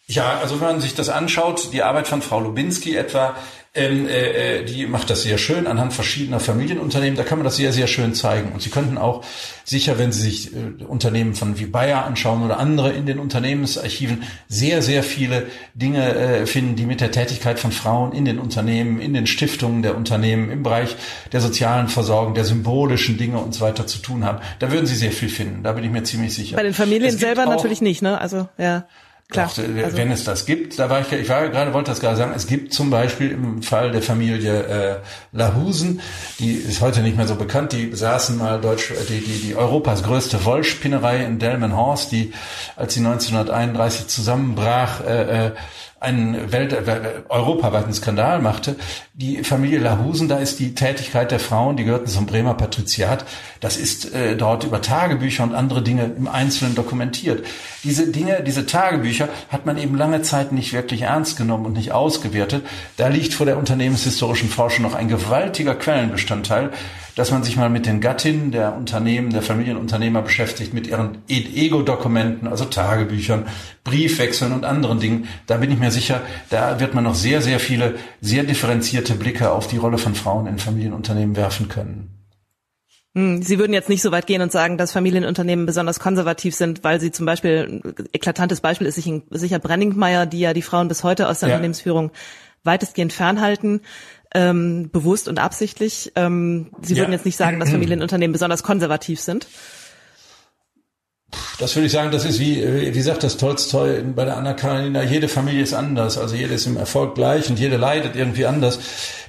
[0.08, 3.36] Ja, also wenn man sich das anschaut, die Arbeit von Frau Lubinski etwa,
[3.74, 7.16] ähm, äh, äh, die macht das sehr schön anhand verschiedener Familienunternehmen.
[7.16, 8.52] Da kann man das sehr, sehr schön zeigen.
[8.52, 9.24] Und Sie könnten auch
[9.64, 14.24] sicher, wenn Sie sich äh, Unternehmen von wie Bayer anschauen oder andere in den Unternehmensarchiven,
[14.50, 19.00] sehr, sehr viele Dinge äh, finden, die mit der Tätigkeit von Frauen in den Unternehmen,
[19.00, 20.98] in den Stiftungen der Unternehmen, im Bereich
[21.32, 24.40] der sozialen Versorgung, der symbolischen Dinge und so weiter zu tun haben.
[24.60, 25.64] Da würden Sie sehr viel finden.
[25.64, 26.58] Da bin ich mir ziemlich sicher.
[26.58, 28.20] Bei den Familien selber natürlich nicht, ne?
[28.20, 28.86] Also ja.
[29.32, 31.90] Klar, Doch, äh, also wenn es das gibt, da war ich, ich war gerade, wollte
[31.90, 34.96] das gerade sagen, es gibt zum Beispiel im Fall der Familie äh,
[35.32, 36.02] Lahusen,
[36.40, 40.04] die ist heute nicht mehr so bekannt, die besaßen mal Deutsch, die, die, die Europas
[40.04, 42.34] größte Wollspinnerei in Delmenhorst, die,
[42.76, 45.52] als sie 1931 zusammenbrach, äh, äh,
[46.02, 48.76] einen Welt, äh, europaweiten Skandal machte.
[49.14, 53.24] Die Familie Lahusen, da ist die Tätigkeit der Frauen, die gehörten zum Bremer Patriziat,
[53.60, 57.46] das ist äh, dort über Tagebücher und andere Dinge im Einzelnen dokumentiert.
[57.84, 61.92] Diese Dinge, diese Tagebücher hat man eben lange Zeit nicht wirklich ernst genommen und nicht
[61.92, 62.66] ausgewertet.
[62.98, 66.72] Da liegt vor der unternehmenshistorischen Forschung noch ein gewaltiger Quellenbestandteil,
[67.16, 72.48] dass man sich mal mit den Gattinnen der Unternehmen, der Familienunternehmer beschäftigt, mit ihren Ego-Dokumenten,
[72.48, 73.46] also Tagebüchern,
[73.84, 75.28] Briefwechseln und anderen Dingen.
[75.48, 79.52] Da bin ich mir sicher, da wird man noch sehr, sehr viele, sehr differenzierte Blicke
[79.52, 82.22] auf die Rolle von Frauen in Familienunternehmen werfen können.
[83.14, 86.84] Hm, sie würden jetzt nicht so weit gehen und sagen, dass Familienunternehmen besonders konservativ sind,
[86.84, 87.82] weil sie zum Beispiel,
[88.14, 91.56] eklatantes Beispiel ist sicher Brenningmeier, die ja die Frauen bis heute aus der ja.
[91.56, 92.12] Unternehmensführung
[92.64, 93.82] weitestgehend fernhalten
[94.34, 96.12] ähm, bewusst und absichtlich.
[96.16, 97.02] Ähm, Sie ja.
[97.02, 99.48] würden jetzt nicht sagen, dass Familienunternehmen besonders konservativ sind.
[101.60, 105.04] Das würde ich sagen, das ist wie, wie sagt das Tolstoi bei der Anna Karenina,
[105.04, 108.80] jede Familie ist anders, also jede ist im Erfolg gleich und jede leidet irgendwie anders.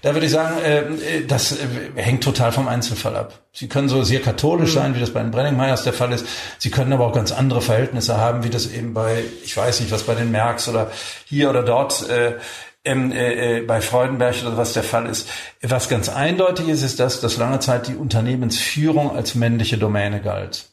[0.01, 1.57] Da würde ich sagen, äh, das äh,
[1.95, 3.39] hängt total vom Einzelfall ab.
[3.53, 4.79] Sie können so sehr katholisch mhm.
[4.79, 6.27] sein, wie das bei den Brenningmeyers der Fall ist.
[6.59, 9.93] Sie können aber auch ganz andere Verhältnisse haben, wie das eben bei, ich weiß nicht,
[9.93, 10.91] was bei den Merks oder
[11.27, 12.33] hier oder dort äh,
[12.85, 15.29] ähm, äh, äh, bei Freudenberg oder was der Fall ist.
[15.63, 20.67] Was ganz eindeutig ist, ist das, dass lange Zeit die Unternehmensführung als männliche Domäne galt.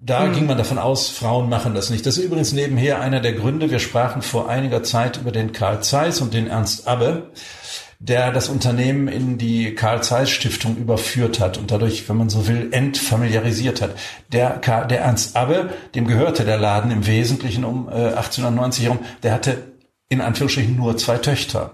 [0.00, 0.32] Da hm.
[0.32, 2.06] ging man davon aus, Frauen machen das nicht.
[2.06, 3.70] Das ist übrigens nebenher einer der Gründe.
[3.70, 7.30] Wir sprachen vor einiger Zeit über den Karl Zeiss und den Ernst Abbe.
[8.00, 12.46] der das Unternehmen in die Karl Zeiss Stiftung überführt hat und dadurch, wenn man so
[12.46, 13.96] will, entfamiliarisiert hat.
[14.30, 19.32] Der, der Ernst Abbe, dem gehörte der Laden im Wesentlichen um äh, 1890 herum, der
[19.32, 19.64] hatte
[20.08, 21.72] in Anführungsstrichen nur zwei Töchter.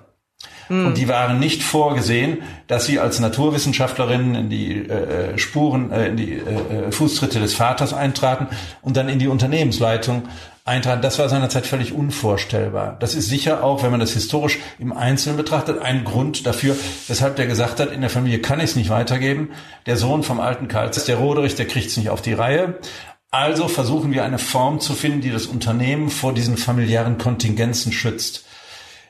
[0.68, 0.86] Mhm.
[0.86, 6.16] Und die waren nicht vorgesehen, dass sie als Naturwissenschaftlerinnen in die äh, Spuren, äh, in
[6.16, 8.48] die äh, Fußtritte des Vaters eintraten
[8.82, 10.22] und dann in die Unternehmensleitung
[10.64, 11.02] eintraten.
[11.02, 12.96] Das war seinerzeit völlig unvorstellbar.
[12.98, 16.74] Das ist sicher auch, wenn man das historisch im Einzelnen betrachtet, ein Grund dafür,
[17.06, 19.50] weshalb der gesagt hat, in der Familie kann ich es nicht weitergeben.
[19.84, 22.78] Der Sohn vom alten Karl, der Roderich, der kriegt es nicht auf die Reihe.
[23.34, 28.44] Also versuchen wir eine Form zu finden, die das Unternehmen vor diesen familiären Kontingenzen schützt.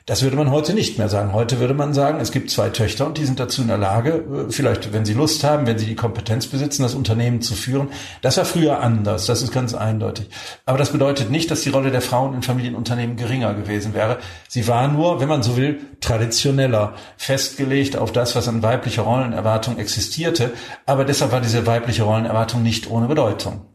[0.07, 1.35] Das würde man heute nicht mehr sagen.
[1.35, 4.25] Heute würde man sagen, es gibt zwei Töchter und die sind dazu in der Lage,
[4.49, 7.89] äh, vielleicht, wenn sie Lust haben, wenn sie die Kompetenz besitzen, das Unternehmen zu führen.
[8.23, 9.27] Das war früher anders.
[9.27, 10.31] Das ist ganz eindeutig.
[10.65, 14.17] Aber das bedeutet nicht, dass die Rolle der Frauen in Familienunternehmen geringer gewesen wäre.
[14.49, 19.77] Sie war nur, wenn man so will, traditioneller, festgelegt auf das, was an weiblicher Rollenerwartung
[19.77, 20.55] existierte.
[20.87, 23.74] Aber deshalb war diese weibliche Rollenerwartung nicht ohne Bedeutung.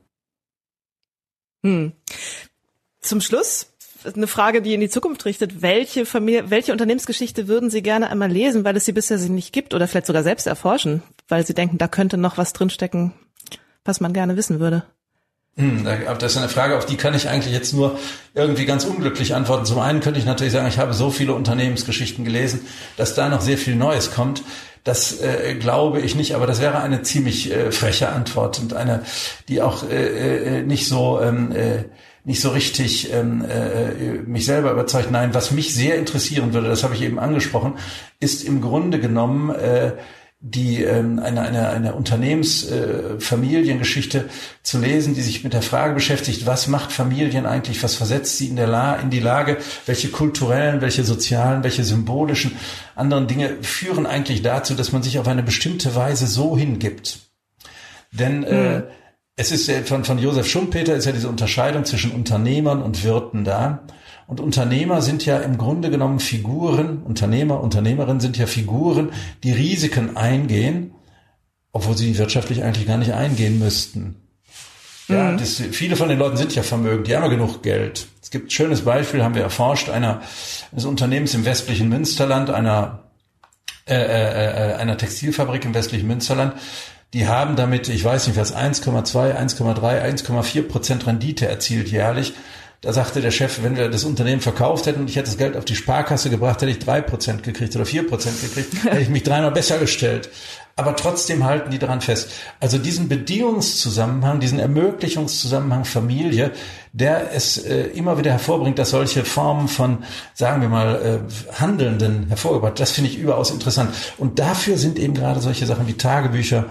[1.64, 1.94] Hm.
[3.02, 3.68] Zum Schluss
[4.06, 5.62] eine Frage, die in die Zukunft richtet.
[5.62, 9.74] Welche Familie, welche Unternehmensgeschichte würden Sie gerne einmal lesen, weil es sie bisher nicht gibt
[9.74, 13.14] oder vielleicht sogar selbst erforschen, weil Sie denken, da könnte noch was drinstecken,
[13.84, 14.84] was man gerne wissen würde?
[15.60, 18.00] Hm, das ist eine Frage, auf die kann ich eigentlich jetzt nur
[18.34, 19.66] irgendwie ganz unglücklich antworten.
[19.66, 22.66] Zum einen könnte ich natürlich sagen, ich habe so viele Unternehmensgeschichten gelesen,
[22.96, 24.44] dass da noch sehr viel Neues kommt.
[24.84, 29.04] Das äh, glaube ich nicht, aber das wäre eine ziemlich äh, freche Antwort und eine,
[29.48, 31.84] die auch äh, äh, nicht so ähm, äh,
[32.24, 35.10] nicht so richtig ähm, äh, mich selber überzeugt.
[35.12, 37.74] Nein, was mich sehr interessieren würde, das habe ich eben angesprochen,
[38.20, 39.94] ist im Grunde genommen äh,
[40.42, 44.30] die ähm, eine, eine, eine Unternehmensfamiliengeschichte äh,
[44.64, 48.48] zu lesen, die sich mit der Frage beschäftigt, was macht Familien eigentlich, was versetzt sie
[48.48, 52.54] in, der La in die Lage, welche kulturellen, welche sozialen, welche symbolischen
[52.96, 57.20] anderen Dinge führen eigentlich dazu, dass man sich auf eine bestimmte Weise so hingibt.
[58.12, 58.84] Denn äh, hm.
[59.40, 63.84] Es ist von, von Josef Schumpeter ist ja diese Unterscheidung zwischen Unternehmern und Wirten da.
[64.30, 69.12] Und Unternehmer sind ja im Grunde genommen Figuren, Unternehmer, Unternehmerinnen sind ja Figuren,
[69.44, 70.94] die Risiken eingehen,
[71.72, 74.18] obwohl sie wirtschaftlich eigentlich gar nicht eingehen müssten.
[75.08, 75.40] Ja, mhm.
[75.40, 78.06] das, viele von den Leuten sind ja vermögend, die haben ja genug Geld.
[78.22, 80.22] Es gibt ein schönes Beispiel, haben wir erforscht, einer,
[80.72, 83.06] eines Unternehmens im westlichen Münsterland, einer,
[83.88, 86.54] äh, äh, äh einer Textilfabrik im westlichen Münsterland,
[87.16, 92.36] die haben damit, ich weiß nicht was, 1,2, 1,3, 1,4 Prozent Rendite erzielt jährlich.
[92.82, 95.58] Da sagte der Chef, wenn wir das Unternehmen verkauft hätten und ich hätte das Geld
[95.58, 99.10] auf die Sparkasse gebracht, hätte ich drei Prozent gekriegt oder vier Prozent gekriegt, hätte ich
[99.10, 100.30] mich dreimal besser gestellt.
[100.78, 102.32] Aber trotzdem halten die daran fest.
[102.62, 106.52] Also diesen Bedingungszusammenhang, diesen Ermöglichungszusammenhang Familie,
[106.94, 112.28] der es äh, immer wieder hervorbringt, dass solche Formen von, sagen wir mal, äh, Handelnden
[112.30, 113.94] hervorgebracht, das finde ich überaus interessant.
[114.18, 116.68] Und dafür sind eben gerade solche Sachen wie Tagebücher,